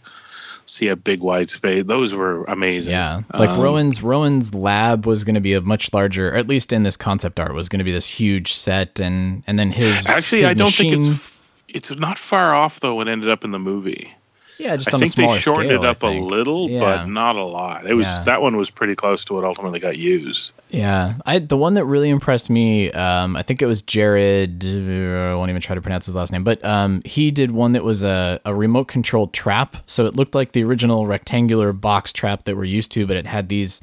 see 0.67 0.89
a 0.89 0.97
big 0.97 1.21
wide 1.21 1.51
space. 1.51 1.85
Those 1.85 2.15
were 2.15 2.45
amazing. 2.45 2.93
Yeah, 2.93 3.23
like 3.33 3.51
Um, 3.51 3.61
Rowan's 3.61 4.03
Rowan's 4.03 4.55
lab 4.55 5.07
was 5.07 5.25
going 5.25 5.35
to 5.35 5.41
be 5.41 5.55
a 5.55 5.61
much 5.61 5.93
larger, 5.93 6.31
or 6.31 6.35
at 6.37 6.49
least 6.49 6.73
in 6.73 6.83
this 6.83 6.97
concept 6.97 7.39
art, 7.41 7.55
was 7.55 7.69
going 7.69 7.79
to 7.79 7.85
be 7.85 7.93
this 7.93 8.07
huge 8.09 8.53
set, 8.55 9.01
and 9.01 9.43
and 9.47 9.59
then 9.59 9.71
his 9.73 10.07
actually 10.07 10.43
his 10.43 10.51
i 10.51 10.55
don't 10.55 10.73
think 10.73 10.93
it's 10.93 11.31
it's 11.69 11.91
not 11.97 12.19
far 12.19 12.55
off 12.55 12.81
though 12.81 12.95
What 12.95 13.09
ended 13.09 13.29
up 13.29 13.45
in 13.45 13.51
the 13.51 13.59
movie 13.59 14.13
yeah, 14.59 14.77
just 14.77 14.93
I 14.93 14.95
on 14.97 15.01
think 15.01 15.15
they 15.15 15.27
shortened 15.39 15.69
scale, 15.71 15.85
it 15.85 15.87
up 15.87 16.03
a 16.03 16.07
little, 16.09 16.71
Yeah. 16.71 16.81
but 16.81 17.09
not 17.09 17.37
a 17.37 17.45
lot. 17.45 17.87
It 17.87 17.95
was 17.95 18.07
Yeah. 18.07 18.21
that 18.27 18.43
one 18.43 18.57
was 18.57 18.71
pretty 18.71 18.95
close 18.95 19.25
to 19.27 19.35
what 19.35 19.45
ultimately 19.45 19.81
got 19.81 19.97
used. 19.99 20.53
Yeah, 20.71 21.15
I 21.27 21.39
the 21.39 21.57
one 21.57 21.75
that 21.75 21.85
really 21.85 22.11
impressed 22.11 22.51
me, 22.51 22.91
um, 22.93 23.37
I 23.37 23.43
think 23.43 23.63
it 23.63 23.67
was 23.67 23.83
Jared. 23.83 24.65
uh, 24.65 25.33
I 25.33 25.35
won't 25.35 25.51
even 25.51 25.61
try 25.63 25.75
to 25.75 25.81
pronounce 25.81 26.07
his 26.07 26.17
last 26.17 26.33
name, 26.33 26.45
but 26.45 26.65
um, 26.65 27.03
he 27.05 27.31
did 27.31 27.51
one 27.51 27.73
that 27.73 27.85
was 27.85 28.03
a, 28.05 28.41
a 28.45 28.55
remote 28.55 28.89
controlled 28.89 29.33
trap. 29.33 29.77
So 29.87 30.07
it 30.07 30.17
looked 30.17 30.35
like 30.35 30.53
the 30.53 30.65
original 30.65 31.07
rectangular 31.07 31.73
box 31.73 32.13
trap 32.13 32.45
that 32.45 32.57
we're 32.57 32.65
used 32.65 32.93
to, 32.93 33.07
but 33.07 33.17
it 33.17 33.27
had 33.27 33.49
these 33.49 33.81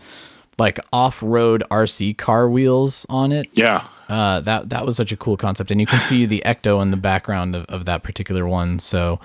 like 0.60 0.80
off 0.94 1.24
road 1.24 1.64
RC 1.72 2.18
car 2.18 2.50
wheels 2.50 3.06
on 3.10 3.32
it. 3.32 3.48
Yeah, 3.54 3.84
Uh, 4.10 4.42
that 4.42 4.70
that 4.70 4.86
was 4.86 4.98
such 4.98 5.12
a 5.14 5.18
cool 5.18 5.38
concept, 5.38 5.72
and 5.72 5.80
you 5.80 5.88
can 5.88 6.00
see 6.02 6.26
the 6.26 6.44
ecto 6.46 6.82
in 6.82 6.92
the 6.92 6.98
background 6.98 7.56
of, 7.56 7.66
of 7.66 7.86
that 7.86 8.04
particular 8.04 8.46
one. 8.46 8.78
So 8.78 9.20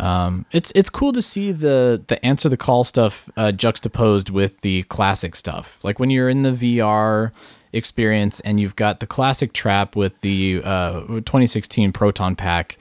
um, 0.00 0.44
it's 0.52 0.72
it's 0.74 0.90
cool 0.90 1.12
to 1.12 1.22
see 1.22 1.52
the 1.52 2.02
the 2.08 2.24
answer 2.24 2.48
the 2.48 2.56
call 2.56 2.84
stuff 2.84 3.28
uh, 3.36 3.52
juxtaposed 3.52 4.30
with 4.30 4.60
the 4.62 4.82
classic 4.84 5.34
stuff. 5.36 5.78
Like 5.82 5.98
when 5.98 6.10
you're 6.10 6.28
in 6.28 6.42
the 6.42 6.50
VR 6.52 7.32
experience 7.72 8.40
and 8.40 8.60
you've 8.60 8.76
got 8.76 9.00
the 9.00 9.06
classic 9.06 9.52
trap 9.52 9.96
with 9.96 10.20
the 10.20 10.60
uh, 10.64 11.00
2016 11.06 11.92
Proton 11.92 12.36
Pack, 12.36 12.78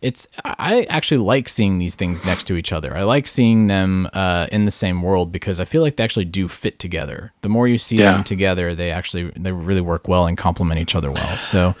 it's 0.00 0.26
I 0.44 0.86
actually 0.88 1.18
like 1.18 1.48
seeing 1.48 1.78
these 1.78 1.94
things 1.94 2.24
next 2.24 2.44
to 2.44 2.56
each 2.56 2.72
other. 2.72 2.96
I 2.96 3.02
like 3.02 3.26
seeing 3.28 3.66
them 3.66 4.08
uh, 4.14 4.46
in 4.50 4.64
the 4.64 4.70
same 4.70 5.02
world 5.02 5.30
because 5.30 5.60
I 5.60 5.64
feel 5.66 5.82
like 5.82 5.96
they 5.96 6.04
actually 6.04 6.24
do 6.24 6.48
fit 6.48 6.78
together. 6.78 7.32
The 7.42 7.48
more 7.50 7.68
you 7.68 7.76
see 7.78 7.96
Yeah. 7.96 8.12
them 8.12 8.24
together, 8.24 8.74
they 8.74 8.90
actually 8.90 9.30
they 9.36 9.52
really 9.52 9.82
work 9.82 10.08
well 10.08 10.26
and 10.26 10.38
complement 10.38 10.80
each 10.80 10.94
other 10.94 11.10
well. 11.10 11.36
So 11.38 11.74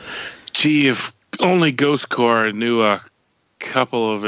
Gee, 0.52 0.88
if 0.88 1.12
only 1.38 1.70
Ghost 1.72 2.08
Corps 2.10 2.52
knew 2.52 2.82
a 2.82 3.00
couple 3.58 4.10
of 4.12 4.24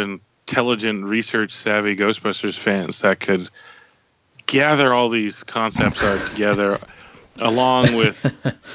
intelligent, 0.46 1.04
research 1.04 1.52
savvy 1.52 1.96
Ghostbusters 1.96 2.58
fans 2.58 3.00
that 3.02 3.20
could 3.20 3.48
gather 4.46 4.92
all 4.92 5.08
these 5.08 5.44
concepts 5.44 6.02
art 6.02 6.20
together, 6.30 6.78
along 7.38 7.94
with 7.96 8.24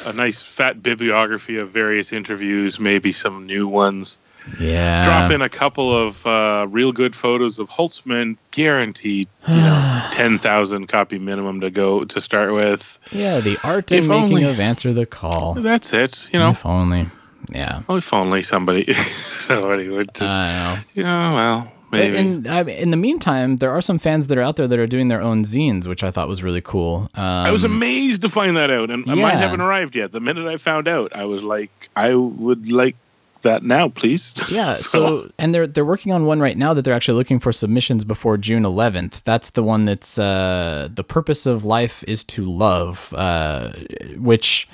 a 0.05 0.13
nice 0.13 0.41
fat 0.41 0.81
bibliography 0.81 1.57
of 1.57 1.69
various 1.71 2.13
interviews, 2.13 2.79
maybe 2.79 3.11
some 3.11 3.45
new 3.45 3.67
ones. 3.67 4.17
yeah, 4.59 5.03
Drop 5.03 5.31
in 5.31 5.41
a 5.41 5.49
couple 5.49 5.95
of 5.95 6.25
uh, 6.25 6.65
real 6.69 6.93
good 6.93 7.13
photos 7.15 7.59
of 7.59 7.69
Holtzman, 7.69 8.37
guaranteed, 8.51 9.27
you 9.47 9.53
know, 9.55 10.07
ten 10.11 10.39
thousand 10.39 10.87
copy 10.87 11.19
minimum 11.19 11.59
to 11.61 11.69
go 11.69 12.05
to 12.05 12.21
start 12.21 12.53
with. 12.53 12.97
yeah, 13.11 13.41
the 13.41 13.57
art 13.63 13.91
and 13.91 13.99
If 14.03 14.07
making 14.09 14.37
only- 14.37 14.43
of 14.45 14.59
answer 14.59 14.93
the 14.93 15.05
call. 15.05 15.55
That's 15.55 15.91
it, 15.93 16.29
you 16.31 16.39
know. 16.39 16.51
If 16.51 16.65
only, 16.65 17.07
yeah. 17.53 17.81
Well, 17.87 17.97
if 17.97 18.13
only 18.13 18.43
somebody, 18.43 18.93
somebody 19.31 19.89
would 19.89 20.13
just, 20.13 20.29
I 20.31 20.51
know. 20.53 21.01
yeah, 21.01 21.33
well, 21.33 21.71
But 21.89 21.99
maybe. 21.99 22.17
in, 22.17 22.47
I 22.47 22.61
in 22.63 22.91
the 22.91 22.97
meantime, 22.97 23.57
there 23.57 23.71
are 23.71 23.81
some 23.81 23.97
fans 23.97 24.27
that 24.27 24.37
are 24.37 24.41
out 24.41 24.55
there 24.57 24.67
that 24.67 24.79
are 24.79 24.87
doing 24.87 25.07
their 25.07 25.21
own 25.21 25.43
zines, 25.43 25.87
which 25.87 26.03
I 26.03 26.11
thought 26.11 26.27
was 26.27 26.43
really 26.43 26.61
cool. 26.61 27.09
Um, 27.15 27.23
I 27.23 27.51
was 27.51 27.63
amazed 27.63 28.21
to 28.23 28.29
find 28.29 28.57
that 28.57 28.69
out, 28.71 28.89
and 28.91 29.05
mine 29.05 29.17
yeah. 29.17 29.37
haven't 29.37 29.61
arrived 29.61 29.95
yet. 29.95 30.11
The 30.11 30.19
minute 30.19 30.47
I 30.47 30.57
found 30.57 30.87
out, 30.87 31.15
I 31.15 31.25
was 31.25 31.43
like, 31.43 31.71
I 31.95 32.13
would 32.13 32.69
like 32.71 32.95
that 33.43 33.63
now, 33.63 33.87
please. 33.89 34.33
Yeah, 34.49 34.73
so 34.75 35.29
and 35.37 35.53
they're 35.53 35.67
they're 35.67 35.85
working 35.85 36.11
on 36.11 36.25
one 36.25 36.39
right 36.39 36.57
now 36.57 36.73
that 36.73 36.81
they're 36.83 36.93
actually 36.93 37.17
looking 37.17 37.39
for 37.39 37.51
submissions 37.51 38.03
before 38.03 38.37
June 38.37 38.63
11th. 38.63 39.23
That's 39.23 39.51
the 39.51 39.63
one 39.63 39.85
that's 39.85 40.17
uh, 40.17 40.89
the 40.93 41.03
purpose 41.03 41.45
of 41.45 41.63
life 41.63 42.03
is 42.07 42.23
to 42.25 42.45
love, 42.49 43.13
uh, 43.15 43.71
which 44.17 44.67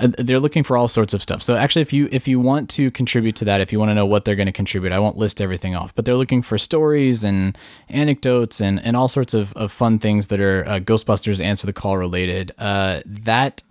they're 0.00 0.40
looking 0.40 0.62
for 0.62 0.76
all 0.76 0.88
sorts 0.88 1.12
of 1.12 1.22
stuff. 1.22 1.42
So 1.42 1.56
actually, 1.56 1.82
if 1.82 1.92
you 1.92 2.08
if 2.12 2.28
you 2.28 2.38
want 2.40 2.68
to 2.70 2.90
contribute 2.90 3.36
to 3.36 3.44
that, 3.46 3.60
if 3.60 3.72
you 3.72 3.78
want 3.78 3.90
to 3.90 3.94
know 3.94 4.06
what 4.06 4.24
they're 4.24 4.36
going 4.36 4.46
to 4.46 4.52
contribute, 4.52 4.92
I 4.92 4.98
won't 4.98 5.16
list 5.16 5.40
everything 5.40 5.74
off, 5.74 5.94
but 5.94 6.04
they're 6.04 6.16
looking 6.16 6.42
for 6.42 6.58
stories 6.58 7.24
and 7.24 7.56
anecdotes 7.88 8.60
and 8.60 8.80
and 8.84 8.96
all 8.96 9.08
sorts 9.08 9.34
of, 9.34 9.52
of 9.54 9.72
fun 9.72 9.98
things 9.98 10.28
that 10.28 10.40
are 10.40 10.64
uh, 10.68 10.80
Ghostbusters 10.80 11.42
Answer 11.44 11.66
the 11.66 11.72
Call 11.72 11.96
related. 11.98 12.52
Uh, 12.58 13.00
that 13.04 13.62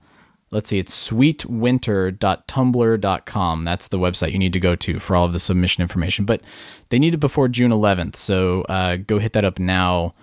let's 0.52 0.70
see, 0.70 0.80
it's 0.80 1.10
sweetwinter.tumblr.com. 1.10 3.64
That's 3.64 3.88
the 3.88 4.00
website 4.00 4.32
you 4.32 4.40
need 4.40 4.54
to 4.54 4.60
go 4.60 4.76
to 4.76 5.00
for 5.00 5.16
all 5.16 5.26
of 5.26 5.34
the 5.34 5.40
submission 5.40 5.82
information. 5.82 6.26
But 6.26 6.42
they 6.90 7.00
need 7.00 7.14
it 7.14 7.18
before 7.18 7.48
June 7.48 7.72
11th, 7.72 8.16
so 8.16 8.62
uh, 8.64 8.98
go 8.98 9.20
hit 9.20 9.34
that 9.34 9.46
up 9.46 9.60
now 9.60 10.14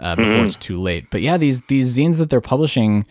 uh, 0.00 0.16
before 0.16 0.32
Mhm. 0.34 0.46
it's 0.46 0.56
too 0.56 0.80
late. 0.80 1.06
But 1.10 1.22
yeah, 1.22 1.36
these 1.36 1.62
these 1.62 1.96
zines 1.96 2.16
that 2.18 2.30
they're 2.30 2.40
publishing, 2.40 3.06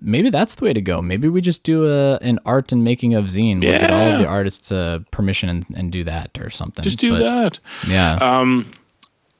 maybe 0.00 0.30
that's 0.30 0.54
the 0.56 0.64
way 0.64 0.72
to 0.72 0.80
go. 0.80 1.00
Maybe 1.02 1.28
we 1.28 1.40
just 1.40 1.62
do 1.62 1.86
a 1.90 2.16
an 2.18 2.38
art 2.44 2.72
and 2.72 2.82
making 2.84 3.14
of 3.14 3.26
zine. 3.26 3.60
We'll 3.60 3.78
get 3.78 3.90
all 3.90 4.12
of 4.12 4.18
the 4.18 4.26
artists 4.26 4.70
uh, 4.72 5.00
permission 5.10 5.48
and, 5.48 5.64
and 5.74 5.92
do 5.92 6.04
that 6.04 6.38
or 6.40 6.50
something. 6.50 6.82
just 6.82 6.98
do 6.98 7.10
But, 7.10 7.20
that. 7.20 7.58
Yeah. 7.86 8.14
Um, 8.16 8.72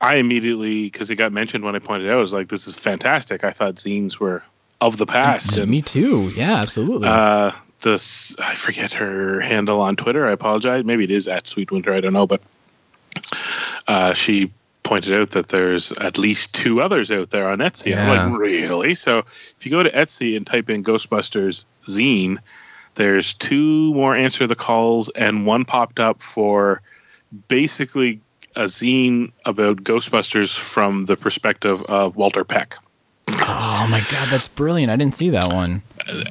I 0.01 0.17
immediately, 0.17 0.85
because 0.85 1.11
it 1.11 1.17
got 1.17 1.33
mentioned 1.33 1.65
when 1.65 1.75
I 1.75 1.79
pointed 1.79 2.11
out, 2.11 2.19
I 2.19 2.21
was 2.21 2.33
like, 2.33 2.49
"This 2.49 2.67
is 2.69 2.75
fantastic." 2.77 3.43
I 3.45 3.53
thought 3.53 3.77
zines 3.77 4.19
were 4.19 4.43
of 4.81 4.97
the 4.99 5.07
past. 5.07 5.57
and, 5.59 5.71
Me 5.71 5.81
too. 5.81 6.31
Yeah, 6.37 6.57
absolutely. 6.57 7.09
Uh, 7.09 7.53
this 7.81 8.37
I 8.39 8.55
forget 8.55 8.93
her 8.95 9.41
handle 9.41 9.81
on 9.81 9.97
Twitter. 9.97 10.27
I 10.27 10.33
apologize. 10.33 10.85
Maybe 10.85 11.05
it 11.05 11.11
is 11.11 11.27
at 11.29 11.47
Sweet 11.47 11.71
Winter. 11.71 11.93
I 11.95 12.01
don't 12.01 12.13
know, 12.13 12.27
but 12.27 12.43
uh, 13.89 14.15
she 14.15 14.51
pointed 14.85 15.19
out 15.19 15.31
that 15.31 15.49
there's 15.49 15.91
at 15.93 16.19
least 16.19 16.55
two 16.55 16.81
others 16.81 17.11
out 17.11 17.31
there 17.31 17.49
on 17.49 17.59
Etsy. 17.59 17.97
I'm 17.97 18.33
like, 18.33 18.41
really? 18.41 18.95
So 18.95 19.19
if 19.19 19.65
you 19.65 19.71
go 19.73 19.83
to 19.83 19.91
Etsy 19.91 20.37
and 20.37 20.47
type 20.47 20.71
in 20.71 20.85
Ghostbusters 20.85 21.65
zine, 21.87 22.39
there's 22.95 23.35
two 23.35 23.93
more 23.93 24.15
answer 24.15 24.47
the 24.47 24.55
calls, 24.55 25.09
and 25.09 25.47
one 25.47 25.65
popped 25.65 25.99
up 25.99 26.23
for 26.23 26.83
basically 27.49 28.21
a 28.55 28.65
zine 28.65 29.33
about 29.45 29.79
Ghostbusters 29.79 30.57
from 30.57 31.07
the 31.07 31.17
perspective 31.17 31.83
of 31.83 32.15
Walter 32.15 32.45
Peck. 32.45 32.77
Oh 33.29 33.87
my 33.91 34.05
god, 34.11 34.29
that's 34.29 34.49
brilliant. 34.49 34.91
I 34.91 34.97
didn't 34.97 35.17
see 35.17 35.31
that 35.31 35.53
one. 35.53 35.83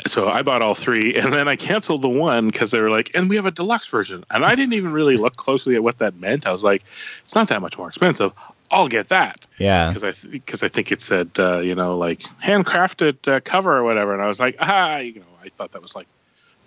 so 0.08 0.30
I 0.30 0.42
bought 0.42 0.62
all 0.62 0.76
three, 0.76 1.16
and 1.16 1.34
then 1.34 1.48
I 1.48 1.56
canceled 1.56 2.02
the 2.02 2.10
one 2.10 2.48
because 2.48 2.72
they 2.72 2.80
were 2.80 2.90
like, 2.90 3.12
"And 3.16 3.30
we 3.30 3.36
have 3.36 3.46
a 3.46 3.52
deluxe 3.52 3.88
version." 3.88 4.24
And 4.30 4.46
I 4.46 4.56
didn't 4.56 4.74
even 4.74 4.94
really 4.94 5.18
look 5.18 5.36
closely 5.36 5.76
at 5.76 5.84
what 5.84 6.00
that 6.00 6.16
meant. 6.16 6.46
I 6.46 6.52
was 6.52 6.64
like, 6.64 6.84
"It's 7.22 7.36
not 7.36 7.50
that 7.50 7.62
much 7.62 7.78
more 7.78 7.88
expensive. 7.88 8.34
I'll 8.72 8.88
get 8.88 9.10
that." 9.10 9.46
Yeah. 9.58 9.90
Because 9.90 10.04
I 10.04 10.28
because 10.30 10.64
I 10.64 10.68
think 10.68 10.92
it 10.92 11.02
said 11.02 11.32
uh, 11.38 11.60
you 11.60 11.76
know 11.76 11.98
like 11.98 12.22
handcrafted 12.44 13.28
uh, 13.28 13.40
cover 13.44 13.76
or 13.76 13.84
whatever, 13.84 14.14
and 14.14 14.22
I 14.22 14.28
was 14.28 14.40
like, 14.40 14.58
ah, 14.60 14.98
you 14.98 15.20
know, 15.20 15.26
I 15.44 15.50
thought 15.50 15.72
that 15.72 15.82
was 15.82 15.96
like 15.96 16.08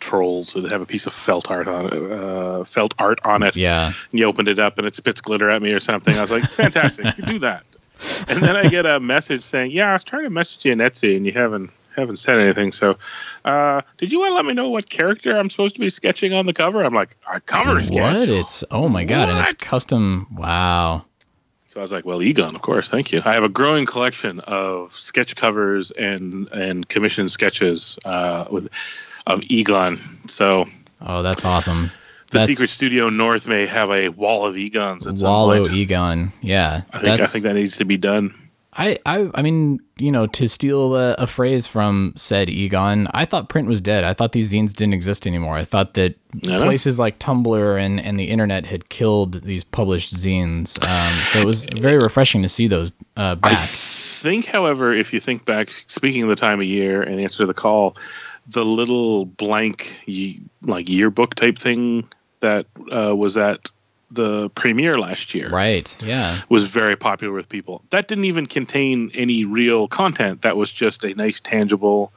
trolls 0.01 0.55
would 0.55 0.71
have 0.71 0.83
a 0.83 0.87
piece 0.87 1.07
of 1.07 1.13
felt 1.13 1.51
art 1.51 1.69
on 1.69 1.87
it, 1.87 2.13
uh, 2.13 2.65
felt 2.65 2.95
art 2.99 3.19
on 3.25 3.43
it. 3.43 3.57
Yeah. 3.57 3.93
And 4.11 4.19
you 4.19 4.27
opened 4.27 4.49
it 4.49 4.59
up 4.59 4.79
and 4.79 4.87
it 4.87 4.95
spits 4.95 5.21
glitter 5.21 5.49
at 5.51 5.63
me 5.63 5.73
or 5.73 5.81
something. 5.81 6.17
I 6.17 6.21
was 6.21 6.31
like, 6.31 6.45
fantastic, 6.51 7.17
you 7.17 7.25
do 7.25 7.39
that. 7.41 7.65
And 8.29 8.43
then 8.43 8.57
I 8.57 8.69
get 8.69 8.87
a 8.87 8.99
message 8.99 9.45
saying, 9.45 9.71
yeah, 9.71 9.91
I 9.91 9.93
was 9.93 10.05
trying 10.05 10.25
to 10.25 10.31
message 10.31 10.65
you 10.65 10.73
in 10.73 10.79
Etsy 10.79 11.17
and 11.17 11.25
you 11.25 11.33
haven't 11.33 11.71
haven't 11.97 12.17
said 12.19 12.39
anything. 12.39 12.73
So, 12.73 12.99
uh, 13.45 13.81
did 13.97 14.13
you 14.13 14.19
want 14.19 14.31
to 14.31 14.35
let 14.35 14.45
me 14.45 14.53
know 14.53 14.69
what 14.69 14.91
character 14.91 15.37
I'm 15.37 15.49
supposed 15.49 15.75
to 15.77 15.81
be 15.81 15.89
sketching 15.91 16.33
on 16.33 16.47
the 16.47 16.53
cover? 16.53 16.83
I'm 16.85 16.93
like, 16.93 17.17
a 17.33 17.41
cover 17.41 17.81
sketch. 17.81 18.19
What? 18.19 18.29
It's 18.29 18.65
oh 18.71 18.89
my 18.89 19.05
god, 19.05 19.29
and 19.29 19.39
it's 19.39 19.55
custom. 19.55 20.27
Wow. 20.33 21.05
So 21.69 21.81
I 21.81 21.83
was 21.83 21.93
like, 21.93 22.05
well, 22.05 22.23
Egon, 22.23 22.55
of 22.55 22.63
course, 22.63 22.91
thank 22.91 23.13
you. 23.13 23.23
I 23.25 23.33
have 23.35 23.45
a 23.45 23.49
growing 23.49 23.87
collection 23.87 24.41
of 24.41 24.93
sketch 24.93 25.37
covers 25.37 25.91
and 25.93 26.49
and 26.49 26.89
commissioned 26.89 27.31
sketches 27.31 27.99
uh, 28.05 28.47
with 28.51 28.69
of 29.27 29.43
Egon. 29.49 29.99
So 30.27 30.67
Oh, 31.01 31.23
that's 31.23 31.45
awesome. 31.45 31.91
The 32.31 32.39
That's 32.39 32.47
Secret 32.47 32.71
Studio 32.71 33.09
North 33.09 33.47
may 33.47 33.67
have 33.67 33.91
a 33.91 34.09
wall 34.11 34.45
of 34.47 34.57
Egons 34.57 35.07
at 35.07 35.19
some 35.19 35.29
Wallow 35.29 35.63
point. 35.63 35.75
Egon. 35.75 36.33
Yeah. 36.43 36.83
I 36.93 37.01
think 37.01 37.21
I 37.21 37.27
think 37.27 37.45
that 37.45 37.55
needs 37.55 37.77
to 37.79 37.85
be 37.85 37.97
done. 37.97 38.35
I, 38.79 38.99
I, 39.07 39.31
I 39.35 39.41
mean, 39.41 39.81
you 39.97 40.13
know, 40.13 40.27
to 40.27 40.49
steal 40.49 40.95
a, 40.97 41.15
a 41.15 41.27
phrase 41.27 41.67
from 41.67 42.13
said 42.15 42.51
Egon, 42.51 43.09
I 43.15 43.25
thought 43.25 43.49
print 43.49 43.69
was 43.69 43.81
dead. 43.81 44.05
I 44.05 44.13
thought 44.13 44.33
these 44.33 44.53
zines 44.53 44.75
didn't 44.75 44.93
exist 44.93 45.27
anymore. 45.27 45.57
I 45.57 45.65
thought 45.65 45.95
that 45.95 46.15
Yeah. 46.35 46.59
places 46.59 46.99
like 46.99 47.19
Tumblr 47.19 47.81
and, 47.81 47.99
and 47.99 48.21
the 48.21 48.25
internet 48.25 48.67
had 48.67 48.91
killed 48.91 49.43
these 49.45 49.65
published 49.65 50.15
zines. 50.15 50.79
Um, 50.87 51.15
so 51.25 51.39
it 51.41 51.47
was 51.47 51.65
very 51.65 51.97
refreshing 51.97 52.43
to 52.43 52.49
see 52.51 52.67
those 52.67 52.93
uh, 53.17 53.37
I 53.43 53.55
think, 53.55 54.45
however, 54.45 54.93
if 54.93 55.15
you 55.15 55.21
think 55.21 55.47
back, 55.47 55.71
speaking 55.89 56.23
of 56.25 56.29
the 56.29 56.37
time 56.37 56.61
of 56.61 56.67
year 56.67 57.01
and 57.03 57.19
answer 57.19 57.47
the 57.47 57.55
call, 57.55 57.97
the 58.49 58.65
little 58.65 59.25
blank 59.25 59.99
like 60.67 60.89
yearbook 60.89 61.35
type 61.35 61.57
thing 61.57 62.07
that 62.41 62.67
uh, 62.91 63.15
was 63.17 63.37
at 63.37 63.71
the 64.11 64.49
premiere 64.51 64.99
last 64.99 65.35
year 65.35 65.51
Right. 65.51 65.95
Yeah. 66.03 66.41
was 66.49 66.65
very 66.65 66.95
popular 66.97 67.33
with 67.33 67.49
people. 67.49 67.83
That 67.91 68.07
didn't 68.07 68.27
even 68.27 68.47
contain 68.47 69.11
any 69.15 69.45
real 69.45 69.89
content. 69.89 70.43
That 70.43 70.57
was 70.57 70.73
just 70.73 71.03
a 71.05 71.13
nice, 71.15 71.41
tangible, 71.41 72.13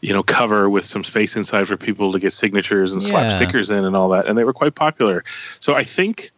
you 0.00 0.12
know, 0.12 0.22
cover 0.22 0.70
with 0.70 0.84
some 0.84 1.02
space 1.02 1.34
inside 1.36 1.66
for 1.66 1.76
people 1.76 2.12
to 2.12 2.20
get 2.20 2.32
signatures 2.32 2.92
and 2.92 3.02
slap 3.02 3.24
Yeah. 3.24 3.28
stickers 3.36 3.68
in 3.70 3.84
and 3.84 3.96
all 3.96 4.10
that. 4.10 4.26
And 4.28 4.38
they 4.38 4.44
were 4.44 4.52
quite 4.52 4.76
popular. 4.76 5.24
So 5.58 5.74
I 5.74 5.82
think 5.82 6.30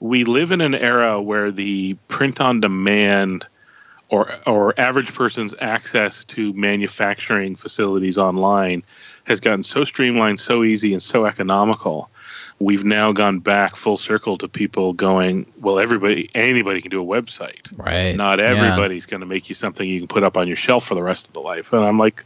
we 0.00 0.24
live 0.24 0.50
in 0.50 0.60
an 0.60 0.74
era 0.74 1.20
where 1.22 1.52
the 1.52 1.94
print 2.08 2.40
on 2.40 2.60
demand 2.60 3.46
or 4.08 4.28
or 4.44 4.74
average 4.80 5.14
person's 5.14 5.54
access 5.60 6.24
to 6.24 6.52
manufacturing 6.54 7.54
facilities 7.54 8.18
online 8.18 8.82
has 9.24 9.38
gotten 9.38 9.62
so 9.62 9.84
streamlined, 9.84 10.40
so 10.40 10.64
easy, 10.64 10.92
and 10.94 11.02
so 11.02 11.26
economical. 11.26 12.10
We've 12.58 12.84
now 12.84 13.12
gone 13.12 13.38
back 13.38 13.74
full 13.76 13.96
circle 13.96 14.36
to 14.38 14.48
people 14.48 14.92
going, 14.92 15.46
well, 15.58 15.78
everybody, 15.78 16.28
anybody 16.34 16.82
can 16.82 16.90
do 16.90 17.00
a 17.02 17.04
website. 17.22 17.72
Right. 17.76 18.14
Not 18.14 18.38
Yeah. 18.38 18.46
everybody's 18.46 19.06
going 19.06 19.20
to 19.20 19.26
make 19.26 19.48
you 19.48 19.54
something 19.54 19.88
you 19.88 20.00
can 20.00 20.08
put 20.08 20.22
up 20.24 20.36
on 20.36 20.46
your 20.46 20.56
shelf 20.56 20.84
for 20.84 20.94
the 20.94 21.02
rest 21.02 21.26
of 21.28 21.32
the 21.32 21.40
life. 21.40 21.72
And 21.72 21.82
I'm 21.82 21.98
like, 21.98 22.24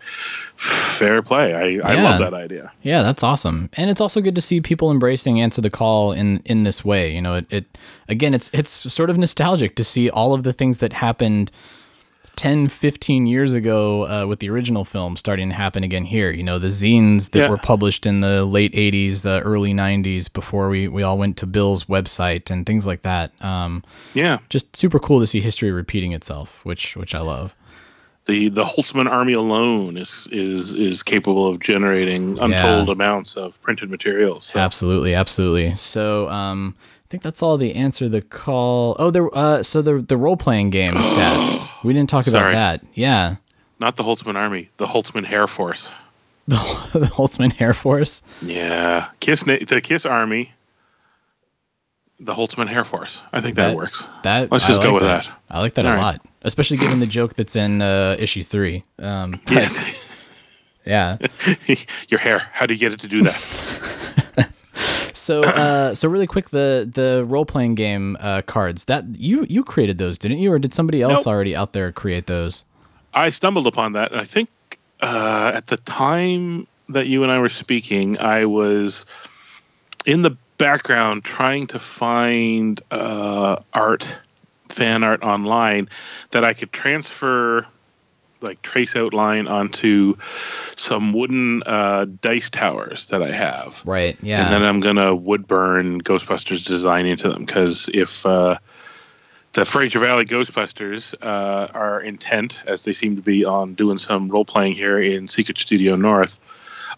fair 0.56 1.22
play. 1.22 1.54
I, 1.54 1.92
I 1.92 1.94
love 2.02 2.18
that 2.20 2.34
idea. 2.34 2.72
Yeah, 2.82 3.02
that's 3.02 3.22
awesome. 3.22 3.70
And 3.74 3.90
it's 3.90 4.00
also 4.00 4.20
good 4.20 4.34
to 4.34 4.40
see 4.40 4.60
people 4.60 4.90
embracing 4.90 5.40
answer 5.40 5.60
the 5.60 5.70
call 5.70 6.12
in 6.12 6.40
in 6.44 6.64
this 6.64 6.84
way. 6.84 7.12
You 7.14 7.22
know, 7.22 7.34
it, 7.34 7.46
it 7.50 7.78
again 8.08 8.34
it's 8.34 8.50
it's 8.52 8.70
sort 8.92 9.10
of 9.10 9.18
nostalgic 9.18 9.76
to 9.76 9.84
see 9.84 10.10
all 10.10 10.34
of 10.34 10.42
the 10.42 10.52
things 10.52 10.78
that 10.78 10.94
happened 10.94 11.50
10, 12.36 12.68
15 12.68 13.26
years 13.26 13.54
ago 13.54 14.06
uh, 14.08 14.26
with 14.26 14.40
the 14.40 14.50
original 14.50 14.84
film 14.84 15.16
starting 15.16 15.48
to 15.50 15.54
happen 15.54 15.84
again 15.84 16.04
here. 16.04 16.30
You 16.30 16.42
know, 16.42 16.58
the 16.58 16.68
zines 16.68 17.30
that 17.30 17.40
Yeah. 17.40 17.48
were 17.48 17.58
published 17.58 18.06
in 18.06 18.20
the 18.20 18.44
late 18.44 18.72
80s, 18.74 19.24
uh, 19.24 19.40
early 19.42 19.72
90s 19.72 20.32
before 20.32 20.68
we, 20.68 20.88
we 20.88 21.02
all 21.02 21.16
went 21.18 21.36
to 21.38 21.46
Bill's 21.46 21.84
website 21.84 22.50
and 22.50 22.66
things 22.66 22.86
like 22.86 23.02
that. 23.02 23.32
Um, 23.44 23.82
Yeah. 24.14 24.38
just 24.48 24.74
super 24.76 24.98
cool 24.98 25.20
to 25.20 25.26
see 25.26 25.40
history 25.40 25.70
repeating 25.70 26.12
itself, 26.12 26.60
which 26.64 26.96
which 26.96 27.14
I 27.14 27.20
love. 27.20 27.54
the 28.26 28.48
the 28.48 28.64
Holtzman 28.64 29.06
army 29.06 29.34
alone 29.34 29.98
is 29.98 30.26
is 30.32 30.74
is 30.74 31.02
capable 31.02 31.46
of 31.46 31.60
generating 31.60 32.38
untold 32.40 32.88
Yeah. 32.88 32.92
amounts 32.92 33.36
of 33.36 33.60
printed 33.60 33.90
materials. 33.90 34.46
So, 34.46 34.58
Absolutely, 34.58 35.14
absolutely. 35.14 35.74
So, 35.74 36.28
um, 36.30 36.74
think 37.14 37.22
that's 37.22 37.42
all 37.44 37.56
the 37.56 37.76
answer 37.76 38.08
the 38.08 38.22
call. 38.22 38.96
Oh, 38.98 39.10
there. 39.12 39.28
Uh, 39.32 39.62
so 39.62 39.82
the 39.82 40.00
the 40.00 40.16
role 40.16 40.36
playing 40.36 40.70
game 40.70 40.90
stats. 40.94 41.64
We 41.84 41.92
didn't 41.92 42.10
talk 42.10 42.26
about 42.26 42.40
Sorry. 42.40 42.54
that. 42.54 42.82
Yeah, 42.94 43.36
not 43.78 43.94
the 43.96 44.02
Holtzman 44.02 44.34
army, 44.34 44.68
the 44.78 44.86
Holtzman 44.86 45.30
Air 45.30 45.46
Force. 45.46 45.92
the, 46.48 46.56
the 46.92 47.06
Holtzman 47.06 47.60
Air 47.60 47.72
Force. 47.72 48.22
Yeah, 48.42 49.08
Kiss 49.20 49.46
Na- 49.46 49.58
the 49.64 49.80
Kiss 49.80 50.04
Army, 50.04 50.52
the 52.18 52.34
Holtzman 52.34 52.68
Air 52.68 52.84
Force. 52.84 53.22
I 53.32 53.40
think 53.40 53.54
that, 53.54 53.76
works. 53.76 54.04
That 54.24 54.50
Let's 54.50 54.64
I 54.64 54.68
just 54.68 54.82
go 54.82 54.88
like 54.88 54.94
with 54.94 55.02
that. 55.04 55.28
I 55.48 55.60
like 55.60 55.74
that 55.74 55.84
All 55.86 55.92
a 55.92 55.94
right. 55.94 56.02
lot, 56.02 56.20
especially 56.42 56.78
given 56.78 56.98
the 56.98 57.06
joke 57.06 57.34
that's 57.34 57.54
in 57.54 57.80
uh, 57.80 58.16
issue 58.18 58.42
three. 58.42 58.82
Um, 58.98 59.40
Yes, 59.48 59.84
Yeah. 60.84 61.18
your 62.08 62.18
hair. 62.18 62.40
How 62.52 62.66
do 62.66 62.74
you 62.74 62.80
get 62.80 62.92
it 62.92 62.98
to 63.00 63.08
do 63.08 63.22
that? 63.22 64.23
So, 65.14 65.42
uh, 65.42 65.94
so 65.94 66.08
really 66.08 66.26
quick, 66.26 66.50
the 66.50 66.88
the 66.92 67.24
role 67.26 67.44
playing 67.44 67.74
game 67.74 68.16
uh, 68.20 68.42
cards 68.42 68.84
that 68.86 69.04
you 69.18 69.46
you 69.48 69.64
created 69.64 69.98
those, 69.98 70.18
didn't 70.18 70.38
you, 70.38 70.52
or 70.52 70.58
did 70.58 70.74
somebody 70.74 71.02
else 71.02 71.20
Nope. 71.20 71.26
already 71.28 71.56
out 71.56 71.72
there 71.72 71.90
create 71.92 72.26
those? 72.26 72.64
I 73.14 73.30
stumbled 73.30 73.66
upon 73.66 73.92
that, 73.92 74.10
and 74.12 74.20
I 74.20 74.24
think 74.24 74.50
uh, 75.00 75.52
at 75.54 75.68
the 75.68 75.76
time 75.78 76.66
that 76.88 77.06
you 77.06 77.22
and 77.22 77.32
I 77.32 77.38
were 77.38 77.48
speaking, 77.48 78.18
I 78.18 78.44
was 78.44 79.06
in 80.04 80.22
the 80.22 80.36
background 80.58 81.24
trying 81.24 81.66
to 81.68 81.78
find 81.78 82.80
uh, 82.90 83.56
art, 83.72 84.18
fan 84.68 85.04
art 85.04 85.22
online 85.22 85.88
that 86.30 86.44
I 86.44 86.52
could 86.52 86.72
transfer, 86.72 87.66
like 88.44 88.62
trace 88.62 88.94
outline 88.94 89.48
onto 89.48 90.16
some 90.76 91.12
wooden 91.12 91.62
uh, 91.64 92.06
dice 92.20 92.50
towers 92.50 93.06
that 93.06 93.22
I 93.22 93.32
have. 93.32 93.82
Right. 93.84 94.16
Yeah. 94.22 94.42
And 94.42 94.52
then 94.52 94.62
I'm 94.62 94.80
gonna 94.80 95.14
wood 95.14 95.46
burn 95.46 96.00
Ghostbusters 96.00 96.66
design 96.66 97.06
into 97.06 97.28
them 97.28 97.44
because 97.44 97.88
if 97.92 98.24
uh, 98.24 98.58
the 99.54 99.64
Fraser 99.64 100.00
Valley 100.00 100.24
Ghostbusters 100.24 101.14
uh, 101.22 101.68
are 101.72 102.00
intent, 102.00 102.62
as 102.66 102.82
they 102.82 102.92
seem 102.92 103.16
to 103.16 103.22
be, 103.22 103.44
on 103.44 103.74
doing 103.74 103.98
some 103.98 104.28
role 104.28 104.44
playing 104.44 104.72
here 104.72 105.00
in 105.00 105.28
Secret 105.28 105.58
Studio 105.58 105.96
North, 105.96 106.38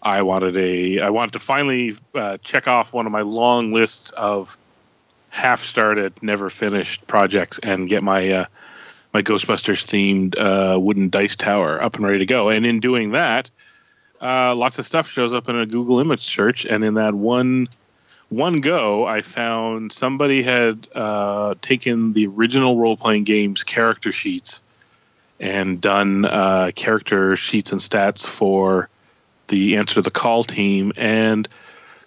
I 0.01 0.23
wanted 0.23 0.57
a 0.57 0.99
I 0.99 1.09
wanted 1.09 1.33
to 1.33 1.39
finally 1.39 1.95
uh, 2.13 2.37
check 2.43 2.67
off 2.67 2.93
one 2.93 3.05
of 3.05 3.11
my 3.11 3.21
long 3.21 3.71
lists 3.71 4.11
of 4.11 4.57
half 5.29 5.63
started, 5.63 6.21
never 6.23 6.49
finished 6.49 7.05
projects 7.07 7.59
and 7.59 7.87
get 7.87 8.03
my 8.03 8.31
uh, 8.31 8.45
my 9.13 9.21
Ghostbusters 9.21 9.85
themed 9.85 10.39
uh, 10.39 10.79
wooden 10.79 11.09
dice 11.09 11.35
tower 11.35 11.81
up 11.81 11.95
and 11.95 12.05
ready 12.05 12.19
to 12.19 12.25
go. 12.25 12.49
And 12.49 12.65
in 12.65 12.79
doing 12.79 13.11
that, 13.11 13.49
uh, 14.21 14.55
lots 14.55 14.79
of 14.79 14.85
stuff 14.85 15.09
shows 15.09 15.33
up 15.33 15.49
in 15.49 15.55
a 15.55 15.65
Google 15.65 15.99
image 15.99 16.25
search, 16.25 16.65
and 16.65 16.83
in 16.83 16.95
that 16.95 17.13
one 17.13 17.69
one 18.29 18.59
go, 18.59 19.05
I 19.05 19.21
found 19.21 19.93
somebody 19.93 20.43
had 20.43 20.87
uh, 20.93 21.55
taken 21.61 22.13
the 22.13 22.27
original 22.27 22.77
role 22.77 22.97
playing 22.97 23.23
games 23.23 23.63
character 23.63 24.11
sheets 24.11 24.61
and 25.39 25.79
done 25.79 26.25
uh, 26.25 26.71
character 26.75 27.35
sheets 27.35 27.71
and 27.71 27.79
stats 27.79 28.27
for 28.27 28.89
the 29.47 29.77
Answer 29.77 30.01
the 30.01 30.11
Call 30.11 30.43
team 30.43 30.91
and 30.97 31.47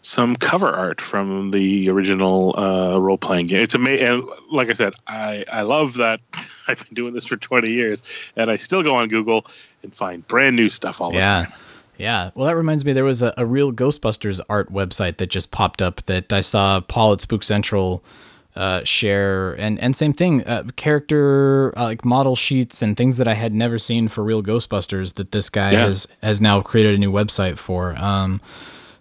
some 0.02 0.34
cover 0.36 0.68
art 0.68 1.00
from 1.00 1.50
the 1.50 1.88
original 1.90 2.58
uh, 2.58 2.98
role 2.98 3.18
playing 3.18 3.46
game. 3.48 3.60
It's 3.60 3.74
amazing. 3.74 4.06
And 4.06 4.22
like 4.50 4.70
I 4.70 4.72
said, 4.72 4.94
I, 5.06 5.44
I 5.52 5.62
love 5.62 5.94
that 5.94 6.20
I've 6.68 6.84
been 6.86 6.94
doing 6.94 7.14
this 7.14 7.26
for 7.26 7.36
20 7.36 7.70
years 7.70 8.02
and 8.36 8.50
I 8.50 8.56
still 8.56 8.82
go 8.82 8.94
on 8.94 9.08
Google 9.08 9.46
and 9.82 9.94
find 9.94 10.26
brand 10.26 10.56
new 10.56 10.68
stuff 10.68 11.00
all 11.00 11.10
the 11.10 11.18
yeah. 11.18 11.44
time. 11.44 11.52
Yeah. 11.98 12.30
Well, 12.34 12.46
that 12.46 12.56
reminds 12.56 12.84
me, 12.84 12.94
there 12.94 13.04
was 13.04 13.20
a, 13.20 13.34
a 13.36 13.44
real 13.44 13.72
Ghostbusters 13.72 14.40
art 14.48 14.72
website 14.72 15.18
that 15.18 15.26
just 15.26 15.50
popped 15.50 15.82
up 15.82 16.02
that 16.04 16.32
I 16.32 16.40
saw 16.40 16.80
Paul 16.80 17.12
at 17.12 17.20
Spook 17.20 17.42
Central 17.42 18.02
uh, 18.56 18.82
share, 18.84 19.52
and 19.52 19.78
and 19.78 19.94
same 19.94 20.12
thing, 20.12 20.44
uh, 20.44 20.64
character 20.76 21.72
uh, 21.76 21.84
like 21.84 22.04
model 22.04 22.34
sheets 22.34 22.82
and 22.82 22.96
things 22.96 23.16
that 23.18 23.28
I 23.28 23.34
had 23.34 23.54
never 23.54 23.78
seen 23.78 24.08
for 24.08 24.24
real 24.24 24.42
Ghostbusters 24.42 25.14
that 25.14 25.30
this 25.30 25.50
guy 25.50 25.72
Yeah. 25.72 25.86
has 25.86 26.08
has 26.22 26.40
now 26.40 26.60
created 26.60 26.94
a 26.94 26.98
new 26.98 27.12
website 27.12 27.58
for. 27.58 27.94
Um, 27.96 28.40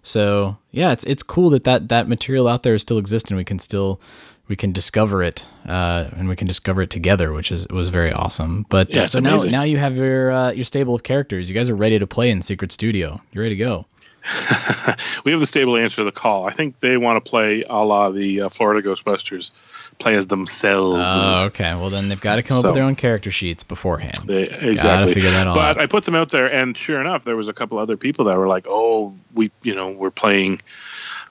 so 0.02 0.56
yeah, 0.70 0.92
it's 0.92 1.04
it's 1.04 1.22
cool 1.22 1.50
that 1.50 1.64
that 1.64 1.88
that 1.88 2.08
material 2.08 2.48
out 2.48 2.62
there 2.62 2.74
is 2.74 2.82
still 2.82 2.98
exists 2.98 3.30
and 3.30 3.36
we 3.38 3.44
can 3.44 3.58
still 3.58 4.00
we 4.48 4.56
can 4.56 4.72
discover 4.72 5.22
it 5.22 5.44
uh, 5.68 6.08
and 6.16 6.28
we 6.28 6.34
can 6.36 6.46
discover 6.46 6.82
it 6.82 6.90
together, 6.90 7.32
which 7.32 7.52
is 7.52 7.66
was 7.68 7.88
very 7.88 8.12
awesome. 8.12 8.66
But 8.68 8.90
Yeah, 8.94 9.02
uh, 9.02 9.06
so 9.06 9.20
now 9.20 9.30
amazing. 9.34 9.50
now 9.52 9.62
you 9.62 9.78
have 9.78 9.96
your 9.96 10.32
uh, 10.32 10.50
your 10.52 10.64
stable 10.64 10.94
of 10.94 11.02
characters. 11.02 11.48
You 11.48 11.54
guys 11.54 11.68
are 11.70 11.76
ready 11.76 11.98
to 11.98 12.06
play 12.06 12.30
in 12.30 12.42
Secret 12.42 12.72
Studio. 12.72 13.20
You're 13.32 13.42
ready 13.44 13.56
to 13.56 13.58
go. 13.64 13.86
we 15.24 15.32
have 15.32 15.40
the 15.40 15.46
stable 15.46 15.76
answer 15.76 15.96
to 15.96 16.04
the 16.04 16.12
call. 16.12 16.46
I 16.46 16.52
think 16.52 16.78
they 16.80 16.96
want 16.96 17.22
to 17.22 17.28
play 17.28 17.62
a 17.62 17.84
la 17.84 18.10
the 18.10 18.42
uh, 18.42 18.48
Florida 18.48 18.86
Ghostbusters, 18.86 19.50
play 19.98 20.14
as 20.14 20.26
themselves. 20.26 20.98
Oh, 21.00 21.44
okay. 21.46 21.74
Well, 21.74 21.90
then 21.90 22.08
they've 22.08 22.20
got 22.20 22.36
to 22.36 22.42
come 22.42 22.58
up 22.58 22.64
with 22.64 22.74
their 22.74 22.84
own 22.84 22.96
character 22.96 23.30
sheets 23.30 23.62
beforehand. 23.62 24.18
They, 24.26 24.44
exactly. 24.44 25.14
figure 25.14 25.30
that 25.30 25.46
all 25.46 25.54
but 25.54 25.78
out. 25.78 25.78
I 25.78 25.86
put 25.86 26.04
them 26.04 26.14
out 26.14 26.30
there, 26.30 26.52
and 26.52 26.76
sure 26.76 27.00
enough, 27.00 27.24
there 27.24 27.36
was 27.36 27.48
a 27.48 27.52
couple 27.52 27.78
other 27.78 27.96
people 27.96 28.26
that 28.26 28.36
were 28.36 28.48
like, 28.48 28.66
"Oh, 28.68 29.14
we, 29.34 29.50
you 29.62 29.74
know, 29.74 29.92
we're 29.92 30.10
playing, 30.10 30.60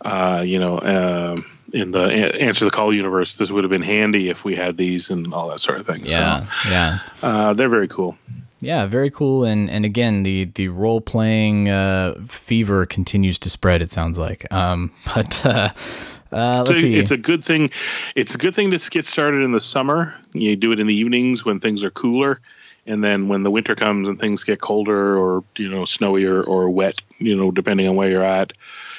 uh, 0.01 0.43
you 0.45 0.59
know, 0.59 0.79
um 0.81 1.45
in 1.71 1.91
the 1.91 2.01
Answer 2.41 2.65
the 2.65 2.71
Call 2.71 2.91
universe. 2.91 3.35
This 3.35 3.51
would 3.51 3.63
have 3.63 3.69
been 3.69 3.83
handy 3.83 4.29
if 4.29 4.43
we 4.43 4.55
had 4.55 4.75
these 4.75 5.11
and 5.11 5.31
all 5.33 5.49
that 5.49 5.59
sort 5.59 5.79
of 5.79 5.85
thing." 5.85 6.05
Yeah, 6.05 6.47
yeah. 6.67 6.99
Uh, 7.21 7.53
they're 7.53 7.69
very 7.69 7.87
cool. 7.87 8.17
Yeah, 8.61 8.85
very 8.85 9.09
cool. 9.09 9.43
And 9.43 9.69
and 9.69 9.85
again, 9.85 10.23
the 10.23 10.45
the 10.45 10.67
role 10.67 11.01
playing 11.01 11.69
uh, 11.69 12.15
fever 12.27 12.85
continues 12.85 13.39
to 13.39 13.49
spread. 13.49 13.81
It 13.81 13.91
sounds 13.91 14.17
like. 14.19 14.51
Um, 14.51 14.91
but 15.15 15.45
uh, 15.45 15.69
uh, 16.31 16.61
It's 16.61 16.71
let's 16.71 16.71
a, 16.71 16.79
see. 16.79 16.95
it's 16.97 17.11
a 17.11 17.17
good 17.17 17.43
thing. 17.43 17.69
It's 18.15 18.35
a 18.35 18.37
good 18.37 18.53
thing 18.55 18.71
to 18.71 18.89
get 18.89 19.05
started 19.05 19.43
in 19.43 19.51
the 19.51 19.61
summer. 19.61 20.13
You 20.33 20.55
do 20.55 20.71
it 20.71 20.79
in 20.79 20.87
the 20.87 20.95
evenings 20.95 21.45
when 21.45 21.59
things 21.59 21.83
are 21.83 21.89
cooler, 21.91 22.39
and 22.85 23.03
then 23.03 23.27
when 23.29 23.43
the 23.43 23.51
winter 23.51 23.75
comes 23.75 24.07
and 24.07 24.19
things 24.19 24.43
get 24.43 24.59
colder 24.61 25.17
or 25.17 25.43
you 25.57 25.69
know 25.69 25.85
snowy 25.85 26.25
or, 26.25 26.43
or 26.43 26.69
wet, 26.69 27.01
you 27.19 27.35
know, 27.35 27.51
depending 27.51 27.87
on 27.87 27.95
where 27.95 28.09
you're 28.09 28.23
at, 28.23 28.53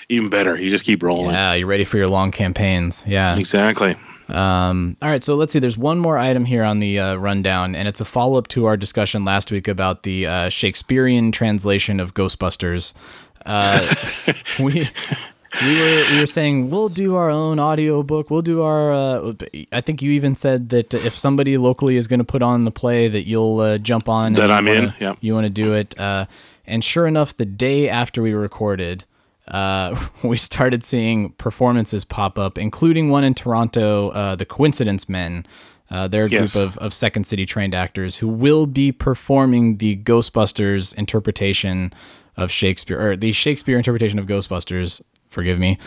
even 0.09 0.31
better. 0.31 0.57
You 0.57 0.71
just 0.71 0.87
keep 0.87 1.03
rolling. 1.03 1.31
yeah, 1.33 1.53
you're 1.53 1.69
ready 1.69 1.85
for 1.85 1.99
your 1.99 2.09
long 2.09 2.31
campaigns. 2.33 3.05
Yeah. 3.07 3.37
Exactly. 3.39 3.95
Um, 4.31 4.97
all 5.03 5.09
right, 5.11 5.23
so 5.23 5.35
let's 5.35 5.53
see. 5.53 5.59
There's 5.59 5.77
one 5.79 5.99
more 5.99 6.19
item 6.19 6.45
here 6.45 6.63
on 6.65 6.79
the 6.79 6.99
uh, 6.99 7.15
rundown, 7.17 7.75
and 7.75 7.87
it's 7.89 8.01
a 8.01 8.05
follow 8.05 8.39
up 8.39 8.49
to 8.49 8.67
our 8.67 8.77
discussion 8.77 9.25
last 9.25 9.51
week 9.51 9.69
about 9.69 10.03
the 10.05 10.27
uh, 10.27 10.49
Shakespearean 10.49 11.33
translation 11.33 12.01
of 12.01 12.15
Ghostbusters. 12.15 12.95
Uh, 13.45 13.95
we 14.59 14.89
we 15.63 15.81
were 15.81 16.05
we 16.13 16.21
were 16.21 16.27
saying 16.27 16.71
we'll 16.71 16.89
do 16.89 17.17
our 17.17 17.31
own 17.31 17.59
audiobook. 17.59 18.31
We'll 18.31 18.43
do 18.43 18.63
our. 18.63 18.93
Uh, 18.93 19.33
I 19.73 19.81
think 19.81 20.03
you 20.03 20.13
even 20.13 20.35
said 20.37 20.69
that 20.71 20.95
if 20.95 21.17
somebody 21.17 21.59
locally 21.59 21.97
is 21.97 22.07
going 22.07 22.21
to 22.21 22.25
put 22.25 22.43
on 22.43 22.65
the 22.65 22.71
play, 22.71 23.09
that 23.09 23.27
you'll 23.27 23.61
uh, 23.61 23.79
jump 23.79 24.09
on. 24.09 24.35
That 24.35 24.51
I'm 24.51 24.69
in, 24.69 24.85
wanna- 24.85 24.95
yep. 25.01 25.19
You 25.21 25.35
want 25.35 25.47
to 25.47 25.51
do 25.51 25.75
it, 25.75 25.99
uh, 25.99 26.27
and 26.67 26.85
sure 26.85 27.07
enough, 27.07 27.37
the 27.37 27.47
day 27.47 27.89
after 27.89 28.23
we 28.23 28.33
recorded 28.33 29.05
uh, 29.51 29.95
we 30.23 30.37
started 30.37 30.85
seeing 30.85 31.31
performances 31.33 32.05
pop 32.05 32.39
up, 32.39 32.59
including 32.59 33.09
one 33.11 33.25
in 33.25 33.35
Toronto, 33.35 34.11
uh, 34.11 34.37
the 34.37 34.45
Coincidence 34.47 35.09
Men. 35.09 35.47
Uh, 35.91 36.07
they're 36.07 36.27
a 36.27 36.31
Yes. 36.31 36.53
group 36.53 36.65
of, 36.69 36.79
of 36.79 36.93
Second 36.95 37.25
City 37.25 37.45
trained 37.45 37.75
actors 37.75 38.19
who 38.19 38.29
will 38.29 38.67
be 38.67 38.93
performing 38.93 39.79
the 39.79 39.97
Ghostbusters 39.97 40.95
interpretation 40.95 41.93
of 42.37 42.51
Shakespeare, 42.51 43.01
or 43.01 43.17
the 43.17 43.33
Shakespeare 43.33 43.77
interpretation 43.77 44.19
of 44.21 44.27
Ghostbusters, 44.27 45.03
forgive 45.29 45.59
me. 45.59 45.79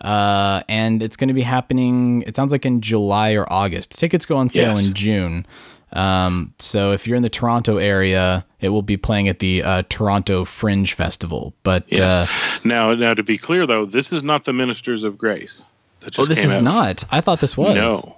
Uh, 0.00 0.62
and 0.68 1.02
it's 1.02 1.16
going 1.16 1.26
to 1.28 1.34
be 1.34 1.42
happening, 1.42 2.22
it 2.24 2.36
sounds 2.36 2.52
like 2.52 2.64
in 2.64 2.80
July 2.80 3.32
or 3.32 3.52
August. 3.52 3.98
Tickets 3.98 4.24
go 4.24 4.36
on 4.36 4.48
sale 4.48 4.74
Yes. 4.76 4.86
in 4.86 4.94
June. 4.94 5.46
Um, 5.92 6.54
so 6.58 6.92
if 6.92 7.06
you're 7.06 7.16
in 7.16 7.22
the 7.22 7.30
Toronto 7.30 7.78
area, 7.78 8.44
it 8.60 8.68
will 8.68 8.82
be 8.82 8.96
playing 8.96 9.28
at 9.28 9.38
the 9.38 9.62
uh, 9.62 9.82
Toronto 9.88 10.44
Fringe 10.44 10.92
Festival. 10.92 11.54
But 11.62 11.98
uh, 11.98 12.26
now, 12.64 12.94
now 12.94 13.14
to 13.14 13.22
be 13.22 13.38
clear 13.38 13.66
though, 13.66 13.84
this 13.86 14.12
is 14.12 14.22
not 14.22 14.44
the 14.44 14.52
Ministers 14.52 15.04
of 15.04 15.16
Grace. 15.16 15.64
That 16.00 16.18
oh, 16.18 16.24
this 16.26 16.44
is 16.44 16.58
out. 16.58 16.62
not. 16.62 17.04
I 17.10 17.20
thought 17.20 17.40
this 17.40 17.56
was. 17.56 17.74
No. 17.74 18.16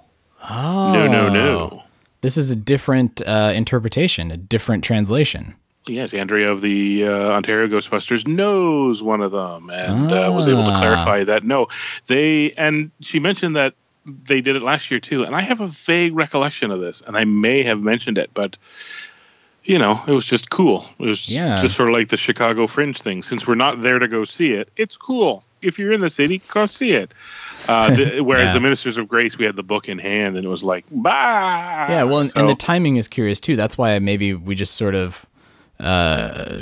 Oh. 0.49 0.91
No, 0.93 1.07
no, 1.07 1.29
no. 1.29 1.83
This 2.21 2.37
is 2.37 2.51
a 2.51 2.55
different 2.55 3.21
uh, 3.25 3.51
interpretation, 3.55 4.29
a 4.31 4.37
different 4.37 4.83
translation. 4.83 5.55
Yes, 5.87 6.13
Andrea 6.13 6.51
of 6.51 6.61
the 6.61 7.07
uh, 7.07 7.31
Ontario 7.31 7.67
Ghostbusters 7.67 8.27
knows 8.27 9.01
one 9.01 9.21
of 9.21 9.31
them 9.31 9.71
and 9.71 10.11
uh, 10.11 10.31
was 10.31 10.47
able 10.47 10.63
to 10.65 10.69
Ah. 10.71 10.77
clarify 10.79 11.23
that 11.23 11.43
no, 11.43 11.67
they 12.05 12.51
and 12.51 12.91
she 12.99 13.19
mentioned 13.19 13.55
that 13.55 13.73
they 14.05 14.41
did 14.41 14.55
it 14.55 14.61
last 14.63 14.89
year 14.91 14.99
too. 14.99 15.23
And 15.23 15.35
I 15.35 15.41
have 15.41 15.61
a 15.61 15.67
vague 15.67 16.15
recollection 16.15 16.71
of 16.71 16.79
this, 16.79 17.01
and 17.01 17.15
I 17.17 17.23
may 17.25 17.63
have 17.63 17.81
mentioned 17.81 18.17
it, 18.17 18.31
but 18.33 18.57
you 19.63 19.77
know, 19.77 20.01
it 20.07 20.11
was 20.11 20.25
just 20.25 20.49
cool. 20.49 20.85
It 20.97 21.05
was 21.05 21.29
Yeah. 21.31 21.55
just 21.55 21.75
sort 21.77 21.87
of 21.89 21.93
like 21.95 22.09
the 22.09 22.17
Chicago 22.17 22.65
Fringe 22.65 22.97
thing. 22.99 23.21
Since 23.21 23.47
we're 23.47 23.53
not 23.53 23.81
there 23.83 23.99
to 23.99 24.07
go 24.07 24.23
see 24.25 24.53
it, 24.53 24.69
it's 24.75 24.97
cool. 24.97 25.43
If 25.61 25.77
you're 25.77 25.91
in 25.91 25.99
the 25.99 26.09
city, 26.09 26.41
go 26.47 26.65
see 26.65 26.93
it. 26.93 27.11
Uh, 27.67 27.95
the, 27.95 28.21
whereas 28.23 28.49
Yeah. 28.49 28.53
the 28.53 28.59
Ministers 28.59 28.97
of 28.97 29.07
Grace, 29.07 29.37
we 29.37 29.45
had 29.45 29.55
the 29.55 29.61
book 29.61 29.87
in 29.87 29.99
hand, 29.99 30.35
and 30.35 30.43
it 30.43 30.49
was 30.49 30.63
like, 30.63 30.85
bah. 30.89 31.11
yeah, 31.89 32.03
well, 32.05 32.21
and, 32.21 32.31
and 32.35 32.49
the 32.49 32.55
timing 32.55 32.95
is 32.95 33.07
curious 33.07 33.39
too. 33.39 33.55
That's 33.55 33.77
why 33.77 33.99
maybe 33.99 34.33
we 34.33 34.55
just 34.55 34.73
sort 34.77 34.95
of 34.95 35.27
uh, 35.81 36.61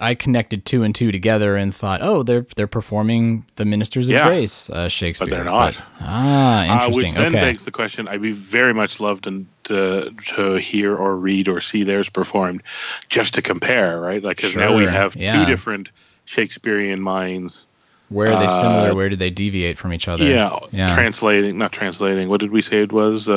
I 0.00 0.14
connected 0.14 0.64
two 0.64 0.82
and 0.82 0.94
two 0.94 1.12
together 1.12 1.54
and 1.54 1.74
thought, 1.74 2.00
oh, 2.02 2.22
they're 2.22 2.46
they're 2.56 2.66
performing 2.66 3.44
the 3.56 3.64
Ministers 3.64 4.08
of 4.08 4.14
Yeah. 4.14 4.26
Grace 4.28 4.70
uh, 4.70 4.88
Shakespeare, 4.88 5.28
But 5.28 5.34
they're 5.34 5.44
not. 5.44 5.76
ah, 6.00 6.60
Uh, 6.60 6.64
interesting. 6.74 6.94
which 6.96 7.14
then 7.14 7.26
okay. 7.26 7.40
begs 7.40 7.64
the 7.64 7.70
question: 7.70 8.08
I'd 8.08 8.22
be 8.22 8.32
very 8.32 8.72
much 8.72 9.00
loved 9.00 9.24
to, 9.24 9.44
to 9.64 10.10
to 10.34 10.54
hear 10.54 10.96
or 10.96 11.16
read 11.16 11.46
or 11.48 11.60
see 11.60 11.84
theirs 11.84 12.08
performed, 12.08 12.62
just 13.08 13.34
to 13.34 13.42
compare, 13.42 14.00
right? 14.00 14.22
Like 14.22 14.38
because 14.38 14.56
now 14.56 14.74
we 14.74 14.84
have 14.86 15.14
yeah. 15.14 15.32
two 15.32 15.50
different 15.50 15.90
Shakespearean 16.24 17.00
minds. 17.02 17.66
Where 18.08 18.32
are 18.32 18.38
they 18.38 18.46
uh, 18.46 18.60
similar? 18.60 18.94
Where 18.94 19.08
do 19.08 19.16
they 19.16 19.30
deviate 19.30 19.78
from 19.78 19.92
each 19.92 20.06
other? 20.08 20.24
Yeah, 20.24 20.58
yeah. 20.70 20.88
translating, 20.94 21.56
not 21.58 21.72
translating. 21.72 22.28
What 22.28 22.40
did 22.40 22.50
we 22.50 22.60
say 22.62 22.82
it 22.82 22.92
was? 22.92 23.28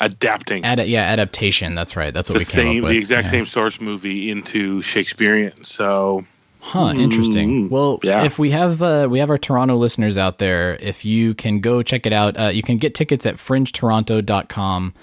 Adapting 0.00 0.64
Ad- 0.64 0.86
yeah, 0.88 1.02
adaptation. 1.04 1.74
That's 1.74 1.96
right. 1.96 2.12
That's 2.14 2.28
what 2.28 2.34
the 2.34 2.38
we 2.40 2.44
came 2.44 2.72
same, 2.74 2.78
up 2.78 2.84
with. 2.84 2.92
the 2.92 2.98
exact 2.98 3.26
Yeah. 3.26 3.30
same 3.30 3.46
source 3.46 3.80
movie 3.80 4.30
into 4.30 4.82
Shakespearean. 4.82 5.64
So, 5.64 6.24
Huh, 6.64 6.92
interesting. 6.96 7.68
Mm, 7.68 7.70
Well, 7.70 7.98
yeah. 8.04 8.22
if 8.24 8.38
we 8.38 8.50
have 8.52 8.80
uh, 8.82 9.08
we 9.10 9.18
have 9.18 9.30
our 9.30 9.38
Toronto 9.38 9.76
listeners 9.76 10.16
out 10.16 10.38
there, 10.38 10.76
if 10.80 11.04
you 11.04 11.34
can 11.34 11.58
go 11.60 11.82
check 11.82 12.06
it 12.06 12.12
out, 12.12 12.38
uh, 12.38 12.46
you 12.46 12.62
can 12.62 12.76
get 12.78 12.94
tickets 12.94 13.26
at 13.26 13.36
fringetoronto.com 13.36 14.94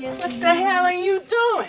What 0.01 0.31
the 0.41 0.55
hell 0.55 0.85
are 0.85 0.93
you 0.93 1.21
doing? 1.21 1.69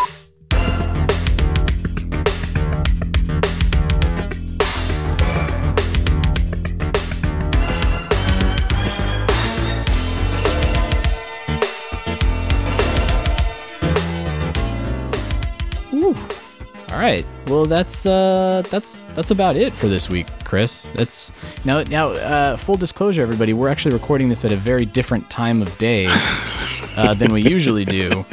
All 16.91 16.99
right. 16.99 17.25
Well, 17.47 17.65
that's 17.65 18.05
uh, 18.05 18.63
that's 18.69 19.03
that's 19.15 19.31
about 19.31 19.55
it 19.55 19.71
for 19.71 19.87
this 19.87 20.09
week, 20.09 20.27
Chris. 20.43 20.91
That's 20.93 21.31
now 21.63 21.83
now 21.83 22.09
uh, 22.09 22.57
full 22.57 22.75
disclosure, 22.75 23.21
everybody. 23.21 23.53
We're 23.53 23.69
actually 23.69 23.93
recording 23.93 24.27
this 24.27 24.43
at 24.43 24.51
a 24.51 24.57
very 24.57 24.85
different 24.85 25.29
time 25.29 25.61
of 25.61 25.77
day 25.77 26.07
uh, 26.97 27.13
than 27.13 27.31
we 27.31 27.43
usually 27.43 27.85
do, 27.85 28.25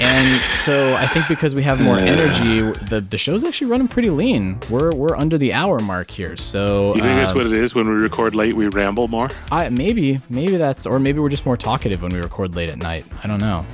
and 0.00 0.42
so 0.50 0.94
I 0.94 1.06
think 1.08 1.28
because 1.28 1.54
we 1.54 1.62
have 1.64 1.78
more 1.78 1.98
energy, 1.98 2.60
the 2.86 3.02
the 3.02 3.18
show's 3.18 3.44
actually 3.44 3.70
running 3.70 3.88
pretty 3.88 4.08
lean. 4.08 4.58
We're 4.70 4.94
we're 4.94 5.14
under 5.14 5.36
the 5.36 5.52
hour 5.52 5.78
mark 5.78 6.10
here, 6.10 6.38
so 6.38 6.94
you 6.94 7.02
think 7.02 7.16
that's 7.16 7.32
um, 7.32 7.36
what 7.36 7.46
it 7.46 7.52
is? 7.52 7.74
When 7.74 7.86
we 7.86 7.96
record 7.96 8.34
late, 8.34 8.56
we 8.56 8.68
ramble 8.68 9.08
more. 9.08 9.28
I 9.52 9.68
maybe 9.68 10.20
maybe 10.30 10.56
that's 10.56 10.86
or 10.86 10.98
maybe 10.98 11.18
we're 11.18 11.28
just 11.28 11.44
more 11.44 11.58
talkative 11.58 12.00
when 12.00 12.14
we 12.14 12.20
record 12.20 12.56
late 12.56 12.70
at 12.70 12.78
night. 12.78 13.04
I 13.22 13.26
don't 13.26 13.40
know. 13.40 13.66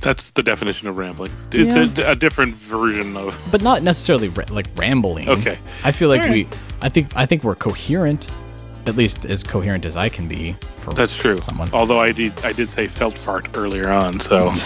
That's 0.00 0.30
the 0.30 0.42
definition 0.42 0.88
of 0.88 0.96
rambling. 0.96 1.30
It's 1.52 1.76
Yeah. 1.76 2.06
a, 2.08 2.12
a 2.12 2.16
different 2.16 2.54
version 2.54 3.16
of. 3.16 3.38
but 3.50 3.62
not 3.62 3.82
necessarily 3.82 4.28
ra- 4.28 4.44
like 4.50 4.66
rambling. 4.76 5.28
Okay. 5.28 5.58
I 5.84 5.92
feel 5.92 6.08
like 6.08 6.22
All 6.22 6.30
we. 6.30 6.48
I 6.80 6.88
think, 6.88 7.14
I 7.16 7.26
think 7.26 7.44
we're 7.44 7.54
coherent, 7.54 8.30
at 8.86 8.96
least 8.96 9.26
as 9.26 9.42
coherent 9.42 9.84
as 9.84 9.96
I 9.98 10.08
can 10.08 10.26
be. 10.26 10.56
For 10.80 10.94
That's 10.94 11.16
true. 11.16 11.40
Someone. 11.42 11.68
Although 11.74 12.00
I 12.00 12.12
did, 12.12 12.32
I 12.42 12.52
did 12.52 12.70
say 12.70 12.86
felt 12.86 13.18
fart 13.18 13.48
earlier 13.54 13.90
on. 13.90 14.18
So 14.20 14.50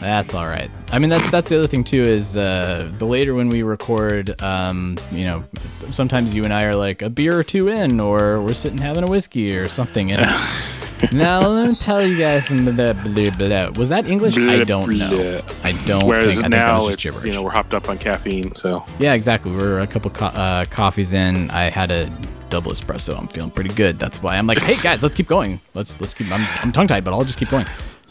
That's 0.00 0.34
all 0.34 0.44
right. 0.46 0.70
I 0.92 0.98
mean, 0.98 1.08
that's 1.08 1.30
that's 1.30 1.48
the 1.48 1.56
other 1.56 1.66
thing 1.66 1.82
too 1.82 2.02
is 2.02 2.36
uh, 2.36 2.90
the 2.98 3.06
later 3.06 3.32
when 3.32 3.48
we 3.48 3.62
record, 3.62 4.40
um, 4.42 4.98
you 5.10 5.24
know, 5.24 5.42
sometimes 5.56 6.34
you 6.34 6.44
and 6.44 6.52
I 6.52 6.64
are 6.64 6.76
like 6.76 7.00
a 7.00 7.08
beer 7.08 7.38
or 7.38 7.42
two 7.42 7.68
in, 7.68 7.98
or 8.00 8.38
we're 8.42 8.52
sitting 8.52 8.76
having 8.76 9.02
a 9.02 9.06
whiskey 9.06 9.56
or 9.56 9.66
something. 9.66 10.12
And 10.12 10.20
now 11.12 11.46
let 11.48 11.68
me 11.70 11.76
tell 11.76 12.04
you 12.06 12.16
guys 12.18 12.46
from 12.46 12.64
the 12.64 12.72
blah, 12.72 12.92
blah, 12.92 13.30
blah. 13.30 13.78
was 13.78 13.88
that 13.88 14.06
English? 14.06 14.36
I 14.36 14.64
don't 14.64 14.88
know. 14.96 15.08
blah. 15.10 15.54
I 15.62 15.72
don't. 15.86 16.06
Whereas 16.06 16.34
think, 16.34 16.46
I 16.46 16.48
think 16.48 16.50
now 16.50 16.88
it's 16.88 17.02
gibberish. 17.02 17.24
you 17.24 17.32
know 17.32 17.42
we're 17.42 17.50
hopped 17.50 17.74
up 17.74 17.88
on 17.88 17.98
caffeine. 17.98 18.54
So 18.54 18.84
Yeah, 18.98 19.14
exactly. 19.14 19.52
We're 19.52 19.80
a 19.80 19.86
couple 19.86 20.10
co- 20.10 20.26
uh, 20.26 20.64
coffees 20.66 21.12
in. 21.12 21.50
I 21.50 21.70
had 21.70 21.90
a 21.90 22.10
double 22.50 22.72
espresso. 22.72 23.18
I'm 23.18 23.28
feeling 23.28 23.50
pretty 23.50 23.74
good. 23.74 23.98
That's 23.98 24.22
why 24.22 24.36
I'm 24.36 24.46
like, 24.46 24.62
hey 24.62 24.76
guys, 24.76 25.02
let's 25.02 25.14
keep 25.14 25.26
going. 25.26 25.60
Let's 25.74 26.00
let's 26.00 26.14
keep. 26.14 26.30
I'm, 26.30 26.46
I'm 26.62 26.72
tongue 26.72 26.88
tied, 26.88 27.04
but 27.04 27.12
I'll 27.12 27.24
just 27.24 27.38
keep 27.38 27.50
going. 27.50 27.66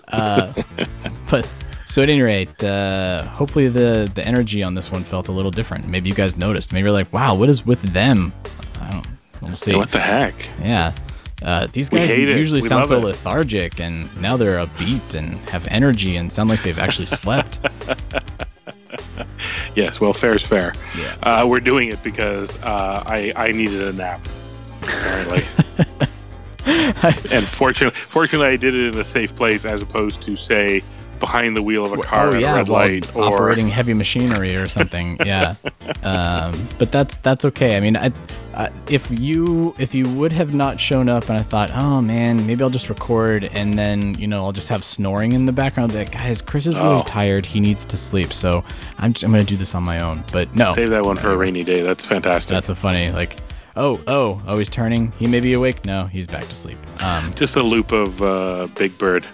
Uh, 0.10 0.54
but 1.30 1.50
so 1.86 2.02
at 2.02 2.10
any 2.10 2.22
rate, 2.22 2.64
uh, 2.64 3.24
hopefully 3.24 3.68
the 3.68 4.12
the 4.14 4.26
energy 4.26 4.64
on 4.64 4.76
this 4.76 4.92
one 4.92 5.04
felt 5.04 5.28
a 5.28 5.32
little 5.32 5.52
different. 5.52 5.88
Maybe 5.88 6.10
you 6.10 6.16
guys 6.16 6.36
noticed. 6.38 6.74
Maybe 6.74 6.84
you're 6.84 6.92
like, 6.92 7.12
wow, 7.14 7.36
what 7.36 7.50
is 7.50 7.66
with 7.66 7.82
them? 7.82 8.34
I 8.82 8.92
don't. 8.92 9.08
We'll 9.42 9.56
see. 9.56 9.76
what 9.76 9.92
the 9.92 10.00
heck? 10.00 10.34
Yeah. 10.62 10.94
Uh, 11.44 11.68
these 11.68 11.90
guys 11.90 12.10
usually 12.10 12.62
sound 12.62 12.88
so 12.88 12.98
it. 12.98 13.04
lethargic, 13.04 13.80
and 13.80 14.10
now 14.22 14.38
they're 14.38 14.66
upbeat 14.66 15.14
and 15.14 15.38
have 15.50 15.68
energy 15.68 16.16
and 16.16 16.32
sound 16.32 16.50
like 16.50 16.64
they've 16.64 16.80
actually 16.80 17.06
slept. 17.06 17.60
Yes, 19.76 20.00
well, 20.00 20.14
fair 20.14 20.36
is 20.36 20.44
fair. 20.44 20.74
Yeah. 20.98 21.16
Uh, 21.24 21.48
we're 21.48 21.60
doing 21.60 21.90
it 21.90 22.02
because 22.04 22.62
uh, 22.62 23.04
I 23.06 23.34
I 23.36 23.52
needed 23.52 23.82
a 23.82 23.94
nap. 23.94 24.22
Apparently. 24.84 25.44
and 27.32 27.48
fortunately, 27.48 28.00
fortunately, 28.00 28.48
I 28.48 28.56
did 28.56 28.76
it 28.76 28.94
in 28.94 29.00
a 29.00 29.04
safe 29.04 29.36
place 29.36 29.66
as 29.66 29.82
opposed 29.82 30.22
to 30.24 30.36
say 30.36 30.84
behind 31.20 31.56
the 31.56 31.62
wheel 31.62 31.86
of 31.86 31.98
a 31.98 32.02
car 32.02 32.28
oh 32.28 32.36
at 32.36 32.42
yeah, 32.42 32.54
a 32.54 32.56
red 32.58 32.70
light 32.70 33.16
or 33.16 33.24
operating 33.24 33.68
heavy 33.68 33.94
machinery 33.94 34.56
or 34.56 34.68
something. 34.68 35.18
yeah, 35.26 35.56
um, 36.04 36.68
but 36.78 36.92
that's 36.92 37.18
that's 37.18 37.46
okay. 37.46 37.76
I 37.76 37.80
mean, 37.80 37.98
I, 37.98 38.12
If 38.90 39.10
you 39.12 39.74
if 39.78 39.96
you 39.96 40.08
would 40.10 40.32
have 40.32 40.54
not 40.54 40.80
shown 40.80 41.10
up 41.10 41.30
and 41.30 41.38
I 41.38 41.42
thought, 41.42 41.72
oh 41.74 42.02
man, 42.02 42.46
maybe 42.46 42.64
I'll 42.64 42.70
just 42.70 42.90
record 42.90 43.46
and 43.54 43.78
then 43.78 44.16
you 44.16 44.28
know 44.28 44.44
I'll 44.44 44.52
just 44.52 44.70
have 44.70 44.84
snoring 44.84 45.34
in 45.34 45.46
the 45.46 45.52
background. 45.52 45.94
Like, 45.94 46.12
guys, 46.12 46.42
Chris 46.42 46.68
is 46.68 46.76
really 46.76 46.88
Oh. 47.02 47.04
tired. 47.08 47.46
He 47.46 47.60
needs 47.60 47.86
to 47.86 47.98
sleep. 47.98 48.34
So 48.34 48.64
I'm 48.98 49.14
just, 49.14 49.24
I'm 49.24 49.32
gonna 49.32 49.44
do 49.44 49.58
this 49.58 49.74
on 49.76 49.84
my 49.84 50.00
own. 50.02 50.24
But 50.32 50.56
no, 50.56 50.74
Save 50.74 50.92
that 50.92 51.04
one 51.06 51.18
for 51.18 51.32
a 51.32 51.38
rainy 51.38 51.64
day. 51.64 51.82
That's 51.82 52.06
fantastic. 52.06 52.54
that's 52.54 52.70
a 52.70 52.76
funny 52.76 53.12
like. 53.12 53.38
Oh, 53.76 54.00
oh, 54.06 54.40
oh, 54.46 54.60
he's 54.60 54.70
turning. 54.70 55.12
He 55.14 55.26
may 55.26 55.40
be 55.40 55.54
awake. 55.54 55.84
No, 55.84 56.06
he's 56.06 56.28
back 56.28 56.46
to 56.46 56.56
sleep. 56.56 56.78
Um, 57.02 57.34
Just 57.36 57.56
a 57.56 57.64
loop 57.64 57.92
of 57.92 58.22
uh, 58.22 58.68
Big 58.76 58.96
Bird. 59.00 59.26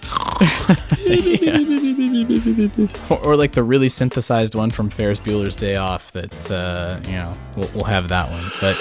or, 3.10 3.18
or 3.18 3.36
like 3.36 3.52
the 3.52 3.62
really 3.62 3.90
synthesized 3.90 4.54
one 4.54 4.70
from 4.70 4.88
Ferris 4.88 5.20
Bueller's 5.20 5.56
Day 5.56 5.76
Off. 5.76 6.10
That's 6.12 6.50
uh, 6.50 7.00
you 7.04 7.12
know, 7.12 7.34
we'll, 7.54 7.70
we'll 7.74 7.84
have 7.84 8.08
that 8.08 8.30
one. 8.30 8.50
But 8.60 8.78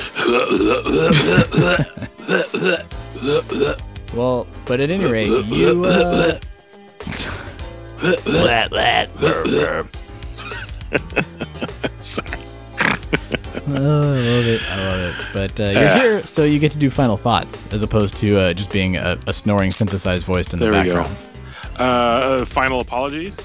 well, 4.16 4.47
but 4.66 4.80
at 4.80 4.89
any 4.89 5.12
rate, 5.12 5.28
you. 5.45 5.84
Uh, 5.84 6.39
Oh, 13.68 14.14
I 14.14 14.20
love 14.20 14.45
it. 14.47 14.72
I 14.72 14.89
love 14.89 15.00
it. 15.10 15.26
But 15.34 15.60
uh, 15.60 15.64
you're 15.66 15.74
Yeah. 15.74 16.00
here, 16.00 16.26
so 16.26 16.43
you 16.43 16.60
get 16.60 16.72
to 16.74 16.78
do 16.78 16.89
final 16.89 17.18
thoughts 17.18 17.68
as 17.74 17.84
opposed 17.84 18.16
to 18.18 18.39
uh, 18.39 18.54
just 18.54 18.72
being 18.72 18.97
a, 18.97 19.18
a 19.28 19.34
snoring 19.34 19.72
synthesized 19.72 20.26
voice 20.26 20.52
in 20.54 20.60
There 20.60 20.72
the 20.72 20.80
we 20.80 20.86
go. 20.86 21.04
background. 21.04 21.18
Uh, 21.78 22.45
final 22.45 22.80
apologies 22.82 23.38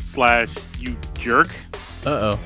slash 0.00 0.50
you 0.78 0.96
jerk. 1.14 1.48
Uh 2.06 2.34
oh. 2.36 2.40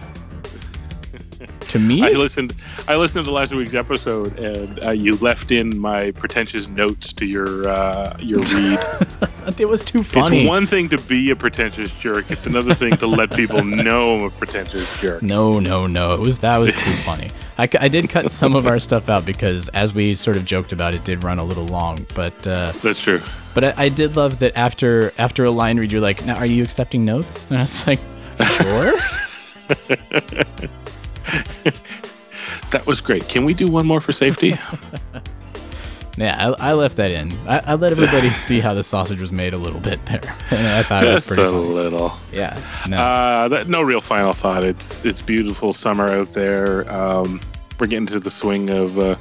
To 1.69 1.79
me? 1.79 2.03
I 2.03 2.11
listened. 2.11 2.57
I 2.89 2.97
listened 2.97 3.27
to 3.27 3.33
last 3.33 3.55
week's 3.55 3.75
episode, 3.75 4.39
and 4.39 4.83
uh, 4.85 4.91
you 4.91 5.17
left 5.17 5.51
in 5.51 5.79
my 5.79 6.11
pretentious 6.13 6.69
notes 6.69 7.13
to 7.15 7.27
your 7.27 7.69
uh, 7.69 8.17
your 8.19 8.41
read. 8.41 8.79
it 9.59 9.69
was 9.69 9.83
too 9.83 10.03
funny. 10.03 10.43
It's 10.43 10.49
one 10.49 10.67
thing 10.67 10.89
to 10.91 10.99
be 10.99 11.31
a 11.31 11.37
pretentious 11.37 11.93
jerk. 11.93 12.31
It's 12.31 12.47
another 12.47 12.75
thing 12.75 12.97
to 12.97 13.07
let 13.07 13.33
people 13.35 13.63
know 13.65 14.17
I'm 14.17 14.25
a 14.25 14.31
pretentious 14.31 14.89
jerk. 15.01 15.23
No, 15.23 15.61
no, 15.61 15.87
no. 15.87 16.15
It 16.15 16.21
was 16.21 16.39
that 16.41 16.59
was 16.59 16.75
too 16.75 16.93
funny. 17.05 17.31
I, 17.59 17.69
I 17.79 17.89
did 17.89 18.09
cut 18.09 18.33
some 18.33 18.57
of 18.57 18.67
our 18.67 18.79
stuff 18.79 19.09
out 19.09 19.25
because, 19.25 19.69
as 19.71 19.95
we 19.95 20.15
sort 20.15 20.37
of 20.37 20.45
joked 20.45 20.73
about, 20.73 20.95
it 20.95 21.05
did 21.05 21.23
run 21.23 21.39
a 21.39 21.45
little 21.45 21.67
long. 21.67 22.07
But 22.15 22.47
uh, 22.47 22.73
that's 22.83 23.01
true. 23.01 23.23
But 23.55 23.65
I, 23.65 23.75
I 23.85 23.89
did 23.89 24.17
love 24.17 24.41
that 24.41 24.57
after 24.57 25.13
after 25.19 25.45
a 25.45 25.51
line 25.51 25.79
read, 25.79 25.93
you're 25.93 26.01
like, 26.01 26.25
"Now, 26.25 26.37
are 26.37 26.47
you 26.47 26.65
accepting 26.65 27.05
notes?" 27.05 27.47
And 27.49 27.59
I 27.59 27.61
was 27.61 27.87
like, 27.87 28.01
"Sure." 28.59 28.99
that 32.70 32.87
was 32.87 33.01
great. 33.01 33.29
Can 33.29 33.45
we 33.45 33.55
do 33.55 33.68
one 33.68 33.87
more 33.87 34.01
for 34.01 34.12
safety? 34.12 34.59
Yeah, 36.16 36.55
I, 36.61 36.70
I, 36.70 36.72
left 36.75 36.97
that 36.99 37.11
in. 37.11 37.33
I, 37.49 37.61
I, 37.66 37.75
let 37.75 37.91
everybody 37.91 38.29
see 38.31 38.61
how 38.61 38.75
the 38.75 38.85
sausage 38.85 39.18
was 39.18 39.33
made 39.33 39.53
a 39.53 39.59
little 39.59 39.81
bit 39.81 40.05
there. 40.07 40.37
I 40.51 40.85
thought 40.85 41.01
just 41.01 41.29
it 41.29 41.31
was 41.31 41.39
a 41.39 41.51
funny. 41.51 41.75
little. 41.75 42.12
Yeah. 42.33 42.61
No. 42.89 42.99
Uh, 42.99 43.49
that, 43.49 43.68
no 43.68 43.83
real 43.83 44.01
final 44.01 44.33
thought. 44.33 44.62
It's 44.62 45.05
it's 45.05 45.20
beautiful 45.20 45.72
summer 45.72 46.09
out 46.09 46.33
there. 46.33 46.91
Um, 46.93 47.41
we're 47.81 47.89
getting 47.89 48.07
to 48.07 48.20
the 48.20 48.31
swing 48.31 48.70
of 48.70 48.97
uh, 48.97 49.16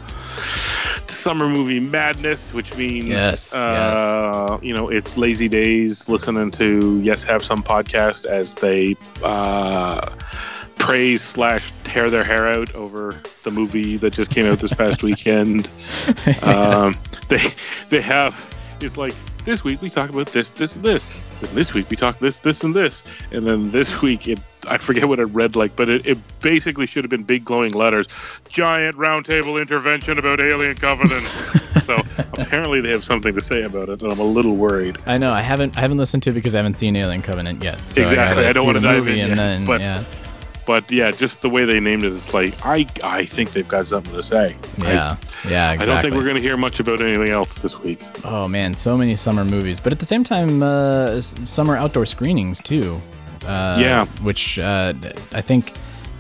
summer 1.08 1.50
movie 1.50 1.80
madness, 1.80 2.54
which 2.54 2.78
means 2.78 3.08
yes, 3.08 3.54
uh, 3.56 4.50
yes. 4.52 4.64
you 4.64 4.74
know 4.74 4.90
it's 4.90 5.18
lazy 5.18 5.50
days 5.50 6.08
listening 6.08 6.52
to 6.52 7.00
Yes 7.02 7.24
Have 7.24 7.44
Some 7.44 7.64
podcast 7.64 8.26
as 8.26 8.54
they 8.56 8.96
uh, 9.24 10.10
praise 10.78 11.22
slash 11.22 11.72
tear 11.84 12.10
their 12.10 12.24
hair 12.24 12.48
out 12.48 12.74
over 12.76 13.20
the 13.44 13.52
movie 13.52 13.98
that 13.98 14.12
just 14.12 14.32
came 14.32 14.46
out 14.46 14.60
this 14.60 14.74
past 14.74 15.04
weekend. 15.04 15.70
yes. 16.26 16.44
um, 16.44 16.98
they 17.30 17.42
they 17.90 18.02
have 18.02 18.50
it's 18.82 18.98
like 18.98 19.14
this 19.46 19.64
week 19.64 19.82
we 19.82 19.90
talk 19.90 20.10
about 20.10 20.28
this, 20.28 20.52
this, 20.52 20.76
and 20.76 20.86
this. 20.86 21.06
Then 21.42 21.54
this 21.56 21.74
week 21.74 21.90
we 21.90 21.96
talk 21.96 22.20
this, 22.20 22.40
this, 22.40 22.64
and 22.64 22.74
this. 22.74 23.04
And 23.32 23.46
then 23.46 23.72
this 23.72 24.02
week 24.02 24.28
it 24.28 24.40
I 24.70 24.78
forget 24.78 25.10
what 25.10 25.20
it 25.20 25.26
read 25.26 25.58
like, 25.58 25.76
but 25.76 25.90
it, 25.90 26.06
it 26.06 26.18
basically 26.42 26.86
should 26.86 27.04
have 27.04 27.10
been 27.10 27.24
big 27.24 27.44
glowing 27.44 27.74
letters. 27.74 28.08
Giant 28.48 28.96
roundtable 28.96 29.62
intervention 29.62 30.18
about 30.18 30.40
Alien 30.40 30.76
Covenant. 30.76 31.24
so 31.82 32.02
apparently 32.18 32.80
they 32.80 32.90
have 32.90 33.04
something 33.04 33.36
to 33.36 33.42
say 33.42 33.64
about 33.64 33.90
it, 33.90 34.02
and 34.02 34.10
I'm 34.10 34.20
a 34.20 34.24
little 34.24 34.56
worried. 34.56 35.00
I 35.06 35.18
know 35.18 35.34
I 35.34 35.42
haven't 35.42 35.78
I 35.78 35.82
haven't 35.82 35.98
listened 35.98 36.24
to 36.24 36.30
it 36.30 36.34
because 36.34 36.56
I 36.56 36.60
haven't 36.60 36.78
seen 36.78 36.96
Alien 36.96 37.22
Covenant 37.22 37.62
yet. 37.62 37.78
So 37.90 38.02
exactly. 38.02 38.46
I, 38.46 38.50
I 38.50 38.54
don't 38.54 38.66
want 38.66 38.78
to 38.78 38.84
dive 38.84 39.08
in, 39.08 39.18
yet, 39.18 39.36
then 39.36 39.66
but, 39.66 39.82
yeah 39.82 40.04
but 40.66 40.90
yeah, 40.92 41.12
just 41.12 41.42
the 41.42 41.50
way 41.50 41.66
they 41.66 41.80
named 41.80 42.04
it, 42.04 42.14
it's 42.14 42.34
like 42.34 42.54
I 42.66 42.88
I 43.04 43.26
think 43.26 43.52
they've 43.52 43.68
got 43.68 43.88
something 43.88 44.14
to 44.14 44.24
say. 44.24 44.56
Yeah, 44.78 45.18
I, 45.44 45.50
yeah, 45.50 45.72
exactly. 45.72 45.84
I 45.84 45.86
don't 45.86 46.02
think 46.02 46.16
we're 46.16 46.24
going 46.24 46.36
to 46.36 46.42
hear 46.42 46.58
much 46.58 46.80
about 46.80 47.02
anything 47.02 47.30
else 47.30 47.56
this 47.58 47.80
week. 47.80 48.00
Oh 48.24 48.48
man, 48.48 48.74
so 48.74 48.98
many 48.98 49.16
summer 49.16 49.46
movies, 49.46 49.80
but 49.80 49.92
at 49.92 50.00
the 50.00 50.06
same 50.06 50.24
time, 50.24 50.64
uh, 50.64 51.20
summer 51.22 51.76
outdoor 51.76 52.06
screenings 52.06 52.60
too. 52.60 53.00
Uh, 53.46 53.78
yeah, 53.80 54.06
which 54.24 54.58
uh, 54.60 54.94
I 55.34 55.42
think 55.42 55.74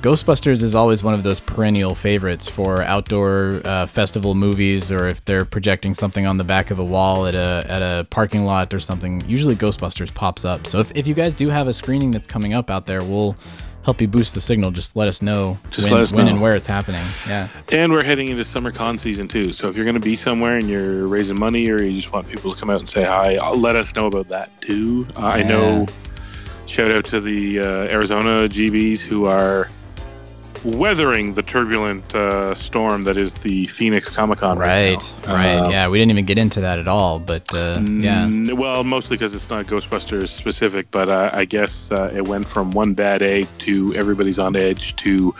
Ghostbusters 0.03 0.61
is 0.63 0.75
always 0.75 1.01
one 1.01 1.13
of 1.13 1.23
those 1.23 1.39
perennial 1.39 1.95
favorites 1.95 2.45
for 2.45 2.81
outdoor 2.81 3.61
uh, 3.63 3.85
festival 3.85 4.35
movies, 4.35 4.91
or 4.91 5.07
if 5.07 5.23
they're 5.23 5.45
projecting 5.45 5.93
something 5.93 6.25
on 6.25 6.35
the 6.35 6.43
back 6.43 6.71
of 6.71 6.79
a 6.79 6.83
wall 6.83 7.25
at 7.25 7.35
a 7.35 7.65
at 7.69 7.81
a 7.81 8.05
parking 8.09 8.43
lot 8.43 8.73
or 8.73 8.81
something. 8.81 9.23
Usually, 9.29 9.55
Ghostbusters 9.55 10.13
pops 10.13 10.43
up. 10.43 10.67
So 10.67 10.79
if, 10.79 10.91
if 10.93 11.07
you 11.07 11.13
guys 11.13 11.33
do 11.33 11.47
have 11.47 11.69
a 11.69 11.73
screening 11.73 12.11
that's 12.11 12.27
coming 12.27 12.53
up 12.53 12.69
out 12.69 12.85
there, 12.85 13.01
we'll 13.01 13.37
help 13.83 14.01
you 14.01 14.07
boost 14.07 14.33
the 14.33 14.41
signal. 14.41 14.71
Just 14.71 14.95
let 14.95 15.07
us 15.07 15.21
know 15.21 15.57
just 15.71 15.89
when, 15.89 15.93
let 15.93 16.03
us 16.03 16.11
when 16.11 16.25
know. 16.25 16.31
and 16.31 16.41
where 16.41 16.55
it's 16.55 16.67
happening. 16.67 17.05
Yeah. 17.27 17.49
And 17.71 17.91
we're 17.91 18.03
heading 18.03 18.29
into 18.29 18.45
summer 18.45 18.71
con 18.71 18.97
season 18.99 19.27
too. 19.27 19.53
So 19.53 19.69
if 19.69 19.75
you're 19.75 19.85
going 19.85 19.95
to 19.95 20.01
be 20.01 20.15
somewhere 20.15 20.57
and 20.57 20.69
you're 20.69 21.07
raising 21.07 21.37
money 21.37 21.69
or 21.69 21.81
you 21.81 21.99
just 21.99 22.11
want 22.11 22.27
people 22.27 22.51
to 22.51 22.59
come 22.59 22.69
out 22.69 22.79
and 22.79 22.89
say 22.89 23.03
hi, 23.03 23.37
let 23.51 23.75
us 23.75 23.95
know 23.95 24.07
about 24.07 24.29
that 24.29 24.49
too. 24.61 25.07
Uh, 25.15 25.19
I 25.19 25.43
know. 25.43 25.85
Shout 26.65 26.91
out 26.91 27.05
to 27.05 27.19
the 27.19 27.59
uh, 27.59 27.63
Arizona 27.65 28.47
GBs 28.47 29.01
who 29.01 29.25
are 29.25 29.69
weathering 30.63 31.33
the 31.33 31.43
turbulent 31.43 32.15
uh, 32.15 32.55
storm 32.55 33.03
that 33.03 33.17
is 33.17 33.35
the 33.35 33.67
Phoenix 33.67 34.09
Comic 34.09 34.39
Con 34.39 34.57
right, 34.57 34.95
right, 34.95 35.27
right. 35.27 35.55
Uh, 35.57 35.69
yeah, 35.69 35.89
we 35.89 35.99
didn't 35.99 36.11
even 36.11 36.25
get 36.25 36.37
into 36.37 36.61
that 36.61 36.79
at 36.79 36.87
all, 36.87 37.19
but 37.19 37.53
uh, 37.53 37.79
yeah. 37.81 38.23
N- 38.23 38.55
well, 38.57 38.83
mostly 38.83 39.17
because 39.17 39.35
it's 39.35 39.49
not 39.49 39.65
Ghostbusters 39.65 40.29
specific, 40.29 40.89
but 40.91 41.09
uh, 41.09 41.31
I 41.33 41.45
guess 41.45 41.91
uh, 41.91 42.11
it 42.13 42.27
went 42.27 42.47
from 42.47 42.71
one 42.71 42.93
bad 42.93 43.21
egg 43.21 43.47
to 43.59 43.93
everybody's 43.95 44.39
on 44.39 44.55
edge 44.55 44.95
to, 44.97 45.35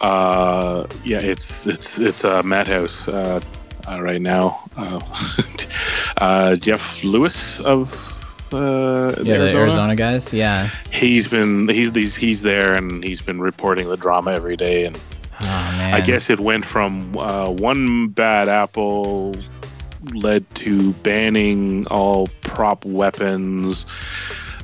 uh, 0.00 0.86
yeah, 1.04 1.20
it's 1.20 1.66
it's 1.66 1.98
it's 1.98 2.24
a 2.24 2.42
madhouse 2.42 3.08
uh, 3.08 3.40
right 3.86 4.20
now. 4.20 4.60
Jeff 6.58 7.02
Lewis 7.02 7.60
of 7.60 8.19
uh, 8.52 9.14
yeah, 9.22 9.34
Arizona. 9.34 9.38
the 9.38 9.58
Arizona 9.58 9.96
guys. 9.96 10.32
Yeah, 10.32 10.70
he's 10.90 11.28
been 11.28 11.68
he's, 11.68 11.94
he's 11.94 12.16
he's 12.16 12.42
there 12.42 12.74
and 12.74 13.02
he's 13.02 13.20
been 13.20 13.40
reporting 13.40 13.88
the 13.88 13.96
drama 13.96 14.32
every 14.32 14.56
day. 14.56 14.86
And 14.86 14.96
oh, 15.40 15.44
man. 15.44 15.94
I 15.94 16.00
guess 16.00 16.30
it 16.30 16.40
went 16.40 16.64
from 16.64 17.16
uh, 17.16 17.50
one 17.50 18.08
bad 18.08 18.48
apple 18.48 19.34
led 20.12 20.48
to 20.56 20.92
banning 20.94 21.86
all 21.88 22.28
prop 22.42 22.84
weapons, 22.84 23.84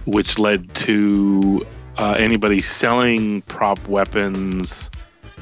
which 0.05 0.39
led 0.39 0.75
to 0.75 1.67
uh, 1.99 2.17
anybody 2.19 2.61
selling 2.61 3.43
prop 3.43 3.87
weapons. 3.89 4.91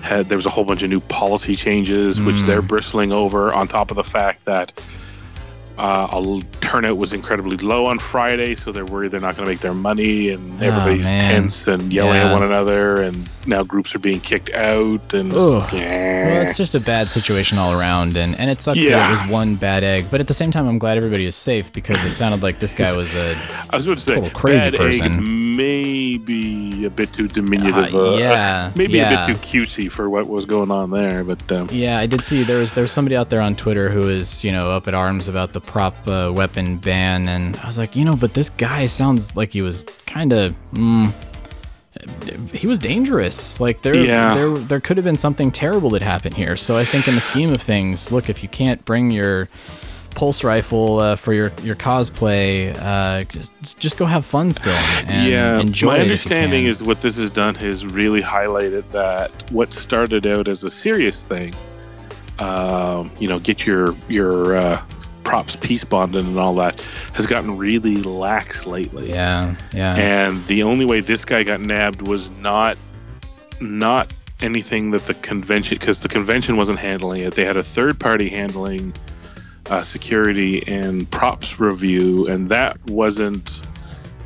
Had 0.03 0.27
there 0.27 0.37
was 0.37 0.47
a 0.47 0.51
whole 0.51 0.65
bunch 0.65 0.83
of 0.83 0.91
new 0.91 1.01
policy 1.01 1.57
changes, 1.57 2.21
mm. 2.21 2.27
which 2.27 2.43
they're 2.43 2.63
bristling 2.63 3.13
over. 3.13 3.53
On 3.53 3.69
top 3.69 3.91
of 3.91 3.97
the 3.97 4.05
fact 4.05 4.45
that 4.45 4.73
uh, 5.77 6.41
turnout 6.61 6.97
was 6.97 7.13
incredibly 7.13 7.57
low 7.57 7.87
on 7.87 7.99
Friday, 7.99 8.55
so 8.55 8.73
they're 8.73 8.87
worried 8.87 9.11
they're 9.11 9.21
not 9.21 9.37
going 9.37 9.47
to 9.47 9.51
make 9.51 9.61
their 9.61 9.75
money, 9.75 10.31
and 10.31 10.63
everybody's 10.63 11.07
oh, 11.07 11.11
tense 11.11 11.67
and 11.67 11.93
yelling 11.93 12.15
yeah. 12.15 12.29
at 12.29 12.33
one 12.33 12.43
another, 12.43 13.03
and 13.03 13.29
now 13.47 13.63
groups 13.63 13.95
are 13.95 13.99
being 13.99 14.21
kicked 14.21 14.51
out, 14.51 15.15
and 15.15 15.33
just, 15.33 15.73
yeah. 15.73 16.27
well, 16.27 16.47
it's 16.47 16.57
just 16.57 16.75
a 16.75 16.81
bad 16.81 17.09
situation 17.09 17.59
all 17.59 17.79
around, 17.79 18.17
and, 18.17 18.39
and 18.39 18.51
it 18.51 18.61
sucks 18.61 18.79
yeah. 18.79 18.91
that 18.91 19.11
it 19.11 19.23
was 19.23 19.31
one 19.31 19.57
bad 19.57 19.83
egg, 19.83 20.07
but 20.11 20.21
at 20.21 20.29
the 20.29 20.35
same 20.35 20.51
time, 20.51 20.67
I'm 20.67 20.79
glad 20.79 20.97
everybody 20.97 21.27
is 21.27 21.37
safe 21.37 21.73
because 21.73 22.03
it 22.05 22.17
sounded 22.17 22.43
like 22.43 22.59
this 22.61 22.75
guy 22.75 22.97
was 22.97 23.15
a 23.15 23.37
I 23.71 23.77
was 23.77 23.87
about 23.87 23.99
to 23.99 24.05
say 24.05 24.31
crazy 24.31 24.71
bad 24.71 24.79
person. 24.79 25.13
Egg 25.13 25.21
may 25.21 25.83
be 26.19 26.85
a 26.85 26.91
bit 26.91 27.13
too 27.13 27.29
diminutive, 27.29 27.95
uh, 27.95 28.17
yeah, 28.17 28.73
maybe 28.75 28.95
yeah. 28.95 29.23
a 29.23 29.27
bit 29.27 29.35
too 29.35 29.41
cutesy 29.41 29.91
for 29.91 30.09
what 30.09 30.27
was 30.29 30.45
going 30.47 30.71
on 30.71 30.91
there, 30.91 31.25
but 31.25 31.51
um, 31.53 31.69
yeah, 31.71 31.99
I 31.99 32.07
did 32.07 32.23
see 32.23 32.43
there 32.43 32.59
was 32.59 32.75
there 32.75 32.83
was 32.83 32.93
somebody 32.93 33.17
out 33.17 33.31
there 33.31 33.41
on 33.41 33.57
Twitter 33.57 33.91
who 33.91 34.09
is 34.09 34.45
you 34.45 34.53
know 34.53 34.71
up 34.73 34.89
at 34.89 34.95
arms 34.95 35.29
about 35.29 35.53
the 35.53 35.61
prop 35.61 35.95
uh, 36.07 36.33
weapon 36.35 36.79
ban, 36.79 37.29
and 37.29 37.57
I 37.59 37.67
was 37.67 37.79
like, 37.79 37.97
you 37.97 38.05
know, 38.05 38.17
but 38.17 38.35
this 38.35 38.49
guy 38.49 38.87
sounds 38.87 39.37
like 39.37 39.53
he 39.53 39.63
was 39.63 39.85
kind 40.07 40.33
of. 40.33 40.55
Mm, 40.73 41.13
he 42.53 42.67
was 42.67 42.79
dangerous. 42.79 43.61
Like 43.61 43.83
there, 43.83 43.97
yeah. 43.97 44.35
there, 44.35 44.51
there 44.51 44.81
could 44.81 44.97
have 44.97 45.05
been 45.05 45.17
something 45.17 45.51
terrible 45.51 45.91
that 45.91 46.03
happened 46.03 46.35
here. 46.35 46.57
So 46.57 46.77
I 46.77 46.85
think, 46.85 47.09
in 47.09 47.15
the 47.15 47.21
scheme 47.21 47.53
of 47.53 47.63
things, 47.63 48.11
look, 48.11 48.29
if 48.29 48.43
you 48.43 48.49
can't 48.49 48.85
bring 48.85 49.11
your 49.11 49.49
pulse 50.15 50.45
rifle 50.45 50.99
uh, 50.99 51.17
for 51.17 51.33
your 51.33 51.53
your 51.63 51.77
cosplay, 51.77 52.77
uh, 52.79 53.25
just 53.25 53.79
just 53.79 53.99
go 53.99 54.07
have 54.07 54.25
fun 54.25 54.53
still. 54.53 54.73
And 54.73 55.29
yeah, 55.81 55.87
my 55.87 56.01
understanding 56.01 56.67
is 56.67 56.83
what 56.83 57.03
this 57.03 57.17
has 57.17 57.31
done 57.31 57.55
has 57.57 57.87
really 57.87 58.23
highlighted 58.23 58.91
that 58.93 59.31
what 59.51 59.73
started 59.73 60.27
out 60.27 60.49
as 60.49 60.65
a 60.65 60.71
serious 60.71 61.25
thing. 61.25 61.55
Um, 62.39 63.11
you 63.19 63.29
know, 63.29 63.39
get 63.39 63.67
your 63.67 63.95
your 64.09 64.57
uh, 64.57 64.83
props 65.25 65.57
peace 65.57 65.85
bonded 65.85 66.25
and 66.25 66.39
all 66.39 66.55
that 66.57 66.81
has 67.15 67.27
gotten 67.27 67.57
really 67.57 68.03
lax 68.03 68.67
lately. 68.67 69.11
Yeah, 69.11 69.57
yeah. 69.73 69.95
And 69.95 70.45
the 70.47 70.63
only 70.63 70.85
way 70.85 71.01
this 71.01 71.25
guy 71.25 71.43
got 71.43 71.61
nabbed 71.61 72.03
was 72.03 72.31
not 72.41 72.77
not 73.61 74.13
anything 74.41 74.91
that 74.91 75.05
the 75.07 75.15
convention 75.15 75.79
because 75.79 76.01
the 76.01 76.09
convention 76.09 76.57
wasn't 76.57 76.79
handling 76.79 77.23
it. 77.23 77.35
They 77.35 77.45
had 77.45 77.57
a 77.57 77.63
third 77.63 77.99
party 77.99 78.29
handling 78.29 78.93
uh, 79.71 79.83
security 79.83 80.67
and 80.67 81.11
props 81.11 81.59
review, 81.61 82.27
and 82.29 82.49
that 82.49 82.79
wasn't. 82.87 83.51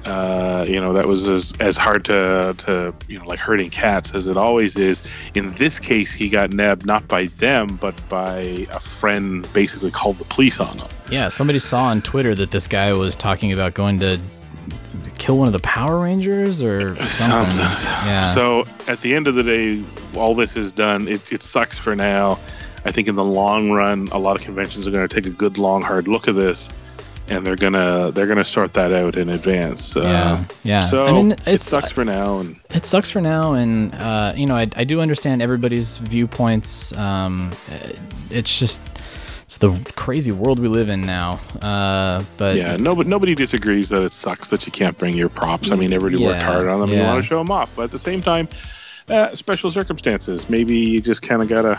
Uh, 0.04 0.64
you 0.66 0.80
know 0.80 0.94
that 0.94 1.06
was 1.06 1.28
as, 1.28 1.52
as 1.60 1.76
hard 1.76 2.02
to, 2.06 2.54
to 2.56 2.94
you 3.08 3.18
know 3.18 3.26
like 3.26 3.38
herding 3.38 3.68
cats 3.68 4.14
as 4.14 4.26
it 4.26 4.38
always 4.38 4.74
is. 4.76 5.02
In 5.34 5.52
this 5.54 5.78
case, 5.78 6.14
he 6.14 6.30
got 6.30 6.50
nabbed 6.50 6.86
not 6.86 7.06
by 7.08 7.26
them 7.26 7.76
but 7.76 7.94
by 8.08 8.66
a 8.70 8.80
friend. 8.80 9.46
Basically, 9.52 9.90
called 9.90 10.16
the 10.16 10.24
police 10.24 10.60
on 10.60 10.78
him. 10.78 10.88
Yeah, 11.10 11.28
somebody 11.28 11.58
saw 11.58 11.84
on 11.84 12.00
Twitter 12.00 12.34
that 12.36 12.52
this 12.52 12.66
guy 12.66 12.92
was 12.94 13.16
talking 13.16 13.52
about 13.52 13.74
going 13.74 13.98
to 14.00 14.18
kill 15.18 15.36
one 15.36 15.46
of 15.46 15.52
the 15.52 15.60
Power 15.60 15.98
Rangers 15.98 16.62
or 16.62 16.96
something. 17.04 17.56
something. 17.56 18.06
Yeah. 18.06 18.24
So 18.32 18.64
at 18.86 19.00
the 19.02 19.14
end 19.14 19.26
of 19.28 19.34
the 19.34 19.42
day, 19.42 19.82
all 20.16 20.34
this 20.34 20.56
is 20.56 20.72
done. 20.72 21.06
It, 21.08 21.32
it 21.32 21.42
sucks 21.42 21.78
for 21.78 21.94
now. 21.94 22.38
I 22.88 22.90
think 22.90 23.06
in 23.06 23.16
the 23.16 23.24
long 23.24 23.70
run, 23.70 24.08
a 24.12 24.18
lot 24.18 24.34
of 24.34 24.42
conventions 24.42 24.88
are 24.88 24.90
going 24.90 25.06
to 25.06 25.14
take 25.14 25.26
a 25.26 25.34
good, 25.36 25.58
long, 25.58 25.82
hard 25.82 26.08
look 26.08 26.26
at 26.26 26.34
this, 26.34 26.72
and 27.28 27.46
they're 27.46 27.54
gonna 27.54 28.10
they're 28.12 28.26
gonna 28.26 28.44
sort 28.44 28.72
that 28.72 28.92
out 28.92 29.14
in 29.18 29.28
advance. 29.28 29.94
Yeah, 29.94 30.02
uh, 30.02 30.44
yeah. 30.64 30.80
So 30.80 31.04
I 31.04 31.12
mean, 31.12 31.36
it 31.46 31.62
sucks 31.62 31.92
for 31.92 32.02
now, 32.02 32.38
and 32.38 32.58
it 32.70 32.86
sucks 32.86 33.10
for 33.10 33.20
now, 33.20 33.52
and 33.52 33.94
uh, 33.94 34.32
you 34.34 34.46
know, 34.46 34.56
I, 34.56 34.70
I 34.74 34.84
do 34.84 35.02
understand 35.02 35.42
everybody's 35.42 35.98
viewpoints. 35.98 36.94
Um, 36.94 37.50
it's 38.30 38.58
just 38.58 38.80
it's 39.42 39.58
the 39.58 39.78
crazy 39.94 40.32
world 40.32 40.58
we 40.58 40.68
live 40.68 40.88
in 40.88 41.02
now. 41.02 41.40
Uh, 41.60 42.24
but 42.38 42.56
yeah, 42.56 42.78
nobody 42.78 43.10
nobody 43.10 43.34
disagrees 43.34 43.90
that 43.90 44.02
it 44.02 44.14
sucks 44.14 44.48
that 44.48 44.64
you 44.64 44.72
can't 44.72 44.96
bring 44.96 45.14
your 45.14 45.28
props. 45.28 45.70
I 45.70 45.76
mean, 45.76 45.92
everybody 45.92 46.24
worked 46.24 46.42
hard 46.42 46.66
on 46.68 46.80
them. 46.80 46.88
and 46.88 46.98
You 46.98 47.04
want 47.04 47.22
to 47.22 47.28
show 47.28 47.36
them 47.36 47.50
off, 47.50 47.76
but 47.76 47.82
at 47.82 47.90
the 47.90 47.98
same 47.98 48.22
time, 48.22 48.48
uh, 49.10 49.34
special 49.34 49.70
circumstances. 49.70 50.48
Maybe 50.48 50.76
you 50.76 51.02
just 51.02 51.20
kind 51.20 51.42
of 51.42 51.48
gotta 51.48 51.78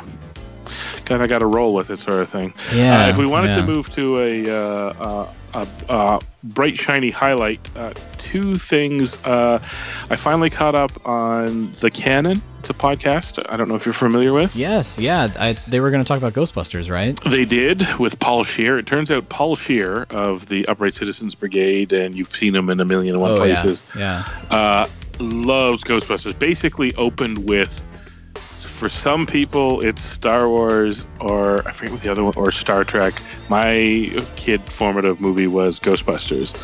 kind 1.10 1.22
of 1.22 1.28
gotta 1.28 1.46
roll 1.46 1.74
with 1.74 1.90
it, 1.90 1.98
sort 2.00 2.22
of 2.22 2.30
thing. 2.30 2.54
Yeah, 2.74 3.06
Uh, 3.06 3.10
if 3.10 3.18
we 3.18 3.26
wanted 3.26 3.54
to 3.56 3.64
move 3.64 3.92
to 3.96 4.20
a, 4.20 4.50
uh, 4.50 4.94
uh, 5.00 5.28
a, 5.56 5.68
a 5.90 6.22
bright, 6.44 6.78
shiny 6.78 7.10
highlight, 7.10 7.60
uh, 7.76 7.94
two 8.20 8.56
things. 8.58 9.18
Uh, 9.26 9.58
I 10.10 10.16
finally 10.16 10.50
caught 10.52 10.76
up 10.76 10.92
on 11.08 11.72
the 11.82 11.90
Canon. 11.90 12.42
It's 12.60 12.70
a 12.70 12.74
podcast. 12.76 13.44
I 13.50 13.58
don't 13.58 13.68
know 13.68 13.76
if 13.76 13.86
you're 13.86 13.94
familiar 13.94 14.32
with. 14.34 14.56
Yes, 14.56 15.00
yeah. 15.00 15.30
I, 15.40 15.54
they 15.68 15.80
were 15.80 15.90
going 15.92 16.04
to 16.04 16.08
talk 16.08 16.18
about 16.20 16.34
Ghostbusters, 16.34 16.90
right? 16.92 17.20
They 17.26 17.46
did 17.46 17.84
with 17.98 18.20
Paul 18.20 18.44
Scheer. 18.44 18.78
It 18.78 18.86
turns 18.86 19.10
out 19.10 19.28
Paul 19.30 19.56
Scheer 19.56 20.06
of 20.12 20.48
the 20.48 20.68
Upright 20.68 20.94
Citizens 20.94 21.34
Brigade, 21.36 21.92
and 21.94 22.16
you've 22.16 22.30
seen 22.30 22.56
him 22.56 22.70
in 22.70 22.80
a 22.80 22.86
million 22.86 23.16
and 23.16 23.22
one 23.22 23.32
Oh, 23.32 23.44
yeah, 23.44 23.56
places, 23.56 23.84
Yeah. 23.98 24.26
uh, 24.52 24.86
loves 25.20 25.84
Ghostbusters. 25.84 26.38
Basically, 26.38 26.94
opened 26.96 27.46
with. 27.50 27.84
For 28.80 28.88
some 28.88 29.26
people, 29.26 29.82
it's 29.82 30.02
Star 30.02 30.48
Wars 30.48 31.06
or 31.20 31.68
I 31.68 31.74
forget 31.74 31.92
what 31.92 32.02
the 32.02 32.10
other 32.10 32.24
one 32.24 32.34
or 32.38 32.50
Star 32.50 32.86
Trek. 32.86 33.14
My 33.50 34.10
kid 34.38 34.62
formative 34.62 35.20
movie 35.20 35.48
was 35.48 35.82
Ghostbusters, 35.82 36.56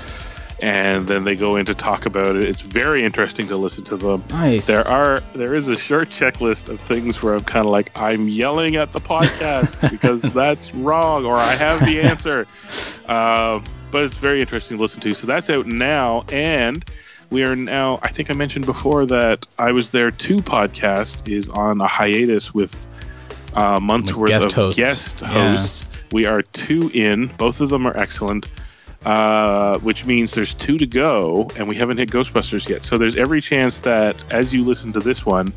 and 0.61 1.09
then 1.09 1.25
they 1.25 1.35
go 1.35 1.57
in 1.57 1.65
to 1.65 1.75
talk 1.75 2.05
about 2.05 2.37
it. 2.37 2.43
It's 2.43 2.61
very 2.61 3.03
interesting 3.03 3.49
to 3.49 3.57
listen 3.57 3.83
to 3.83 3.97
them. 3.97 4.23
Nice. 4.29 4.65
There 4.65 4.87
are 4.87 5.19
there 5.33 5.55
is 5.55 5.67
a 5.67 5.75
short 5.75 6.07
checklist 6.07 6.69
of 6.69 6.79
things 6.79 7.21
where 7.21 7.35
I'm 7.35 7.43
kind 7.43 7.65
of 7.65 7.73
like 7.73 7.91
I'm 7.97 8.29
yelling 8.29 8.77
at 8.77 8.93
the 8.93 9.01
podcast 9.01 9.91
because 9.91 10.31
that's 10.31 10.73
wrong 10.73 11.25
or 11.25 11.35
I 11.35 11.55
have 11.55 11.85
the 11.85 11.99
answer. 11.99 12.47
Uh, 13.05 13.61
but 13.91 14.03
it's 14.03 14.17
very 14.17 14.41
interesting 14.41 14.77
to 14.77 14.81
listen 14.81 14.99
to. 14.99 15.13
So 15.13 15.27
that's 15.27 15.47
out 15.51 15.67
now, 15.67 16.23
and 16.31 16.83
we 17.29 17.43
are 17.43 17.55
now. 17.55 17.99
I 18.01 18.09
think 18.09 18.29
I 18.29 18.33
mentioned 18.33 18.65
before 18.65 19.05
that 19.07 19.47
I 19.59 19.71
was 19.71 19.89
there. 19.91 20.11
Too 20.11 20.37
podcast 20.37 21.27
is 21.31 21.49
on 21.49 21.81
a 21.81 21.87
hiatus 21.87 22.53
with 22.53 22.85
uh, 23.53 23.79
months 23.79 24.13
worth 24.13 24.29
guest 24.29 24.45
of 24.47 24.53
hosts. 24.53 24.79
guest 24.79 25.21
Yeah. 25.21 25.27
hosts. 25.27 25.85
We 26.11 26.25
are 26.25 26.41
two 26.41 26.89
in. 26.93 27.27
Both 27.37 27.61
of 27.61 27.69
them 27.69 27.85
are 27.87 27.95
excellent. 27.97 28.47
Uh, 29.05 29.77
which 29.79 30.07
means 30.07 30.33
there's 30.33 30.55
two 30.55 30.79
to 30.79 30.87
go, 30.87 31.47
and 31.57 31.67
we 31.67 31.75
haven't 31.75 31.97
hit 31.97 32.09
Ghostbusters 32.09 32.67
yet. 32.67 32.83
So 32.83 32.97
there's 32.97 33.15
every 33.15 33.39
chance 33.39 33.81
that 33.81 34.15
as 34.31 34.51
you 34.51 34.63
listen 34.65 34.93
to 34.93 34.99
this 34.99 35.23
one, 35.23 35.53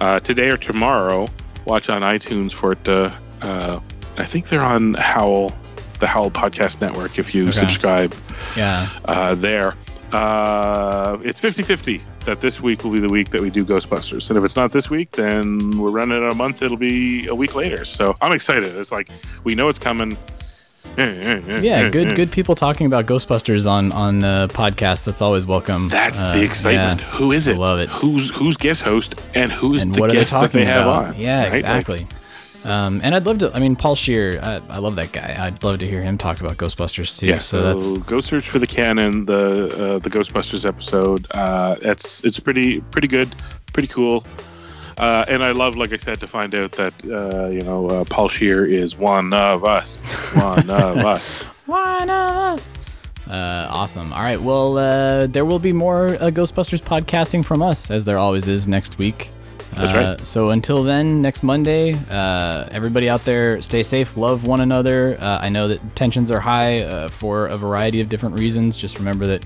uh, 0.00 0.20
today 0.20 0.48
or 0.48 0.56
tomorrow, 0.56 1.28
watch 1.66 1.90
on 1.90 2.00
iTunes 2.00 2.52
for 2.52 2.72
it 2.72 2.82
to. 2.84 3.12
Uh, 3.42 3.80
I 4.16 4.24
think 4.24 4.48
they're 4.48 4.62
on 4.62 4.94
Howl, 4.94 5.52
the 5.98 6.06
Howl 6.06 6.30
Podcast 6.30 6.80
Network. 6.80 7.18
If 7.18 7.34
you 7.34 7.48
Okay. 7.48 7.58
subscribe 7.58 8.14
Yeah. 8.56 8.88
uh, 9.04 9.34
there, 9.34 9.74
uh, 10.12 11.18
it's 11.22 11.40
50-50 11.40 12.00
that 12.26 12.40
this 12.40 12.60
week 12.60 12.84
will 12.84 12.90
be 12.92 13.00
the 13.00 13.08
week 13.08 13.30
that 13.30 13.40
we 13.40 13.50
do 13.50 13.64
Ghostbusters. 13.64 14.28
And 14.30 14.38
if 14.38 14.44
it's 14.44 14.56
not 14.56 14.72
this 14.72 14.90
week, 14.90 15.12
then 15.12 15.78
we're 15.78 15.90
running 15.90 16.22
a 16.22 16.34
month. 16.34 16.62
It'll 16.62 16.76
be 16.76 17.26
a 17.28 17.34
week 17.34 17.54
later. 17.54 17.84
So 17.84 18.16
I'm 18.20 18.32
excited. 18.32 18.64
It's 18.76 18.92
like 18.92 19.08
we 19.44 19.54
know 19.54 19.68
it's 19.68 19.78
coming. 19.78 20.16
Yeah, 20.96 21.88
good 21.90 22.16
good 22.20 22.32
people 22.32 22.54
talking 22.54 22.86
about 22.86 23.06
Ghostbusters 23.06 23.70
on 23.70 23.92
on 23.92 24.20
the 24.20 24.48
podcast. 24.52 25.04
That's 25.04 25.22
always 25.22 25.46
welcome. 25.46 25.88
That's 25.88 26.20
Uh, 26.22 26.34
the 26.34 26.42
excitement. 26.42 27.00
yeah. 27.00 27.06
Who 27.10 27.32
is 27.32 27.48
it? 27.48 27.54
I 27.56 27.58
love 27.58 27.78
it. 27.80 27.88
Who's 27.90 28.30
who's 28.30 28.56
guest 28.56 28.82
host 28.82 29.20
and 29.34 29.52
who 29.52 29.74
is 29.74 29.84
and 29.84 29.94
the 29.94 30.00
what 30.00 30.10
are 30.10 30.12
they 30.14 30.18
guest 30.20 30.32
that 30.32 30.52
they 30.52 30.64
have 30.64 30.86
about? 30.86 31.04
on? 31.14 31.14
Yeah, 31.18 31.42
right? 31.42 31.52
Like, 31.52 31.54
exactly. 31.60 32.06
Um, 32.64 33.00
and 33.02 33.14
I'd 33.14 33.24
love 33.24 33.38
to. 33.38 33.54
I 33.54 33.58
mean, 33.58 33.74
Paul 33.76 33.94
Scheer. 33.94 34.38
I, 34.42 34.60
I 34.68 34.78
love 34.78 34.96
that 34.96 35.12
guy. 35.12 35.36
I'd 35.38 35.64
love 35.64 35.78
to 35.78 35.88
hear 35.88 36.02
him 36.02 36.18
talk 36.18 36.40
about 36.40 36.58
Ghostbusters 36.58 37.18
too. 37.18 37.26
yeah, 37.26 37.38
so, 37.38 37.62
that's 37.62 37.90
go 38.06 38.20
search 38.20 38.48
for 38.50 38.58
the 38.58 38.66
canon, 38.66 39.24
the 39.24 39.94
uh, 39.94 39.98
the 39.98 40.10
Ghostbusters 40.10 40.66
episode. 40.66 41.26
Uh, 41.30 41.76
it's 41.80 42.22
it's 42.24 42.38
pretty 42.38 42.80
pretty 42.80 43.08
good, 43.08 43.34
pretty 43.72 43.88
cool. 43.88 44.24
Uh, 44.98 45.24
and 45.28 45.42
I 45.42 45.52
love, 45.52 45.78
like 45.78 45.94
I 45.94 45.96
said, 45.96 46.20
to 46.20 46.26
find 46.26 46.54
out 46.54 46.72
that 46.72 46.92
uh, 47.04 47.48
you 47.48 47.62
know 47.62 47.86
uh, 47.88 48.04
Paul 48.04 48.28
Scheer 48.28 48.66
is 48.66 48.94
one 48.94 49.32
of 49.32 49.64
us, 49.64 50.00
one 50.34 50.68
of 50.68 50.96
us. 51.06 51.42
one 51.64 52.10
of 52.10 52.36
us. 52.36 52.72
Uh, 53.26 53.68
awesome. 53.70 54.12
All 54.12 54.22
right. 54.22 54.40
Well, 54.40 54.76
uh, 54.76 55.26
there 55.28 55.44
will 55.44 55.60
be 55.60 55.72
more 55.72 56.08
uh, 56.08 56.30
Ghostbusters 56.30 56.82
podcasting 56.82 57.44
from 57.44 57.62
us, 57.62 57.90
as 57.90 58.04
there 58.04 58.18
always 58.18 58.48
is 58.48 58.68
next 58.68 58.98
week. 58.98 59.30
That's 59.74 59.92
Uh, 59.92 59.96
right. 59.96 60.26
So 60.26 60.50
until 60.50 60.82
then, 60.82 61.22
next 61.22 61.42
Monday, 61.42 61.94
uh, 62.10 62.64
everybody 62.70 63.08
out 63.08 63.24
there, 63.24 63.62
stay 63.62 63.82
safe, 63.82 64.16
love 64.16 64.44
one 64.44 64.60
another. 64.60 65.16
Uh, 65.20 65.38
I 65.40 65.48
know 65.48 65.68
that 65.68 65.94
tensions 65.94 66.30
are 66.30 66.40
high 66.40 66.80
uh, 66.80 67.08
for 67.08 67.46
a 67.46 67.56
variety 67.56 68.00
of 68.00 68.08
different 68.08 68.34
reasons. 68.34 68.76
Just 68.76 68.98
remember 68.98 69.26
that 69.28 69.42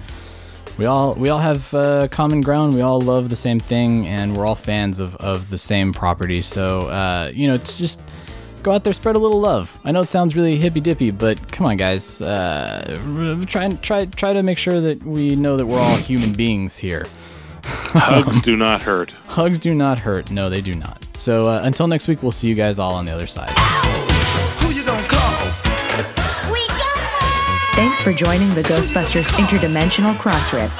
we 0.79 0.87
all 0.87 1.15
we 1.15 1.29
all 1.29 1.39
have 1.41 1.73
uh, 1.75 2.09
common 2.09 2.41
ground. 2.41 2.75
We 2.75 2.81
all 2.81 3.01
love 3.01 3.29
the 3.31 3.37
same 3.37 3.61
thing, 3.61 4.07
and 4.07 4.37
we're 4.37 4.47
all 4.47 4.57
fans 4.57 4.99
of, 4.99 5.15
of 5.17 5.51
the 5.51 5.59
same 5.59 5.93
property. 5.93 6.41
So 6.41 6.89
uh, 6.89 7.31
you 7.33 7.47
know, 7.47 7.55
it's 7.55 7.79
just 7.79 8.01
go 8.65 8.73
out 8.73 8.83
there, 8.83 8.95
spread 8.95 9.15
a 9.15 9.19
little 9.19 9.39
love. 9.41 9.79
I 9.85 9.93
know 9.93 10.01
it 10.01 10.11
sounds 10.11 10.35
really 10.35 10.57
hippy 10.57 10.81
dippy, 10.81 11.11
but 11.11 11.37
come 11.53 11.67
on, 11.67 11.77
guys, 11.77 12.23
uh, 12.23 12.99
try 13.47 13.73
try 13.83 14.07
try 14.07 14.33
to 14.33 14.43
make 14.43 14.59
sure 14.59 14.81
that 14.81 15.03
we 15.05 15.37
know 15.37 15.57
that 15.59 15.67
we're 15.67 15.79
all 15.79 15.97
human 15.99 16.33
beings 16.33 16.77
here. 16.79 17.05
Hugs 17.65 18.41
do 18.43 18.57
not 18.57 18.83
hurt. 18.83 19.11
Hugs 19.27 19.59
do 19.59 19.75
not 19.75 19.99
hurt. 19.99 20.31
No, 20.31 20.51
they 20.51 20.61
do 20.61 20.75
not. 20.75 21.07
So 21.15 21.45
uh, 21.45 21.61
until 21.63 21.87
next 21.87 22.09
week, 22.09 22.23
we'll 22.23 22.33
see 22.33 22.49
you 22.49 22.55
guys 22.55 22.79
all 22.79 22.95
on 22.95 23.05
the 23.07 23.13
other 23.13 23.27
side. 23.27 23.53
Thanks 27.75 28.01
for 28.01 28.13
joining 28.13 28.55
the 28.55 28.63
Ghostbusters 28.63 29.33
Interdimensional 29.33 30.15
Crossrip. 30.15 30.71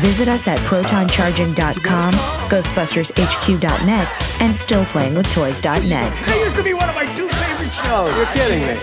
Visit 0.00 0.26
us 0.26 0.48
at 0.48 0.58
protoncharging.com, 0.60 2.14
ghostbustershq.net, 2.14 4.08
and 4.40 4.54
stillplayingwithtoys.net. 4.54 6.12
That 6.24 6.42
used 6.44 6.56
to 6.56 6.62
be 6.64 6.74
one 6.74 6.88
of 6.88 6.94
my 6.96 7.04
two 7.14 7.28
favorite 7.28 7.70
shows. 7.70 8.16
You're 8.16 8.26
kidding 8.34 8.60
me. 8.66 8.74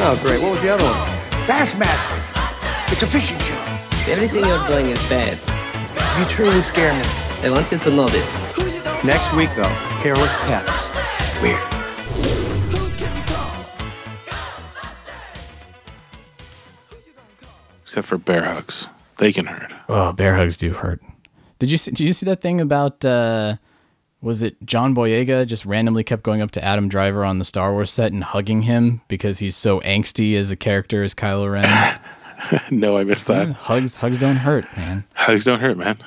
Oh, 0.00 0.16
great. 0.22 0.40
What 0.40 0.52
was 0.52 0.62
the 0.62 0.68
other 0.68 0.84
one? 0.84 0.94
Bassmasters. 1.48 2.92
It's 2.92 3.02
a 3.02 3.06
fishing 3.08 3.38
show. 3.40 4.12
Everything 4.12 4.44
you're 4.44 4.66
doing 4.68 4.86
is 4.90 5.00
bad. 5.08 5.57
You 6.18 6.24
truly 6.24 6.62
scare 6.62 6.92
me. 6.94 7.04
I 7.44 7.50
want 7.50 7.70
you 7.70 7.78
to 7.78 7.90
know 7.90 8.08
this. 8.08 9.04
Next 9.04 9.32
week, 9.34 9.50
though, 9.54 9.62
hairless 10.02 10.34
pets. 10.38 10.88
Weird. 11.40 11.60
Except 17.84 18.08
for 18.08 18.18
bear 18.18 18.42
hugs, 18.42 18.88
they 19.18 19.32
can 19.32 19.46
hurt. 19.46 19.72
Oh, 19.88 20.12
bear 20.12 20.34
hugs 20.34 20.56
do 20.56 20.72
hurt. 20.72 21.00
Did 21.60 21.70
you 21.70 21.78
see, 21.78 21.92
did 21.92 22.04
you 22.04 22.12
see 22.12 22.26
that 22.26 22.40
thing 22.40 22.60
about 22.60 23.04
uh, 23.04 23.54
was 24.20 24.42
it 24.42 24.56
John 24.66 24.96
Boyega 24.96 25.46
just 25.46 25.64
randomly 25.64 26.02
kept 26.02 26.24
going 26.24 26.42
up 26.42 26.50
to 26.52 26.64
Adam 26.64 26.88
Driver 26.88 27.24
on 27.24 27.38
the 27.38 27.44
Star 27.44 27.72
Wars 27.72 27.92
set 27.92 28.10
and 28.10 28.24
hugging 28.24 28.62
him 28.62 29.02
because 29.06 29.38
he's 29.38 29.54
so 29.54 29.78
angsty 29.80 30.36
as 30.36 30.50
a 30.50 30.56
character 30.56 31.04
as 31.04 31.14
Kylo 31.14 31.52
Ren? 31.52 32.00
no, 32.70 32.96
I 32.96 33.04
missed 33.04 33.26
that. 33.26 33.50
hugs 33.50 33.96
hugs 33.96 34.18
don't 34.18 34.36
hurt, 34.36 34.64
man. 34.76 35.04
Hugs 35.14 35.44
don't 35.44 35.60
hurt, 35.60 35.76
man. 35.76 35.98